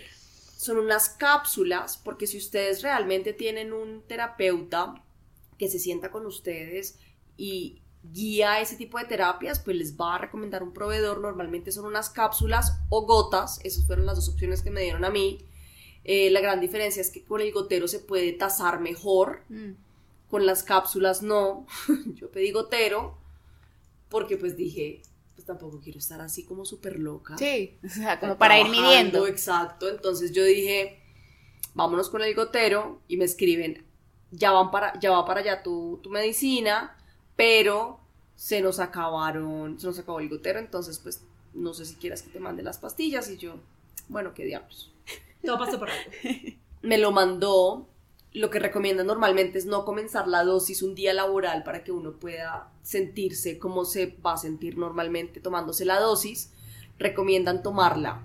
Son 0.56 0.78
unas 0.78 1.10
cápsulas, 1.10 1.98
porque 1.98 2.26
si 2.26 2.36
ustedes 2.36 2.82
realmente 2.82 3.32
tienen 3.32 3.72
un 3.72 4.02
terapeuta 4.02 5.04
que 5.56 5.68
se 5.68 5.78
sienta 5.78 6.10
con 6.10 6.26
ustedes 6.26 6.98
y 7.36 7.80
guía 8.02 8.60
ese 8.60 8.76
tipo 8.76 8.98
de 8.98 9.04
terapias, 9.04 9.60
pues 9.60 9.76
les 9.76 9.96
va 9.96 10.16
a 10.16 10.18
recomendar 10.18 10.62
un 10.62 10.72
proveedor. 10.72 11.20
Normalmente 11.20 11.70
son 11.70 11.86
unas 11.86 12.10
cápsulas 12.10 12.80
o 12.88 13.06
gotas. 13.06 13.60
Esas 13.64 13.86
fueron 13.86 14.06
las 14.06 14.16
dos 14.16 14.28
opciones 14.28 14.62
que 14.62 14.70
me 14.70 14.82
dieron 14.82 15.04
a 15.04 15.10
mí. 15.10 15.38
Eh, 16.04 16.30
la 16.30 16.40
gran 16.40 16.60
diferencia 16.60 17.00
es 17.00 17.10
que 17.10 17.24
con 17.24 17.40
el 17.40 17.52
gotero 17.52 17.86
se 17.86 18.00
puede 18.00 18.32
tasar 18.32 18.80
mejor. 18.80 19.42
Mm. 19.48 19.72
Con 20.28 20.44
las 20.44 20.64
cápsulas 20.64 21.22
no. 21.22 21.66
Yo 22.14 22.30
pedí 22.30 22.50
gotero 22.50 23.18
porque 24.08 24.36
pues 24.36 24.56
dije, 24.56 25.02
pues 25.34 25.46
tampoco 25.46 25.80
quiero 25.80 25.98
estar 25.98 26.20
así 26.20 26.44
como 26.44 26.64
súper 26.64 26.98
loca. 26.98 27.36
Sí, 27.38 27.78
o 27.84 27.88
sea, 27.88 28.20
como 28.20 28.38
para 28.38 28.58
ir 28.58 28.68
midiendo. 28.68 29.26
Exacto. 29.26 29.88
Entonces 29.88 30.32
yo 30.32 30.44
dije, 30.44 31.00
vámonos 31.74 32.10
con 32.10 32.22
el 32.22 32.34
gotero 32.34 33.00
y 33.08 33.16
me 33.16 33.24
escriben, 33.24 33.84
ya, 34.30 34.52
van 34.52 34.70
para, 34.70 34.98
ya 35.00 35.10
va 35.10 35.24
para 35.24 35.40
allá 35.40 35.62
tu, 35.62 36.00
tu 36.02 36.10
medicina 36.10 36.94
pero 37.38 38.00
se 38.34 38.60
nos 38.60 38.80
acabaron, 38.80 39.78
se 39.78 39.86
nos 39.86 39.96
acabó 39.96 40.18
el 40.18 40.28
gotero, 40.28 40.58
entonces 40.58 40.98
pues 40.98 41.22
no 41.54 41.72
sé 41.72 41.84
si 41.84 41.94
quieras 41.94 42.20
que 42.20 42.30
te 42.30 42.40
mande 42.40 42.64
las 42.64 42.78
pastillas 42.78 43.30
y 43.30 43.36
yo, 43.36 43.60
bueno, 44.08 44.34
qué 44.34 44.44
diablos. 44.44 44.92
Todo 45.44 45.56
pasó 45.56 45.78
por 45.78 45.88
algo. 45.88 46.10
Me 46.82 46.98
lo 46.98 47.12
mandó, 47.12 47.88
lo 48.32 48.50
que 48.50 48.58
recomienda 48.58 49.04
normalmente 49.04 49.58
es 49.58 49.66
no 49.66 49.84
comenzar 49.84 50.28
la 50.28 50.44
dosis 50.44 50.82
un 50.82 50.94
día 50.94 51.14
laboral 51.14 51.62
para 51.64 51.82
que 51.82 51.92
uno 51.92 52.12
pueda 52.12 52.70
sentirse 52.82 53.58
como 53.58 53.84
se 53.84 54.16
va 54.24 54.34
a 54.34 54.38
sentir 54.38 54.76
normalmente 54.76 55.40
tomándose 55.40 55.84
la 55.84 55.98
dosis. 55.98 56.52
Recomiendan 56.98 57.62
tomarla 57.62 58.22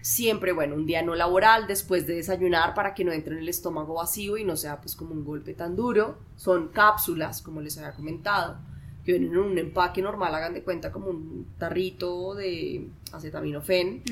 siempre, 0.00 0.52
bueno, 0.52 0.74
un 0.74 0.86
día 0.86 1.02
no 1.02 1.14
laboral, 1.14 1.66
después 1.66 2.06
de 2.06 2.14
desayunar 2.14 2.74
para 2.74 2.94
que 2.94 3.04
no 3.04 3.12
entre 3.12 3.34
en 3.34 3.40
el 3.40 3.48
estómago 3.48 3.94
vacío 3.94 4.36
y 4.36 4.44
no 4.44 4.56
sea 4.56 4.80
pues 4.80 4.96
como 4.96 5.12
un 5.12 5.24
golpe 5.24 5.54
tan 5.54 5.76
duro. 5.76 6.18
Son 6.36 6.68
cápsulas, 6.68 7.42
como 7.42 7.60
les 7.60 7.76
había 7.78 7.92
comentado, 7.92 8.58
que 9.04 9.12
vienen 9.12 9.32
en 9.32 9.38
un 9.38 9.58
empaque 9.58 10.00
normal, 10.00 10.34
hagan 10.34 10.54
de 10.54 10.62
cuenta 10.62 10.92
como 10.92 11.08
un 11.08 11.46
tarrito 11.58 12.34
de 12.34 12.88
acetaminofén. 13.12 14.02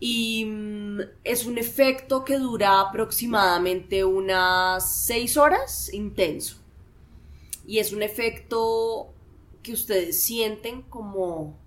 Y 0.00 0.44
mm, 0.44 1.00
es 1.24 1.46
un 1.46 1.58
efecto 1.58 2.24
que 2.24 2.38
dura 2.38 2.80
aproximadamente 2.80 4.04
unas 4.04 4.90
6 5.06 5.36
horas 5.36 5.92
intenso. 5.92 6.56
Y 7.66 7.78
es 7.78 7.92
un 7.92 8.02
efecto 8.02 9.12
que 9.62 9.72
ustedes 9.72 10.20
sienten 10.22 10.82
como 10.82 11.58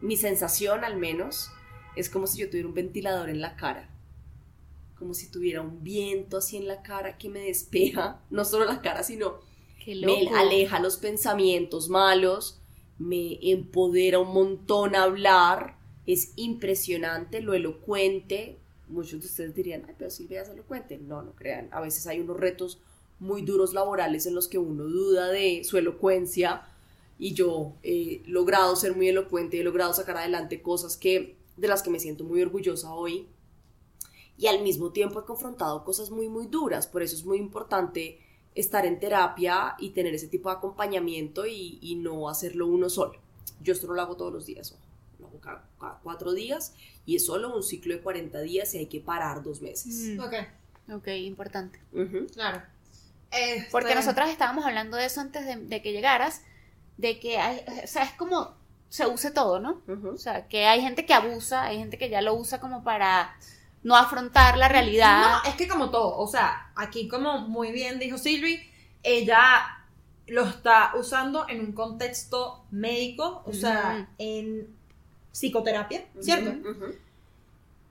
mi 0.00 0.16
sensación 0.16 0.84
al 0.84 0.96
menos 0.96 1.50
es 1.96 2.10
como 2.10 2.26
si 2.26 2.40
yo 2.40 2.48
tuviera 2.48 2.68
un 2.68 2.74
ventilador 2.74 3.30
en 3.30 3.40
la 3.40 3.56
cara, 3.56 3.88
como 4.98 5.14
si 5.14 5.30
tuviera 5.30 5.60
un 5.60 5.82
viento 5.82 6.38
así 6.38 6.56
en 6.56 6.66
la 6.66 6.82
cara 6.82 7.18
que 7.18 7.28
me 7.28 7.40
despeja, 7.40 8.20
no 8.30 8.44
solo 8.44 8.64
la 8.64 8.80
cara, 8.80 9.02
sino 9.02 9.40
me 9.86 10.28
aleja 10.28 10.78
los 10.78 10.96
pensamientos 10.96 11.88
malos, 11.88 12.60
me 12.98 13.38
empodera 13.42 14.18
un 14.18 14.32
montón 14.32 14.94
a 14.94 15.04
hablar, 15.04 15.76
es 16.06 16.32
impresionante 16.36 17.40
lo 17.40 17.54
elocuente. 17.54 18.58
Muchos 18.88 19.20
de 19.20 19.26
ustedes 19.26 19.54
dirían, 19.54 19.84
ay, 19.88 19.94
pero 19.98 20.10
Silvia 20.10 20.42
es 20.42 20.48
elocuente. 20.48 20.98
No, 20.98 21.22
no 21.22 21.32
crean. 21.32 21.68
A 21.70 21.80
veces 21.80 22.06
hay 22.06 22.20
unos 22.20 22.38
retos 22.38 22.78
muy 23.18 23.42
duros 23.42 23.72
laborales 23.72 24.26
en 24.26 24.34
los 24.34 24.48
que 24.48 24.58
uno 24.58 24.84
duda 24.84 25.28
de 25.28 25.62
su 25.64 25.78
elocuencia 25.78 26.62
y 27.18 27.34
yo 27.34 27.74
he 27.84 28.20
logrado 28.26 28.74
ser 28.74 28.96
muy 28.96 29.08
elocuente, 29.08 29.60
he 29.60 29.62
logrado 29.62 29.92
sacar 29.92 30.16
adelante 30.16 30.60
cosas 30.60 30.96
que 30.96 31.36
de 31.56 31.68
las 31.68 31.82
que 31.82 31.90
me 31.90 32.00
siento 32.00 32.24
muy 32.24 32.42
orgullosa 32.42 32.92
hoy. 32.92 33.28
Y 34.36 34.48
al 34.48 34.62
mismo 34.64 34.90
tiempo 34.90 35.20
he 35.20 35.24
confrontado 35.24 35.84
cosas 35.84 36.10
muy, 36.10 36.28
muy 36.28 36.46
duras. 36.46 36.88
Por 36.88 37.00
eso 37.00 37.14
es 37.14 37.24
muy 37.24 37.38
importante 37.38 38.18
estar 38.56 38.84
en 38.86 38.98
terapia 38.98 39.76
y 39.78 39.90
tener 39.90 40.14
ese 40.14 40.26
tipo 40.26 40.48
de 40.48 40.56
acompañamiento 40.56 41.46
y, 41.46 41.94
no 42.02 42.28
hacerlo 42.28 42.66
uno 42.66 42.90
solo. 42.90 43.20
Yo 43.62 43.72
esto 43.72 43.86
no 43.86 43.94
lo 43.94 44.02
hago 44.02 44.16
todos 44.16 44.32
los 44.32 44.46
días, 44.46 44.72
lo 44.72 44.78
cada, 45.40 45.68
cuatro 46.02 46.32
días 46.32 46.74
y 47.06 47.16
es 47.16 47.26
solo 47.26 47.54
un 47.54 47.62
ciclo 47.62 47.94
de 47.94 48.00
40 48.00 48.40
días 48.40 48.74
y 48.74 48.78
hay 48.78 48.86
que 48.86 49.00
parar 49.00 49.42
dos 49.42 49.60
meses. 49.62 50.16
Mm. 50.16 50.20
Ok. 50.20 50.34
Ok, 50.94 51.08
importante. 51.08 51.80
Claro. 52.34 52.62
Porque 53.70 53.88
este 53.88 54.00
nosotras 54.00 54.30
estábamos 54.30 54.64
hablando 54.64 54.96
de 54.96 55.06
eso 55.06 55.20
antes 55.20 55.46
de, 55.46 55.56
de 55.56 55.80
que 55.80 55.92
llegaras, 55.92 56.42
de 56.98 57.18
que 57.18 57.38
hay, 57.38 57.64
o 57.82 57.86
sea, 57.86 58.02
es 58.02 58.12
como 58.12 58.54
se 58.92 59.06
use 59.06 59.30
todo, 59.30 59.58
¿no? 59.58 59.80
O 60.12 60.18
sea, 60.18 60.48
que 60.48 60.66
hay 60.66 60.82
gente 60.82 61.06
que 61.06 61.14
abusa, 61.14 61.62
hay 61.62 61.78
gente 61.78 61.96
que 61.96 62.10
ya 62.10 62.20
lo 62.20 62.34
usa 62.34 62.60
como 62.60 62.84
para 62.84 63.34
no 63.82 63.96
afrontar 63.96 64.58
la 64.58 64.68
realidad. 64.68 65.40
No, 65.42 65.50
es 65.50 65.56
que 65.56 65.66
como 65.66 65.90
todo, 65.90 66.18
o 66.18 66.26
sea, 66.26 66.70
aquí 66.76 67.08
como 67.08 67.38
muy 67.48 67.72
bien 67.72 67.98
dijo 67.98 68.18
Silvi, 68.18 68.60
ella 69.02 69.86
lo 70.26 70.44
está 70.44 70.92
usando 70.94 71.48
en 71.48 71.60
un 71.60 71.72
contexto 71.72 72.66
médico, 72.70 73.42
o 73.46 73.54
sea, 73.54 74.10
en 74.18 74.76
psicoterapia, 75.32 76.04
¿cierto? 76.20 76.54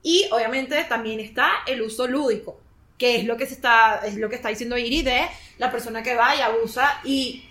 Y 0.02 0.28
obviamente 0.32 0.82
también 0.84 1.20
está 1.20 1.50
el 1.66 1.82
uso 1.82 2.06
lúdico, 2.06 2.60
que 2.98 3.16
es 3.16 3.24
lo 3.24 3.36
que 3.36 3.46
se 3.46 3.54
está, 3.54 4.00
es 4.04 4.16
lo 4.16 4.28
que 4.28 4.36
está 4.36 4.48
diciendo 4.48 4.78
Iri 4.78 5.02
de 5.02 5.22
la 5.58 5.70
persona 5.70 6.02
que 6.02 6.14
va 6.14 6.34
y 6.34 6.40
abusa 6.40 7.00
y 7.04 7.44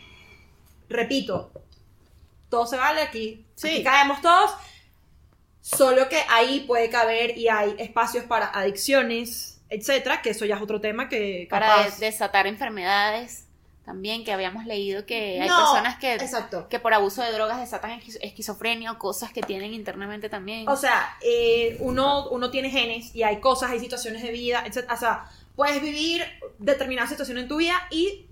repito, 0.90 1.52
todo 2.50 2.66
se 2.66 2.78
vale, 2.78 3.02
aquí, 3.02 3.46
sí. 3.56 3.84
caemos 3.84 4.22
todos. 4.22 4.52
Solo 5.62 6.10
que 6.10 6.20
ahí 6.28 6.62
puede 6.62 6.90
caber 6.90 7.38
y 7.38 7.48
hay 7.48 7.76
espacios 7.78 8.26
para 8.26 8.48
adicciones, 8.48 9.62
etcétera, 9.70 10.22
que 10.24 10.32
eso 10.32 10.44
ya 10.46 10.56
es 10.56 10.62
otro 10.62 10.82
tema 10.82 11.08
que 11.08 11.48
para 11.52 11.88
desatar 12.00 12.48
enfermedades 12.48 13.46
también, 13.92 14.24
que 14.24 14.32
habíamos 14.32 14.66
leído 14.66 15.06
que 15.06 15.42
hay 15.42 15.48
No, 15.50 15.58
personas 15.58 15.98
que, 16.00 16.14
Exacto. 16.14 16.68
que 16.70 16.80
por 16.80 16.94
abuso 16.94 17.22
de 17.22 17.32
drogas 17.34 17.60
desatan 17.60 17.92
esquiz- 18.00 18.18
esquizofrenia 18.22 18.92
o 18.94 18.98
cosas 18.98 19.32
que 19.34 19.42
tienen 19.42 19.74
internamente 19.74 20.30
también. 20.30 20.68
O 20.70 20.76
sea, 20.78 21.18
eh, 21.22 21.76
uno, 21.80 22.30
uno 22.30 22.50
tiene 22.50 22.70
genes 22.70 23.14
y 23.14 23.24
hay 23.24 23.40
cosas, 23.42 23.72
hay 23.72 23.80
situaciones 23.80 24.24
de 24.24 24.32
vida, 24.32 24.64
etc. 24.66 24.90
O 24.92 24.98
sea, 24.98 25.26
puedes 25.56 25.82
vivir 25.82 26.24
determinada 26.58 27.08
situación 27.10 27.38
en 27.38 27.48
tu 27.48 27.58
vida 27.58 27.76
y 27.92 28.26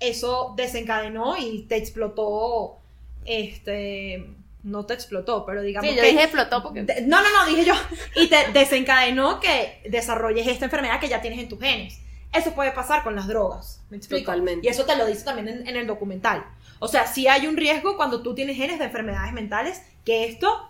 eso 0.00 0.54
desencadenó 0.56 1.36
y 1.36 1.62
te 1.68 1.76
explotó, 1.76 2.78
este, 3.26 4.26
no 4.62 4.86
te 4.86 4.94
explotó, 4.94 5.44
pero 5.44 5.62
digamos 5.62 5.90
sí, 5.90 5.96
yo 5.96 6.02
que... 6.02 6.08
dije 6.10 6.22
explotó 6.22 6.62
porque... 6.62 6.82
de- 6.84 7.02
no, 7.02 7.20
no, 7.22 7.28
no, 7.30 7.46
dije 7.46 7.64
yo. 7.66 7.74
Y 8.16 8.28
te 8.28 8.50
desencadenó 8.52 9.40
que 9.40 9.82
desarrolles 9.88 10.46
esta 10.46 10.64
enfermedad 10.64 11.00
que 11.00 11.08
ya 11.08 11.20
tienes 11.20 11.38
en 11.38 11.48
tus 11.48 11.60
genes. 11.60 11.98
Eso 12.32 12.54
puede 12.54 12.70
pasar 12.72 13.02
con 13.02 13.16
las 13.16 13.26
drogas. 13.26 13.82
¿Me 13.90 13.96
explico? 13.96 14.26
Totalmente. 14.26 14.66
Y 14.66 14.70
eso 14.70 14.84
te 14.84 14.96
lo 14.96 15.06
dice 15.06 15.24
también 15.24 15.48
en, 15.48 15.66
en 15.68 15.76
el 15.76 15.86
documental. 15.86 16.44
O 16.78 16.86
sea, 16.88 17.06
sí 17.06 17.26
hay 17.28 17.46
un 17.46 17.56
riesgo 17.56 17.96
cuando 17.96 18.22
tú 18.22 18.34
tienes 18.34 18.56
genes 18.56 18.78
de 18.78 18.84
enfermedades 18.86 19.32
mentales 19.32 19.82
que 20.04 20.24
esto, 20.24 20.68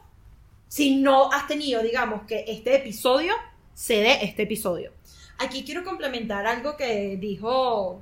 si 0.68 0.96
no 0.96 1.30
has 1.32 1.46
tenido, 1.46 1.82
digamos, 1.82 2.22
que 2.22 2.44
este 2.48 2.76
episodio, 2.76 3.34
se 3.74 3.94
dé 3.96 4.24
este 4.24 4.42
episodio. 4.44 4.92
Aquí 5.38 5.64
quiero 5.64 5.84
complementar 5.84 6.46
algo 6.46 6.76
que 6.76 7.16
dijo 7.18 8.00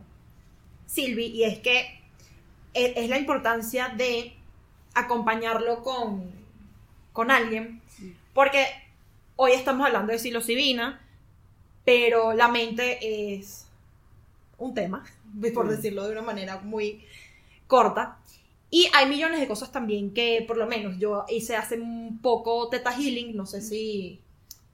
Silvi 0.86 1.26
y 1.26 1.44
es 1.44 1.58
que 1.58 2.00
e- 2.74 2.94
es 2.96 3.08
la 3.08 3.18
importancia 3.18 3.88
de 3.96 4.34
acompañarlo 4.94 5.82
con, 5.82 6.30
con 7.12 7.30
alguien, 7.30 7.80
porque 8.34 8.66
hoy 9.36 9.52
estamos 9.52 9.86
hablando 9.86 10.12
de 10.12 10.18
psilocibina, 10.18 11.00
pero 11.88 12.34
la 12.34 12.48
mente 12.48 12.98
es 13.34 13.64
un 14.58 14.74
tema, 14.74 15.04
por 15.54 15.66
Mm. 15.66 15.70
decirlo 15.70 16.04
de 16.06 16.12
una 16.12 16.22
manera 16.22 16.60
muy 16.60 17.04
corta. 17.66 18.18
Y 18.70 18.88
hay 18.94 19.06
millones 19.08 19.40
de 19.40 19.48
cosas 19.48 19.72
también 19.72 20.12
que, 20.14 20.44
por 20.46 20.56
lo 20.58 20.66
menos, 20.66 20.98
yo 20.98 21.24
hice 21.28 21.56
hace 21.56 21.78
un 21.80 22.20
poco 22.22 22.68
Teta 22.68 22.92
Healing, 22.92 23.36
no 23.36 23.46
sé 23.46 23.62
si... 23.62 24.20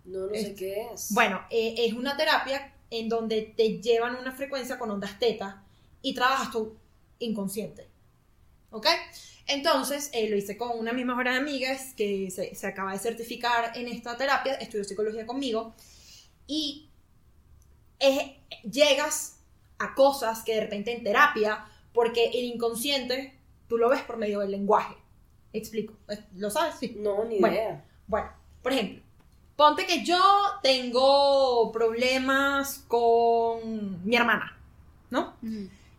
No, 0.05 0.27
no 0.29 0.35
sé 0.35 0.53
Es- 0.53 0.57
qué 0.57 0.87
es. 0.95 1.15
Bueno, 1.15 1.41
eh, 1.51 1.75
es 1.79 1.95
una 1.95 2.17
terapia 2.17 2.75
en 2.91 3.09
donde 3.09 3.43
te 3.57 3.81
llevan 3.81 4.17
una 4.17 4.33
frecuencia 4.33 4.79
con 4.79 4.91
ondas 4.91 5.19
teta 5.19 5.65
y 6.03 6.15
trabajas 6.15 6.51
tu 6.53 6.75
inconsciente. 7.21 7.89
¿Ok? 8.71 8.87
Entonces, 9.47 10.11
eh, 10.15 10.29
lo 10.31 10.37
hice 10.37 10.57
con 10.57 10.79
una 10.79 10.91
de 10.93 10.97
mis 10.97 11.07
mejores 11.07 11.37
amigas 11.37 11.95
que 11.97 12.31
se, 12.31 12.55
se 12.55 12.67
acaba 12.67 12.93
de 12.93 12.99
certificar 12.99 13.77
en 13.77 13.89
esta 13.89 14.17
terapia, 14.17 14.55
estudió 14.55 14.85
psicología 14.85 15.27
conmigo, 15.27 15.75
y 16.47 16.89
es- 17.99 18.32
llegas 18.70 19.40
a 19.78 19.95
cosas 19.95 20.42
que 20.42 20.55
de 20.55 20.61
repente 20.62 20.92
en 20.97 21.03
terapia, 21.05 21.64
porque 21.92 22.26
el 22.26 22.45
inconsciente 22.45 23.38
tú 23.68 23.76
lo 23.78 23.88
ves 23.88 24.03
por 24.03 24.16
medio 24.16 24.40
del 24.40 24.51
lenguaje. 24.51 24.95
Explico. 25.53 25.95
¿Lo 26.36 26.51
sabes? 26.51 26.74
Sí. 26.80 26.97
No, 26.99 27.24
ni 27.24 27.38
Bueno. 27.40 27.55
idea. 27.57 27.84
Bueno, 28.07 28.28
por 28.62 28.72
ejemplo, 28.72 29.03
ponte 29.57 29.86
que 29.86 30.05
yo 30.05 30.18
tengo 30.62 31.70
problemas 31.72 32.84
con 32.88 34.05
mi 34.07 34.16
hermana, 34.16 34.59
¿no? 35.11 35.34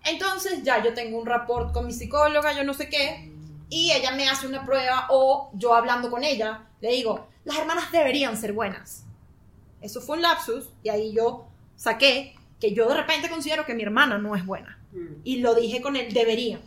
Entonces 0.04 0.64
ya 0.64 0.84
yo 0.84 0.94
tengo 0.94 1.18
un 1.18 1.26
rapport 1.26 1.74
con 1.74 1.86
mi 1.88 1.94
psicóloga, 1.94 2.54
yo 2.54 2.64
no 2.64 2.74
sé 2.74 2.90
qué, 2.90 3.32
y 3.70 3.92
ella 3.92 4.12
me 4.12 4.30
hace 4.30 4.46
una 4.48 4.66
prueba 4.66 5.08
o 5.10 5.50
yo 5.54 5.74
hablando 5.74 6.12
con 6.12 6.24
ella, 6.24 6.68
le 6.82 6.92
digo, 6.92 7.28
las 7.46 7.58
hermanas 7.58 7.92
deberían 7.92 8.38
ser 8.38 8.54
buenas. 8.54 9.04
Eso 9.82 10.02
fue 10.02 10.18
un 10.18 10.22
lapsus 10.24 10.70
y 10.84 10.90
ahí 10.90 11.14
yo 11.14 11.48
saqué 11.76 12.36
que 12.60 12.74
yo 12.74 12.88
de 12.88 12.96
repente 12.96 13.30
considero 13.30 13.66
que 13.66 13.74
mi 13.74 13.84
hermana 13.84 14.18
no 14.18 14.36
es 14.36 14.46
buena 14.46 14.80
Mm. 14.92 15.22
y 15.26 15.38
lo 15.38 15.56
dije 15.56 15.82
con 15.82 15.96
el 15.98 16.14
deberían. 16.14 16.62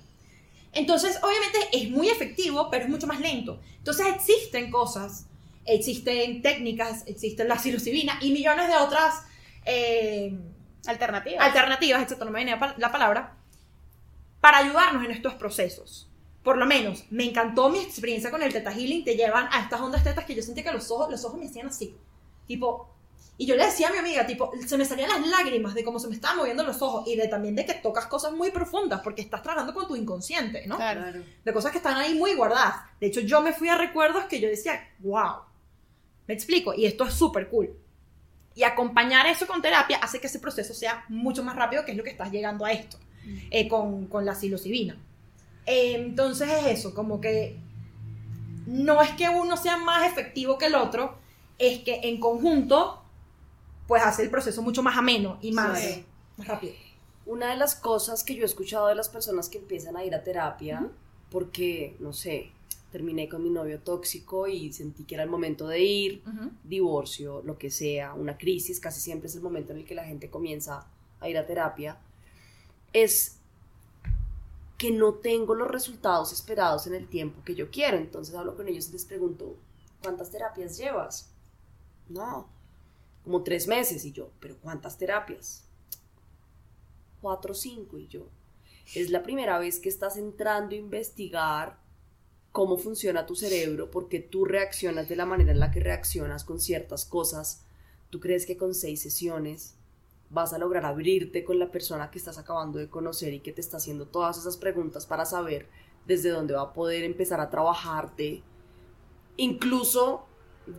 Entonces, 0.73 1.19
obviamente 1.23 1.59
es 1.73 1.91
muy 1.91 2.09
efectivo, 2.11 2.69
pero 2.71 2.85
es 2.85 2.91
mucho 2.91 3.07
más 3.07 3.21
lento. 3.21 3.59
Entonces 3.79 4.07
existen 4.15 4.71
cosas, 4.71 5.27
existen 5.65 6.43
técnicas, 6.43 7.05
existe 7.07 7.45
la 7.45 7.59
psilocibina 7.59 8.19
y 8.21 8.33
millones 8.33 8.69
de 8.69 8.77
otras 8.77 9.23
eh, 9.65 10.39
Alternativas. 10.87 11.45
alternativas, 11.45 12.07
no 12.21 12.31
me 12.31 12.57
pa- 12.59 12.75
la 12.79 12.93
palabra, 12.93 13.35
para 14.41 14.59
ayudarnos 14.59 15.05
en 15.05 15.11
estos 15.11 15.35
procesos. 15.35 16.09
Por 16.43 16.57
lo 16.59 16.67
menos, 16.67 17.05
me 17.11 17.25
encantó 17.25 17.69
mi 17.71 17.79
experiencia 17.81 18.31
con 18.31 18.43
el 18.43 18.53
Teta 18.53 18.73
Healing, 18.73 19.05
te 19.05 19.17
llevan 19.17 19.49
a 19.53 19.61
estas 19.61 19.81
ondas 19.81 20.05
tetas 20.05 20.25
que 20.25 20.35
yo 20.35 20.43
sentía 20.43 20.65
que 20.65 20.73
los 20.73 20.91
ojos, 20.91 21.11
los 21.11 21.25
ojos 21.25 21.39
me 21.41 21.47
hacían 21.47 21.67
así, 21.69 21.95
tipo, 22.47 22.89
y 23.41 23.47
yo 23.47 23.55
le 23.55 23.67
decía 23.67 23.89
a 23.89 23.93
mi 23.93 23.99
amiga, 23.99 24.27
tipo, 24.27 24.51
se 24.67 24.77
me 24.77 24.85
salían 24.85 25.11
las 25.11 25.27
lágrimas 25.29 25.73
de 25.73 25.85
cómo 25.85 26.01
se 26.01 26.09
me 26.09 26.15
estaban 26.17 26.39
moviendo 26.39 26.65
los 26.65 26.83
ojos 26.83 27.07
y 27.07 27.15
de 27.15 27.29
también 27.29 27.55
de 27.55 27.65
que 27.65 27.75
tocas 27.75 28.07
cosas 28.07 28.33
muy 28.33 28.51
profundas 28.51 29.01
porque 29.03 29.23
estás 29.23 29.43
trabajando 29.45 29.73
con 29.73 29.87
tu 29.87 29.95
inconsciente, 29.95 30.67
¿no? 30.67 30.77
Claro. 30.77 31.01
Claro. 31.01 31.23
de 31.45 31.53
cosas 31.53 31.71
que 31.71 31.79
están 31.79 31.97
ahí 31.97 32.15
muy 32.15 32.35
guardadas. 32.35 32.77
De 33.01 33.07
hecho, 33.07 33.21
yo 33.21 33.41
me 33.41 33.53
fui 33.53 33.69
a 33.69 33.77
recuerdos 33.77 34.25
que 34.25 34.41
yo 34.41 34.49
decía, 34.49 34.89
wow, 34.99 35.37
me 36.27 36.35
explico, 36.35 36.75
y 36.75 36.87
esto 36.87 37.05
es 37.05 37.15
súper 37.15 37.49
cool. 37.49 37.71
Y 38.57 38.65
acompañar 38.65 39.27
eso 39.27 39.47
con 39.47 39.63
terapia 39.63 39.99
hace 39.99 40.21
que 40.21 40.27
ese 40.27 40.41
proceso 40.41 40.75
sea 40.75 41.05
mucho 41.09 41.45
más 41.45 41.55
rápido, 41.55 41.85
que 41.85 41.93
es 41.93 41.97
lo 41.97 42.03
que 42.03 42.11
estás 42.11 42.33
llegando 42.33 42.65
a 42.65 42.73
esto, 42.73 42.99
eh, 43.51 43.69
con, 43.69 44.09
con 44.09 44.25
la 44.25 44.35
psilocibina. 44.35 44.99
Eh, 45.65 45.95
entonces 45.95 46.49
es 46.51 46.79
eso, 46.79 46.93
como 46.93 47.21
que 47.21 47.57
no 48.67 49.01
es 49.01 49.11
que 49.13 49.29
uno 49.29 49.57
sea 49.57 49.77
más 49.77 50.11
efectivo 50.11 50.59
que 50.59 50.67
el 50.67 50.75
otro, 50.75 51.19
es 51.59 51.81
que 51.81 52.01
en 52.05 52.19
conjunto, 52.21 52.98
pues 53.89 54.03
hace 54.05 54.23
el 54.23 54.31
proceso 54.31 54.63
mucho 54.63 54.83
más 54.85 54.97
ameno 54.97 55.39
y 55.43 55.51
más, 55.51 55.81
Sí. 55.81 56.05
más 56.37 56.47
rápido. 56.47 56.75
Una 57.27 57.51
de 57.51 57.57
las 57.57 57.75
cosas 57.75 58.23
que 58.23 58.37
yo 58.37 58.43
he 58.43 58.47
escuchado 58.47 58.87
de 58.87 58.95
las 58.95 59.09
personas 59.09 59.49
que 59.49 59.59
empiezan 59.59 59.97
a 59.97 60.05
ir 60.05 60.15
a 60.15 60.23
terapia, 60.23 60.89
porque, 61.31 61.97
no 61.99 62.13
sé, 62.13 62.53
terminé 62.93 63.29
con 63.29 63.43
mi 63.43 63.51
novio 63.51 63.81
tóxico 63.81 64.47
y 64.47 64.73
sentí 64.73 65.05
que 65.05 65.15
era 65.17 65.25
el 65.25 65.31
momento 65.31 65.67
de 65.69 65.81
ir, 65.81 66.23
divorcio, 66.65 67.43
lo 67.43 67.59
que 67.59 67.71
sea, 67.71 68.15
una 68.15 68.39
crisis, 68.39 68.79
casi 68.81 69.01
siempre 69.01 69.29
es 69.29 69.35
el 69.35 69.43
momento 69.43 69.73
en 69.73 69.79
el 69.81 69.85
que 69.85 69.95
la 69.95 70.05
gente 70.05 70.31
comienza 70.31 70.87
a 71.21 71.29
ir 71.29 71.37
a 71.37 71.47
terapia, 71.47 71.99
es 72.93 73.37
que 74.79 74.91
no 74.91 75.15
tengo 75.15 75.55
los 75.55 75.69
resultados 75.69 76.33
esperados 76.33 76.87
en 76.87 76.95
el 76.95 77.09
tiempo 77.09 77.43
que 77.45 77.55
yo 77.55 77.71
quiero. 77.71 77.97
Entonces 77.97 78.35
hablo 78.35 78.55
con 78.57 78.69
ellos 78.69 78.89
y 78.89 78.93
les 78.93 79.05
pregunto, 79.05 79.57
¿cuántas 80.03 80.31
terapias 80.31 80.79
llevas? 80.79 81.31
No, 82.09 82.49
como 83.29 83.43
tres 83.43 83.69
meses 83.69 84.07
y 84.07 84.13
yo, 84.13 84.31
pero 84.41 84.57
¿cuántas 84.57 84.97
terapias? 84.97 85.63
Cuatro 87.21 87.53
o 87.53 87.55
cinco 87.55 87.99
y 87.99 88.09
yo. 88.09 88.27
Es 88.95 89.11
la 89.11 89.23
primera 89.23 89.59
vez 89.59 89.81
que 89.81 89.91
estás 89.91 90.17
entrando 90.17 90.75
a 90.75 90.79
investigar 90.79 91.79
cómo 92.53 92.79
funciona 92.79 93.27
tu 93.27 93.37
cerebro, 93.37 93.91
porque 93.91 94.19
tú 94.19 94.47
reaccionas 94.47 95.11
de 95.11 95.17
la 95.17 95.27
manera 95.27 95.53
en 95.53 95.61
la 95.61 95.71
que 95.71 95.81
reaccionas 95.81 96.43
con 96.43 96.59
ciertas 96.59 97.05
cosas. 97.05 97.67
Tú 98.09 98.19
crees 98.19 98.47
que 98.47 98.57
con 98.57 98.75
seis 98.75 99.03
sesiones 99.03 99.75
vas 100.31 100.55
a 100.55 100.59
lograr 100.59 100.87
abrirte 100.87 101.45
con 101.45 101.59
la 101.59 101.71
persona 101.71 102.11
que 102.11 102.17
estás 102.17 102.39
acabando 102.39 102.79
de 102.79 102.89
conocer 102.89 103.35
y 103.35 103.41
que 103.41 103.53
te 103.53 103.61
está 103.61 103.77
haciendo 103.77 104.07
todas 104.07 104.39
esas 104.39 104.57
preguntas 104.57 105.05
para 105.05 105.27
saber 105.27 105.69
desde 106.07 106.31
dónde 106.31 106.55
va 106.55 106.63
a 106.63 106.73
poder 106.73 107.05
empezar 107.05 107.43
a 107.43 107.51
trabajarte. 107.51 108.43
Incluso 109.37 110.28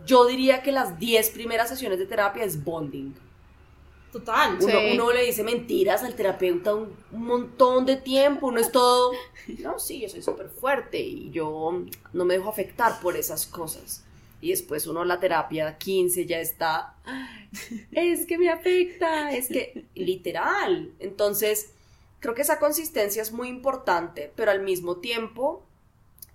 yo 0.06 0.26
diría 0.26 0.62
que 0.62 0.72
las 0.72 0.98
10 0.98 1.30
primeras 1.30 1.68
sesiones 1.68 1.98
de 1.98 2.06
terapia 2.06 2.44
es 2.44 2.62
bonding. 2.64 3.14
Total. 4.12 4.56
Uno, 4.60 4.68
Sí. 4.68 4.90
uno 4.94 5.12
le 5.12 5.24
dice 5.24 5.44
mentiras 5.44 6.02
al 6.02 6.14
terapeuta 6.14 6.74
un, 6.74 6.96
montón 7.12 7.86
de 7.86 7.96
tiempo, 7.96 8.48
uno 8.48 8.60
es 8.60 8.72
todo, 8.72 9.12
no, 9.58 9.78
sí, 9.78 10.00
yo 10.00 10.08
soy 10.08 10.22
súper 10.22 10.48
fuerte 10.48 10.98
y 10.98 11.30
yo 11.30 11.84
no 12.12 12.24
me 12.24 12.34
dejo 12.34 12.48
afectar 12.50 13.00
por 13.00 13.16
esas 13.16 13.46
cosas. 13.46 14.04
Y 14.40 14.50
después 14.50 14.86
uno 14.86 15.04
la 15.04 15.20
terapia 15.20 15.76
15 15.78 16.26
ya 16.26 16.40
está, 16.40 16.96
es 17.92 18.26
que 18.26 18.38
me 18.38 18.48
afecta, 18.48 19.30
es 19.32 19.48
que 19.48 19.84
literal. 19.94 20.92
Entonces, 20.98 21.72
creo 22.20 22.34
que 22.34 22.42
esa 22.42 22.58
consistencia 22.58 23.22
es 23.22 23.32
muy 23.32 23.48
importante, 23.48 24.32
pero 24.34 24.50
al 24.50 24.60
mismo 24.60 24.96
tiempo, 24.96 25.62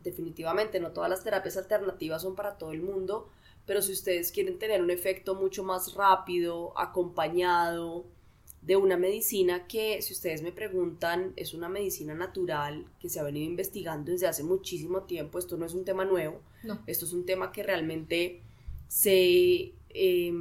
definitivamente 0.03 0.80
no 0.80 0.91
todas 0.91 1.10
las 1.10 1.24
terapias 1.24 1.58
alternativas 1.58 2.22
son 2.22 2.36
para 2.36 2.58
todo 2.58 2.72
el 2.72 2.82
mundo, 2.82 3.30
pero 3.66 3.82
si 3.82 3.91
ustedes 3.93 4.32
quieren 4.32 4.59
tener 4.59 4.82
un 4.82 4.91
efecto 4.91 5.36
mucho 5.36 5.63
más 5.63 5.93
rápido, 5.93 6.78
acompañado 6.78 8.05
de 8.61 8.76
una 8.76 8.97
medicina 8.97 9.68
que, 9.68 10.01
si 10.01 10.13
ustedes 10.13 10.41
me 10.41 10.51
preguntan, 10.51 11.34
es 11.36 11.53
una 11.53 11.70
medicina 11.70 12.16
natural 12.16 12.86
que 12.99 13.09
se 13.09 13.20
ha 13.20 13.24
venido 13.24 13.45
investigando 13.45 14.11
desde 14.11 14.28
hace 14.28 14.43
muchísimo 14.43 15.03
tiempo, 15.03 15.38
esto 15.38 15.55
no 15.57 15.66
es 15.66 15.74
un 15.74 15.86
tema 15.86 16.03
nuevo, 16.05 16.41
No. 16.63 16.80
esto 16.88 17.05
es 17.05 17.13
un 17.13 17.26
tema 17.26 17.51
que 17.51 17.61
realmente 17.63 18.41
se 18.88 19.74
eh, 19.89 20.34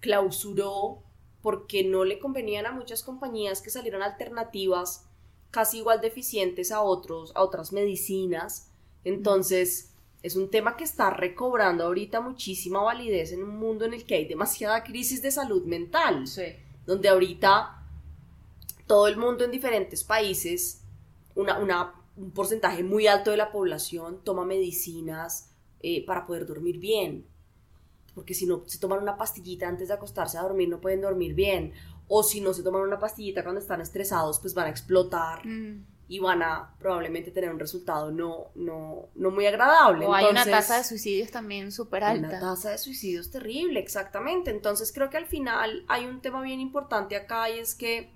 clausuró 0.00 1.02
porque 1.42 1.84
no 1.84 2.04
le 2.04 2.18
convenían 2.18 2.66
a 2.66 2.72
muchas 2.72 3.02
compañías 3.02 3.60
que 3.62 3.70
salieran 3.70 4.02
alternativas 4.02 5.04
casi 5.50 5.78
igual 5.78 6.00
deficientes 6.00 6.72
a 6.72 6.82
otros, 6.82 7.32
a 7.34 7.42
otras 7.42 7.72
medicinas. 7.72 8.70
Entonces, 9.04 9.92
es 10.28 10.36
un 10.36 10.50
tema 10.50 10.76
que 10.76 10.84
está 10.84 11.10
recobrando 11.10 11.84
ahorita 11.84 12.20
muchísima 12.20 12.80
validez 12.80 13.32
en 13.32 13.42
un 13.42 13.56
mundo 13.58 13.84
en 13.84 13.94
el 13.94 14.04
que 14.04 14.14
hay 14.14 14.26
demasiada 14.26 14.84
crisis 14.84 15.20
de 15.22 15.30
salud 15.30 15.64
mental 15.64 16.26
Sí. 16.26 16.44
donde 16.86 17.08
ahorita 17.08 17.82
todo 18.86 19.06
el 19.08 19.16
mundo 19.16 19.44
en 19.44 19.50
diferentes 19.50 20.04
países, 20.04 20.82
una, 21.34 21.58
una- 21.58 21.94
un 22.16 22.30
porcentaje 22.32 22.82
muy 22.82 23.06
alto 23.06 23.30
de 23.30 23.36
la 23.36 23.52
población 23.52 24.20
toma 24.24 24.44
medicinas 24.44 25.50
eh, 25.80 26.04
para 26.04 26.26
poder 26.26 26.46
dormir 26.46 26.78
bien. 26.78 27.24
Porque 28.14 28.34
si 28.34 28.46
no 28.46 28.62
se 28.66 28.78
toman 28.78 29.00
una 29.00 29.16
pastillita 29.16 29.68
antes 29.68 29.88
de 29.88 29.94
acostarse 29.94 30.36
a 30.38 30.42
dormir, 30.42 30.68
no 30.68 30.80
pueden 30.80 31.00
dormir 31.00 31.34
bien. 31.34 31.72
O 32.08 32.22
si 32.24 32.40
no 32.40 32.52
se 32.54 32.62
toman 32.64 32.82
una 32.82 32.98
pastillita 32.98 33.42
cuando 33.44 33.60
están 33.60 33.80
estresados, 33.80 34.40
pues 34.40 34.54
van 34.54 34.66
a 34.66 34.70
explotar 34.70 35.46
Mm. 35.46 35.84
Y 36.10 36.20
van 36.20 36.42
a 36.42 36.74
probablemente 36.78 37.30
tener 37.30 37.50
un 37.50 37.58
resultado 37.58 38.10
no, 38.10 38.46
no, 38.54 39.08
no 39.14 39.30
muy 39.30 39.44
agradable. 39.46 40.06
O 40.06 40.14
hay 40.14 40.24
una 40.26 40.44
tasa 40.46 40.78
de 40.78 40.84
suicidios 40.84 41.30
también 41.30 41.70
súper 41.70 42.02
Una 42.02 42.10
alta. 42.12 42.40
tasa 42.40 42.70
de 42.70 42.78
suicidios 42.78 43.30
terrible, 43.30 43.78
exactamente. 43.78 44.50
Entonces 44.50 44.90
creo 44.92 45.10
que 45.10 45.18
al 45.18 45.26
final 45.26 45.84
hay 45.86 46.06
un 46.06 46.20
tema 46.22 46.40
bien 46.42 46.60
importante 46.60 47.14
acá 47.14 47.50
y 47.50 47.58
es 47.58 47.74
que 47.74 48.10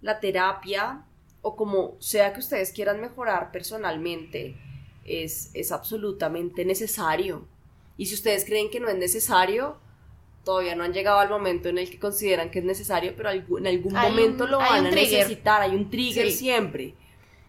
la 0.00 0.18
terapia, 0.18 1.04
o 1.42 1.54
como 1.54 1.94
sea 2.00 2.32
que 2.32 2.40
ustedes 2.40 2.72
quieran 2.72 3.00
mejorar 3.00 3.52
personalmente, 3.52 4.56
es, 5.04 5.50
es 5.54 5.70
absolutamente 5.70 6.64
necesario. 6.64 7.46
Y 7.96 8.06
si 8.06 8.14
ustedes 8.14 8.44
creen 8.44 8.68
que 8.70 8.80
no 8.80 8.88
es 8.88 8.96
necesario, 8.96 9.76
todavía 10.44 10.74
no 10.74 10.82
han 10.82 10.92
llegado 10.92 11.20
al 11.20 11.28
momento 11.28 11.68
en 11.68 11.78
el 11.78 11.88
que 11.88 12.00
consideran 12.00 12.50
que 12.50 12.58
es 12.58 12.64
necesario, 12.64 13.14
pero 13.16 13.30
en 13.30 13.66
algún 13.66 13.96
Hay 13.96 14.10
un- 14.10 14.16
momento 14.16 14.46
lo 14.48 14.58
van 14.58 14.86
a 14.86 14.90
trigger. 14.90 15.18
necesitar, 15.20 15.62
hay 15.62 15.76
un 15.76 15.88
trigger 15.88 16.26
Sí. 16.30 16.36
siempre. 16.38 16.94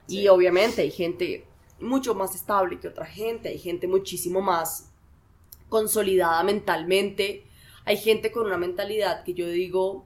Y 0.08 0.28
obviamente 0.28 0.82
hay 0.82 0.92
gente 0.92 1.46
mucho 1.80 2.16
más 2.16 2.36
estable 2.36 2.80
que 2.80 2.88
otra 2.88 3.06
gente, 3.06 3.50
hay 3.50 3.60
gente 3.60 3.88
muchísimo 3.88 4.42
más 4.42 4.90
consolidada 5.70 6.44
mentalmente, 6.44 7.46
hay 7.86 7.98
gente 7.98 8.32
con 8.32 8.46
una 8.46 8.58
mentalidad 8.58 9.24
que 9.24 9.34
yo 9.34 9.48
digo 9.48 10.06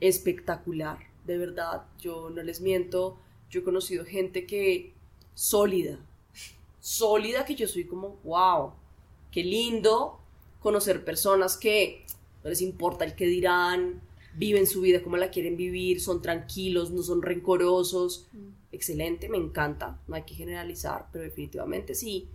espectacular, 0.00 0.98
de 1.26 1.38
verdad, 1.38 1.84
yo 1.98 2.30
no 2.30 2.42
les 2.42 2.60
miento, 2.60 3.18
yo 3.50 3.60
he 3.60 3.64
conocido 3.64 4.04
gente 4.04 4.46
que 4.46 4.94
sólida, 5.34 5.98
sólida 6.80 7.44
que 7.44 7.54
yo 7.54 7.68
soy 7.68 7.84
como, 7.84 8.18
wow, 8.24 8.72
qué 9.30 9.44
lindo 9.44 10.20
conocer 10.60 11.04
personas 11.04 11.56
que 11.56 12.06
no 12.42 12.50
les 12.50 12.62
importa 12.62 13.04
el 13.04 13.14
que 13.14 13.26
dirán, 13.26 14.00
viven 14.34 14.66
su 14.66 14.80
vida 14.80 15.02
como 15.02 15.16
la 15.16 15.30
quieren 15.30 15.56
vivir, 15.56 16.00
son 16.00 16.22
tranquilos, 16.22 16.90
no 16.90 17.02
son 17.02 17.22
rencorosos. 17.22 18.28
Excelente, 18.72 19.28
me 19.28 19.36
encanta, 19.36 19.98
no 20.08 20.16
hay 20.16 20.22
que 20.22 20.34
generalizar, 20.34 21.06
pero 21.12 21.24
definitivamente 21.24 21.94
sí. 21.94 22.28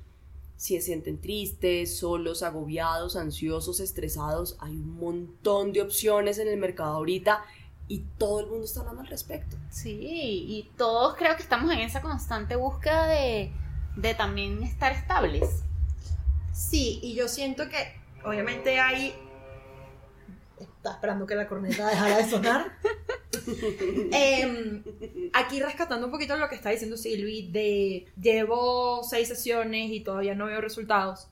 Si 0.55 0.75
se 0.75 0.81
sienten 0.81 1.19
tristes, 1.19 1.97
solos, 1.97 2.41
agobiados, 2.41 3.15
ansiosos, 3.15 3.79
estresados, 3.79 4.55
hay 4.59 4.73
un 4.73 4.97
montón 4.97 5.73
de 5.73 5.81
opciones 5.81 6.39
en 6.39 6.47
el 6.47 6.57
mercado 6.57 6.95
ahorita 6.95 7.43
y 7.87 7.99
todo 8.17 8.39
el 8.39 8.47
mundo 8.47 8.65
está 8.65 8.79
hablando 8.81 9.01
al 9.01 9.07
respecto. 9.07 9.55
Sí, 9.69 9.97
y 10.01 10.69
todos 10.77 11.15
creo 11.15 11.35
que 11.35 11.43
estamos 11.43 11.71
en 11.71 11.79
esa 11.79 12.01
constante 12.01 12.55
búsqueda 12.55 13.07
de, 13.07 13.51
de 13.95 14.13
también 14.13 14.61
estar 14.63 14.91
estables. 14.91 15.63
Sí, 16.53 16.99
y 17.03 17.13
yo 17.13 17.27
siento 17.27 17.69
que 17.69 17.93
obviamente 18.25 18.79
hay... 18.79 19.13
Esperando 20.91 21.25
que 21.25 21.35
la 21.35 21.47
corneta 21.47 21.87
dejara 21.87 22.17
de 22.17 22.29
sonar. 22.29 22.77
Em, 24.11 24.83
aquí 25.31 25.61
rescatando 25.61 26.07
un 26.07 26.11
poquito 26.11 26.35
lo 26.35 26.49
que 26.49 26.55
está 26.55 26.69
diciendo 26.69 26.97
Silvi, 26.97 27.49
de 27.49 28.05
llevo 28.19 29.03
seis 29.03 29.29
sesiones 29.29 29.91
y 29.91 30.01
todavía 30.01 30.35
no 30.35 30.47
veo 30.47 30.59
resultados. 30.59 31.29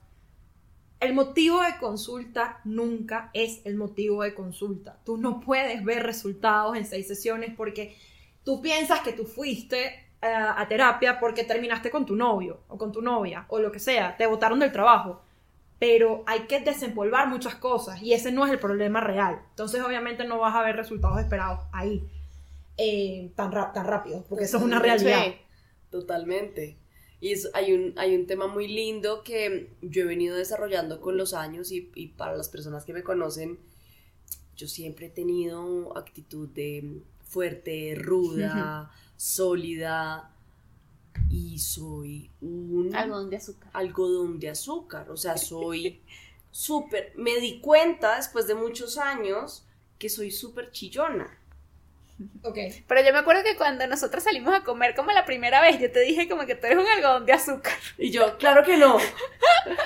El 1.00 1.14
motivo 1.14 1.62
de 1.62 1.78
consulta 1.78 2.62
nunca 2.64 3.30
es 3.34 3.62
el 3.66 3.76
motivo 3.76 4.24
de 4.24 4.34
consulta. 4.34 4.98
Tú 5.04 5.18
no 5.18 5.42
puedes 5.42 5.84
ver 5.84 6.04
resultados 6.04 6.78
en 6.78 6.86
seis 6.86 7.08
sesiones 7.08 7.54
porque 7.56 7.98
tú 8.44 8.62
piensas 8.62 9.02
que 9.02 9.12
tú 9.12 9.26
fuiste 9.26 10.06
eh, 10.22 10.28
a 10.28 10.66
terapia 10.68 11.20
porque 11.20 11.44
terminaste 11.44 11.92
con 11.92 12.06
tu 12.06 12.16
novio 12.16 12.62
o 12.70 12.78
con 12.78 12.92
tu 12.92 13.02
novia 13.02 13.46
o 13.50 13.60
lo 13.60 13.72
que 13.72 13.80
sea, 13.80 14.16
te 14.18 14.26
botaron 14.26 14.60
del 14.60 14.72
trabajo. 14.72 15.22
Pero 15.80 16.24
hay 16.26 16.42
que 16.48 16.62
desempolvar 16.62 17.28
muchas 17.28 17.56
cosas 17.56 18.02
y 18.02 18.14
ese 18.14 18.32
no 18.32 18.46
es 18.46 18.52
el 18.52 18.60
problema 18.60 19.02
real. 19.02 19.42
Entonces 19.52 19.82
obviamente 19.84 20.26
no 20.26 20.40
vas 20.40 20.56
a 20.56 20.64
ver 20.64 20.76
resultados 20.76 21.20
esperados 21.20 21.62
ahí 21.74 22.04
eh, 22.78 23.32
tan, 23.36 23.52
tan 23.52 23.86
rápido, 23.86 24.26
porque 24.30 24.46
eso 24.46 24.58
es 24.58 24.64
una 24.64 24.80
realidad. 24.80 25.36
Totalmente. 25.92 26.78
Y 27.22 27.32
es- 27.32 27.50
hay, 27.54 27.74
un, 27.74 27.94
hay 27.98 28.16
un 28.16 28.28
tema 28.28 28.48
muy 28.48 28.68
lindo 28.68 29.24
que 29.24 29.70
yo 29.82 30.04
he 30.04 30.06
venido 30.06 30.36
desarrollando 30.36 31.02
con 31.02 31.18
los 31.18 31.34
años 31.34 31.72
y, 31.72 31.92
y 31.96 32.08
para 32.10 32.36
las 32.36 32.50
personas 32.50 32.86
que 32.86 32.94
me 32.94 33.04
conocen, 33.04 33.60
yo 34.56 34.68
siempre 34.68 35.08
he 35.08 35.10
tenido 35.10 35.98
actitud 35.98 36.48
de 36.50 37.02
fuerte, 37.24 37.96
ruda, 37.98 38.92
sólida 39.18 40.35
y 41.30 41.60
soy 41.60 42.30
un 42.42 42.96
Algodón 42.96 43.30
de 43.30 43.38
azúcar. 43.38 43.70
algodón 43.74 44.40
de 44.40 44.50
azúcar. 44.50 45.10
O 45.10 45.18
sea, 45.18 45.38
soy 45.52 46.02
súper... 46.52 47.14
Me 47.16 47.40
di 47.40 47.60
cuenta 47.60 48.18
después 48.18 48.48
de 48.48 48.56
muchos 48.56 48.98
años 48.98 49.66
que 49.98 50.10
soy 50.10 50.32
súper 50.32 50.72
chillona. 50.72 51.40
Ok. 52.44 52.58
Pero 52.88 53.02
yo 53.04 53.12
me 53.12 53.20
acuerdo 53.20 53.44
que 53.44 53.58
cuando 53.58 53.86
nosotros 53.88 54.24
salimos 54.24 54.54
a 54.54 54.64
comer 54.64 54.96
como 54.96 55.12
la 55.12 55.26
primera 55.26 55.60
vez, 55.60 55.80
yo 55.80 55.92
te 55.92 56.00
dije 56.02 56.30
como 56.30 56.46
que 56.46 56.56
tú 56.56 56.66
eres 56.68 56.80
un 56.80 56.88
algodón 56.88 57.26
de 57.26 57.34
azúcar. 57.34 57.74
Y 57.98 58.10
yo, 58.12 58.38
claro 58.38 58.64
que 58.64 58.78
no. 58.78 58.98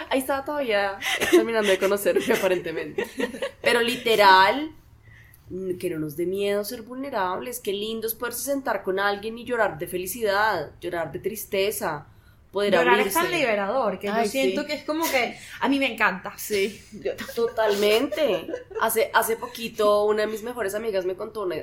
Ahí 0.09 0.19
estaba 0.19 0.45
todavía 0.45 0.99
terminando 1.31 1.69
de 1.69 1.79
conocerme 1.79 2.23
aparentemente. 2.33 3.07
Pero 3.61 3.81
literal, 3.81 4.71
que 5.79 5.89
no 5.89 5.99
nos 5.99 6.15
dé 6.15 6.25
miedo 6.25 6.63
ser 6.63 6.81
vulnerables. 6.83 7.59
Qué 7.59 7.73
lindo 7.73 8.07
es 8.07 8.15
poderse 8.15 8.43
sentar 8.43 8.83
con 8.83 8.99
alguien 8.99 9.37
y 9.37 9.45
llorar 9.45 9.77
de 9.77 9.87
felicidad, 9.87 10.71
llorar 10.79 11.11
de 11.11 11.19
tristeza, 11.19 12.07
poder 12.51 12.73
Llorar 12.73 12.89
abrirse. 12.95 13.09
es 13.09 13.15
tan 13.15 13.31
liberador 13.31 13.99
que 13.99 14.09
Ay, 14.09 14.25
yo 14.25 14.31
siento 14.31 14.61
sí. 14.61 14.67
que 14.67 14.73
es 14.73 14.83
como 14.83 15.03
que 15.09 15.37
a 15.59 15.67
mí 15.69 15.79
me 15.79 15.93
encanta. 15.93 16.33
Sí. 16.37 16.81
Yo 16.93 17.11
Totalmente. 17.35 18.47
Hace, 18.81 19.11
hace 19.13 19.35
poquito 19.37 20.05
una 20.05 20.21
de 20.21 20.27
mis 20.27 20.43
mejores 20.43 20.73
amigas 20.75 21.05
me 21.05 21.15
contó 21.15 21.43
una, 21.43 21.55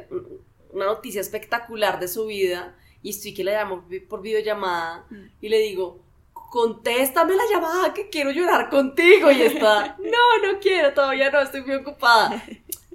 una 0.73 0.85
noticia 0.87 1.21
espectacular 1.21 1.99
de 2.01 2.09
su 2.09 2.27
vida 2.27 2.77
y 3.03 3.11
estoy 3.11 3.35
que 3.35 3.45
la 3.45 3.53
llamo 3.53 3.85
por 4.09 4.21
videollamada 4.23 5.05
Mm. 5.11 5.27
y 5.41 5.49
le 5.49 5.59
digo, 5.61 6.01
contéstame 6.51 7.35
la 7.35 7.43
llamada 7.51 7.93
que 7.95 8.09
quiero 8.09 8.31
llorar 8.31 8.71
contigo 8.71 9.31
y 9.31 9.43
está, 9.43 9.97
no, 9.99 10.53
no 10.53 10.59
quiero, 10.61 10.93
todavía 10.95 11.31
no, 11.31 11.41
estoy 11.41 11.63
muy 11.63 11.75
ocupada. 11.77 12.43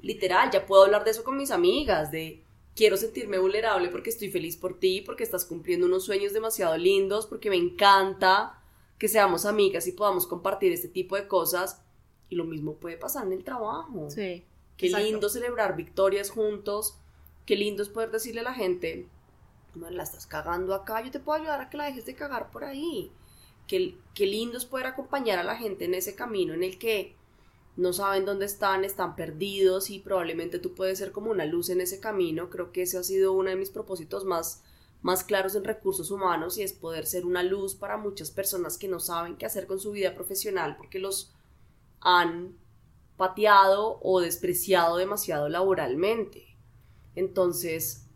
Literal, 0.01 0.49
ya 0.51 0.65
puedo 0.65 0.83
hablar 0.83 1.03
de 1.03 1.11
eso 1.11 1.23
con 1.23 1.37
mis 1.37 1.51
amigas, 1.51 2.11
de 2.11 2.43
quiero 2.75 2.97
sentirme 2.97 3.37
vulnerable 3.37 3.89
porque 3.89 4.09
estoy 4.09 4.31
feliz 4.31 4.57
por 4.57 4.79
ti, 4.79 5.01
porque 5.01 5.23
estás 5.23 5.45
cumpliendo 5.45 5.85
unos 5.85 6.05
sueños 6.05 6.33
demasiado 6.33 6.77
lindos, 6.77 7.27
porque 7.27 7.49
me 7.49 7.57
encanta 7.57 8.59
que 8.97 9.07
seamos 9.07 9.45
amigas 9.45 9.87
y 9.87 9.91
podamos 9.91 10.27
compartir 10.27 10.71
este 10.71 10.87
tipo 10.87 11.15
de 11.15 11.27
cosas. 11.27 11.81
Y 12.29 12.35
lo 12.35 12.45
mismo 12.45 12.75
puede 12.75 12.97
pasar 12.97 13.25
en 13.25 13.33
el 13.33 13.43
trabajo. 13.43 14.09
Sí. 14.09 14.43
Qué 14.77 14.87
Exacto. 14.87 15.05
lindo 15.05 15.29
celebrar 15.29 15.75
victorias 15.75 16.29
juntos. 16.29 16.97
Qué 17.45 17.55
lindo 17.55 17.83
es 17.83 17.89
poder 17.89 18.11
decirle 18.11 18.41
a 18.41 18.45
la 18.45 18.53
gente, 18.53 19.07
no 19.75 19.89
la 19.89 20.03
estás 20.03 20.25
cagando 20.27 20.73
acá, 20.73 21.03
yo 21.03 21.11
te 21.11 21.19
puedo 21.19 21.39
ayudar 21.39 21.61
a 21.61 21.69
que 21.69 21.77
la 21.77 21.85
dejes 21.85 22.05
de 22.05 22.15
cagar 22.15 22.51
por 22.51 22.63
ahí. 22.63 23.11
Qué, 23.67 23.95
qué 24.13 24.25
lindo 24.25 24.57
es 24.57 24.65
poder 24.65 24.85
acompañar 24.87 25.39
a 25.39 25.43
la 25.43 25.55
gente 25.57 25.85
en 25.85 25.93
ese 25.93 26.15
camino 26.15 26.53
en 26.53 26.63
el 26.63 26.77
que 26.77 27.15
no 27.77 27.93
saben 27.93 28.25
dónde 28.25 28.45
están, 28.45 28.83
están 28.83 29.15
perdidos 29.15 29.89
y 29.89 29.99
probablemente 29.99 30.59
tú 30.59 30.73
puedes 30.75 30.99
ser 30.99 31.11
como 31.11 31.31
una 31.31 31.45
luz 31.45 31.69
en 31.69 31.81
ese 31.81 31.99
camino. 31.99 32.49
Creo 32.49 32.71
que 32.71 32.83
ese 32.83 32.97
ha 32.97 33.03
sido 33.03 33.33
uno 33.33 33.49
de 33.49 33.55
mis 33.55 33.69
propósitos 33.69 34.25
más, 34.25 34.63
más 35.01 35.23
claros 35.23 35.55
en 35.55 35.63
recursos 35.63 36.11
humanos 36.11 36.57
y 36.57 36.63
es 36.63 36.73
poder 36.73 37.05
ser 37.05 37.25
una 37.25 37.43
luz 37.43 37.75
para 37.75 37.97
muchas 37.97 38.29
personas 38.31 38.77
que 38.77 38.87
no 38.87 38.99
saben 38.99 39.37
qué 39.37 39.45
hacer 39.45 39.67
con 39.67 39.79
su 39.79 39.91
vida 39.91 40.15
profesional 40.15 40.75
porque 40.77 40.99
los 40.99 41.33
han 42.01 42.57
pateado 43.15 43.99
o 44.01 44.19
despreciado 44.19 44.97
demasiado 44.97 45.47
laboralmente. 45.47 46.57
Entonces, 47.15 48.07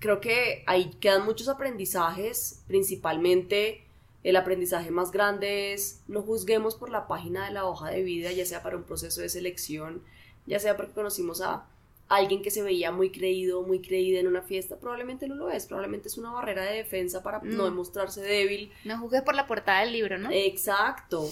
creo 0.00 0.20
que 0.20 0.64
ahí 0.66 0.90
quedan 1.00 1.24
muchos 1.24 1.48
aprendizajes, 1.48 2.62
principalmente 2.66 3.87
el 4.28 4.36
aprendizaje 4.36 4.90
más 4.90 5.10
grande 5.10 5.72
es 5.72 6.02
no 6.06 6.20
juzguemos 6.20 6.74
por 6.74 6.90
la 6.90 7.06
página 7.08 7.46
de 7.46 7.52
la 7.54 7.64
hoja 7.64 7.88
de 7.88 8.02
vida, 8.02 8.30
ya 8.30 8.44
sea 8.44 8.62
para 8.62 8.76
un 8.76 8.84
proceso 8.84 9.22
de 9.22 9.30
selección, 9.30 10.02
ya 10.44 10.58
sea 10.58 10.76
porque 10.76 10.92
conocimos 10.92 11.40
a 11.40 11.66
alguien 12.08 12.42
que 12.42 12.50
se 12.50 12.62
veía 12.62 12.92
muy 12.92 13.10
creído, 13.10 13.62
muy 13.62 13.80
creída 13.80 14.20
en 14.20 14.26
una 14.26 14.42
fiesta, 14.42 14.76
probablemente 14.76 15.28
no 15.28 15.34
lo 15.34 15.48
es, 15.50 15.64
probablemente 15.66 16.08
es 16.08 16.18
una 16.18 16.30
barrera 16.30 16.62
de 16.64 16.76
defensa 16.76 17.22
para 17.22 17.40
no 17.42 17.62
Mm. 17.62 17.70
demostrarse 17.70 18.20
débil, 18.20 18.70
No 18.84 18.98
juzgues 18.98 19.22
por 19.22 19.34
la 19.34 19.46
portada 19.46 19.80
del 19.80 19.92
libro, 19.94 20.18
¿no? 20.18 20.30
Exacto. 20.30 21.26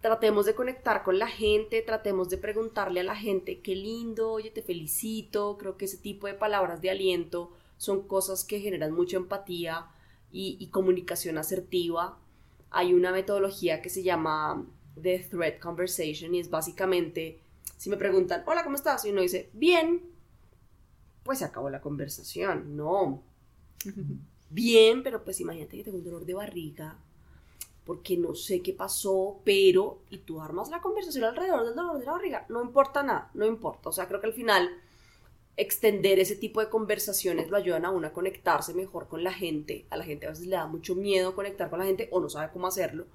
Tratemos 0.00 0.46
de 0.46 0.54
conectar 0.54 1.02
con 1.04 1.18
la 1.18 1.28
gente, 1.28 1.80
tratemos 1.82 2.28
de 2.28 2.38
preguntarle 2.38 3.00
a 3.00 3.04
la 3.04 3.14
gente, 3.16 3.60
qué 3.60 3.76
lindo, 3.76 4.32
oye, 4.32 4.50
te 4.50 4.62
felicito. 4.62 5.58
Creo 5.58 5.76
que 5.76 5.84
ese 5.84 5.98
tipo 5.98 6.26
de 6.26 6.34
palabras 6.34 6.80
de 6.80 6.90
aliento 6.90 7.52
son 7.76 8.02
cosas 8.08 8.44
que 8.44 8.60
generan 8.60 8.92
mucha 8.92 9.16
empatía 9.18 9.86
y, 10.32 10.56
y 10.58 10.68
comunicación 10.68 11.38
asertiva. 11.38 12.18
Hay 12.70 12.94
una 12.94 13.12
metodología 13.12 13.82
que 13.82 13.90
se 13.90 14.02
llama 14.02 14.64
The 15.00 15.26
Thread 15.30 15.58
Conversation 15.58 16.34
y 16.34 16.40
es 16.40 16.50
básicamente, 16.50 17.40
si 17.76 17.90
me 17.90 17.96
preguntan, 17.96 18.42
hola, 18.46 18.64
¿cómo 18.64 18.76
estás? 18.76 19.04
Y 19.04 19.10
uno 19.10 19.22
dice, 19.22 19.50
bien, 19.52 20.02
pues 21.22 21.38
se 21.38 21.44
acabó 21.44 21.70
la 21.70 21.80
conversación. 21.80 22.76
No. 22.76 23.22
Bien, 24.50 25.04
pero 25.04 25.22
pues 25.22 25.40
imagínate 25.40 25.76
que 25.76 25.84
tengo 25.84 25.98
un 25.98 26.04
dolor 26.04 26.26
de 26.26 26.34
barriga 26.34 26.98
porque 27.84 28.16
no 28.16 28.34
sé 28.34 28.62
qué 28.62 28.72
pasó, 28.72 29.40
pero, 29.44 30.00
y 30.10 30.18
tú 30.18 30.40
armas 30.40 30.70
la 30.70 30.80
conversación 30.80 31.24
alrededor 31.24 31.64
del 31.64 31.74
dolor 31.74 31.98
de 31.98 32.04
la 32.04 32.12
barriga, 32.12 32.46
no 32.48 32.62
importa 32.62 33.02
nada, 33.02 33.30
no 33.34 33.46
importa. 33.46 33.88
O 33.88 33.92
sea, 33.92 34.06
creo 34.06 34.20
que 34.20 34.26
al 34.26 34.32
final 34.32 34.70
extender 35.60 36.18
ese 36.18 36.36
tipo 36.36 36.60
de 36.60 36.68
conversaciones 36.68 37.48
lo 37.50 37.56
ayudan 37.56 37.84
a 37.84 37.90
uno 37.90 38.06
a 38.08 38.12
conectarse 38.12 38.74
mejor 38.74 39.08
con 39.08 39.22
la 39.24 39.32
gente. 39.32 39.86
A 39.90 39.96
la 39.96 40.04
gente 40.04 40.26
a 40.26 40.30
veces 40.30 40.46
le 40.46 40.56
da 40.56 40.66
mucho 40.66 40.94
miedo 40.94 41.34
conectar 41.34 41.70
con 41.70 41.78
la 41.78 41.84
gente 41.84 42.08
o 42.12 42.20
no 42.20 42.28
sabe 42.28 42.50
cómo 42.52 42.66
hacerlo. 42.66 43.06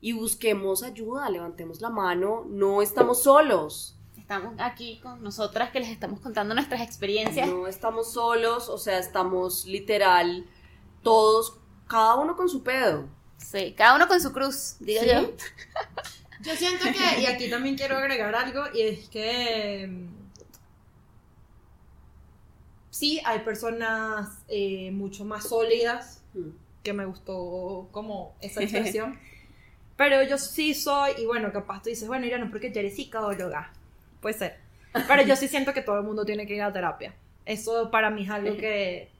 Y 0.00 0.12
busquemos 0.12 0.82
ayuda, 0.82 1.30
levantemos 1.30 1.80
la 1.80 1.90
mano, 1.90 2.44
no 2.48 2.82
estamos 2.82 3.22
solos. 3.22 3.96
Estamos 4.18 4.54
aquí 4.58 5.00
con 5.02 5.22
nosotras 5.22 5.70
que 5.70 5.80
les 5.80 5.90
estamos 5.90 6.20
contando 6.20 6.54
nuestras 6.54 6.80
experiencias. 6.80 7.48
No 7.48 7.66
estamos 7.66 8.12
solos, 8.12 8.68
o 8.68 8.78
sea, 8.78 8.98
estamos 8.98 9.66
literal 9.66 10.46
todos, 11.02 11.58
cada 11.86 12.16
uno 12.16 12.36
con 12.36 12.48
su 12.48 12.62
pedo. 12.62 13.06
Sí, 13.36 13.74
cada 13.76 13.94
uno 13.96 14.08
con 14.08 14.20
su 14.20 14.32
cruz, 14.32 14.76
digo 14.80 15.02
Sí. 15.02 15.08
yo. 15.10 15.30
Yo 16.42 16.54
siento 16.56 16.84
que, 16.84 17.22
y 17.22 17.26
aquí 17.26 17.48
también 17.48 17.74
quiero 17.74 17.96
agregar 17.96 18.34
algo, 18.34 18.64
y 18.74 18.82
es 18.82 19.08
que 19.08 19.88
sí, 22.94 23.20
hay 23.24 23.40
personas 23.40 24.44
eh, 24.48 24.90
mucho 24.92 25.24
más 25.24 25.48
sólidas, 25.48 26.20
Mm. 26.34 26.50
que 26.84 26.92
me 26.92 27.04
gustó 27.06 27.88
como 27.92 28.34
esa 28.40 28.60
expresión, 28.64 29.18
pero 29.96 30.22
yo 30.22 30.38
sí 30.38 30.74
soy, 30.74 31.12
y 31.18 31.26
bueno, 31.26 31.52
capaz 31.52 31.82
tú 31.82 31.88
dices, 31.90 32.06
bueno, 32.08 32.24
mira, 32.24 32.38
no 32.38 32.50
porque 32.50 32.70
tú 32.70 32.78
eres 32.78 32.94
psicóloga, 32.96 33.72
puede 34.20 34.34
ser, 34.38 34.56
pero 35.08 35.22
yo 35.22 35.34
sí 35.36 35.48
siento 35.48 35.72
que 35.72 35.82
todo 35.82 35.98
el 35.98 36.04
mundo 36.04 36.24
tiene 36.24 36.46
que 36.46 36.54
ir 36.54 36.62
a 36.62 36.72
terapia. 36.72 37.14
Eso 37.46 37.90
para 37.90 38.10
mí 38.10 38.22
es 38.24 38.30
algo 38.30 38.56
que 38.62 39.10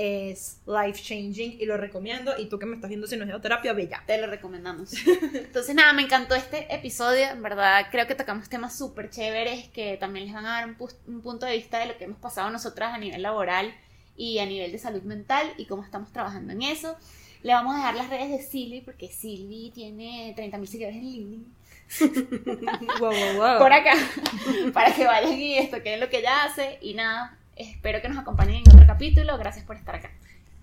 es 0.00 0.60
life 0.66 1.02
changing 1.02 1.60
y 1.60 1.66
lo 1.66 1.76
recomiendo, 1.76 2.32
y 2.38 2.46
tú 2.46 2.58
que 2.58 2.66
me 2.66 2.76
estás 2.76 2.88
viendo 2.88 3.06
si 3.08 3.16
no 3.16 3.34
a 3.36 3.40
terapia, 3.40 3.72
ve 3.72 3.88
ya. 3.88 4.02
Te 4.06 4.16
lo 4.20 4.28
recomendamos. 4.28 4.92
Entonces, 5.34 5.74
nada, 5.74 5.92
me 5.92 6.02
encantó 6.02 6.34
este 6.36 6.72
episodio. 6.72 7.26
En 7.26 7.42
verdad, 7.42 7.86
creo 7.90 8.06
que 8.06 8.14
tocamos 8.14 8.48
temas 8.48 8.78
súper 8.78 9.10
chéveres 9.10 9.68
que 9.70 9.96
también 9.96 10.26
les 10.26 10.34
van 10.34 10.46
a 10.46 10.50
dar 10.60 10.68
un, 10.68 10.76
pus- 10.76 10.96
un 11.08 11.20
punto 11.20 11.46
de 11.46 11.56
vista 11.56 11.80
de 11.80 11.86
lo 11.86 11.98
que 11.98 12.04
hemos 12.04 12.18
pasado 12.18 12.48
nosotras 12.50 12.94
a 12.94 12.98
nivel 12.98 13.22
laboral 13.22 13.74
y 14.16 14.38
a 14.38 14.46
nivel 14.46 14.70
de 14.72 14.78
salud 14.78 15.02
mental 15.02 15.52
y 15.58 15.66
cómo 15.66 15.82
estamos 15.82 16.12
trabajando 16.12 16.52
en 16.52 16.62
eso. 16.62 16.96
Le 17.42 17.52
vamos 17.52 17.74
a 17.74 17.78
dejar 17.78 17.94
las 17.96 18.10
redes 18.10 18.30
de 18.30 18.42
Silvi 18.42 18.80
porque 18.80 19.08
Silvi 19.08 19.70
tiene 19.74 20.34
30.000 20.36 20.66
seguidores 20.66 20.96
en 20.96 21.04
LinkedIn 21.10 21.54
Wow, 23.00 23.12
wow, 23.12 23.34
wow. 23.36 23.58
por 23.58 23.72
acá 23.72 23.92
para 24.72 24.94
que 24.94 25.04
vayan 25.06 25.32
y 25.38 25.58
estoquen 25.58 26.00
lo 26.00 26.08
que 26.08 26.18
ella 26.18 26.44
hace. 26.44 26.78
Y 26.82 26.94
nada, 26.94 27.36
espero 27.58 28.00
que 28.00 28.08
nos 28.08 28.18
acompañen 28.18 28.62
en 28.64 28.74
otro 28.74 28.86
capítulo. 28.86 29.36
Gracias 29.38 29.64
por 29.64 29.76
estar 29.76 29.94
acá. 29.94 30.10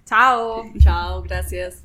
Chao. 0.06 0.64
Chao, 0.80 1.22
gracias. 1.24 1.84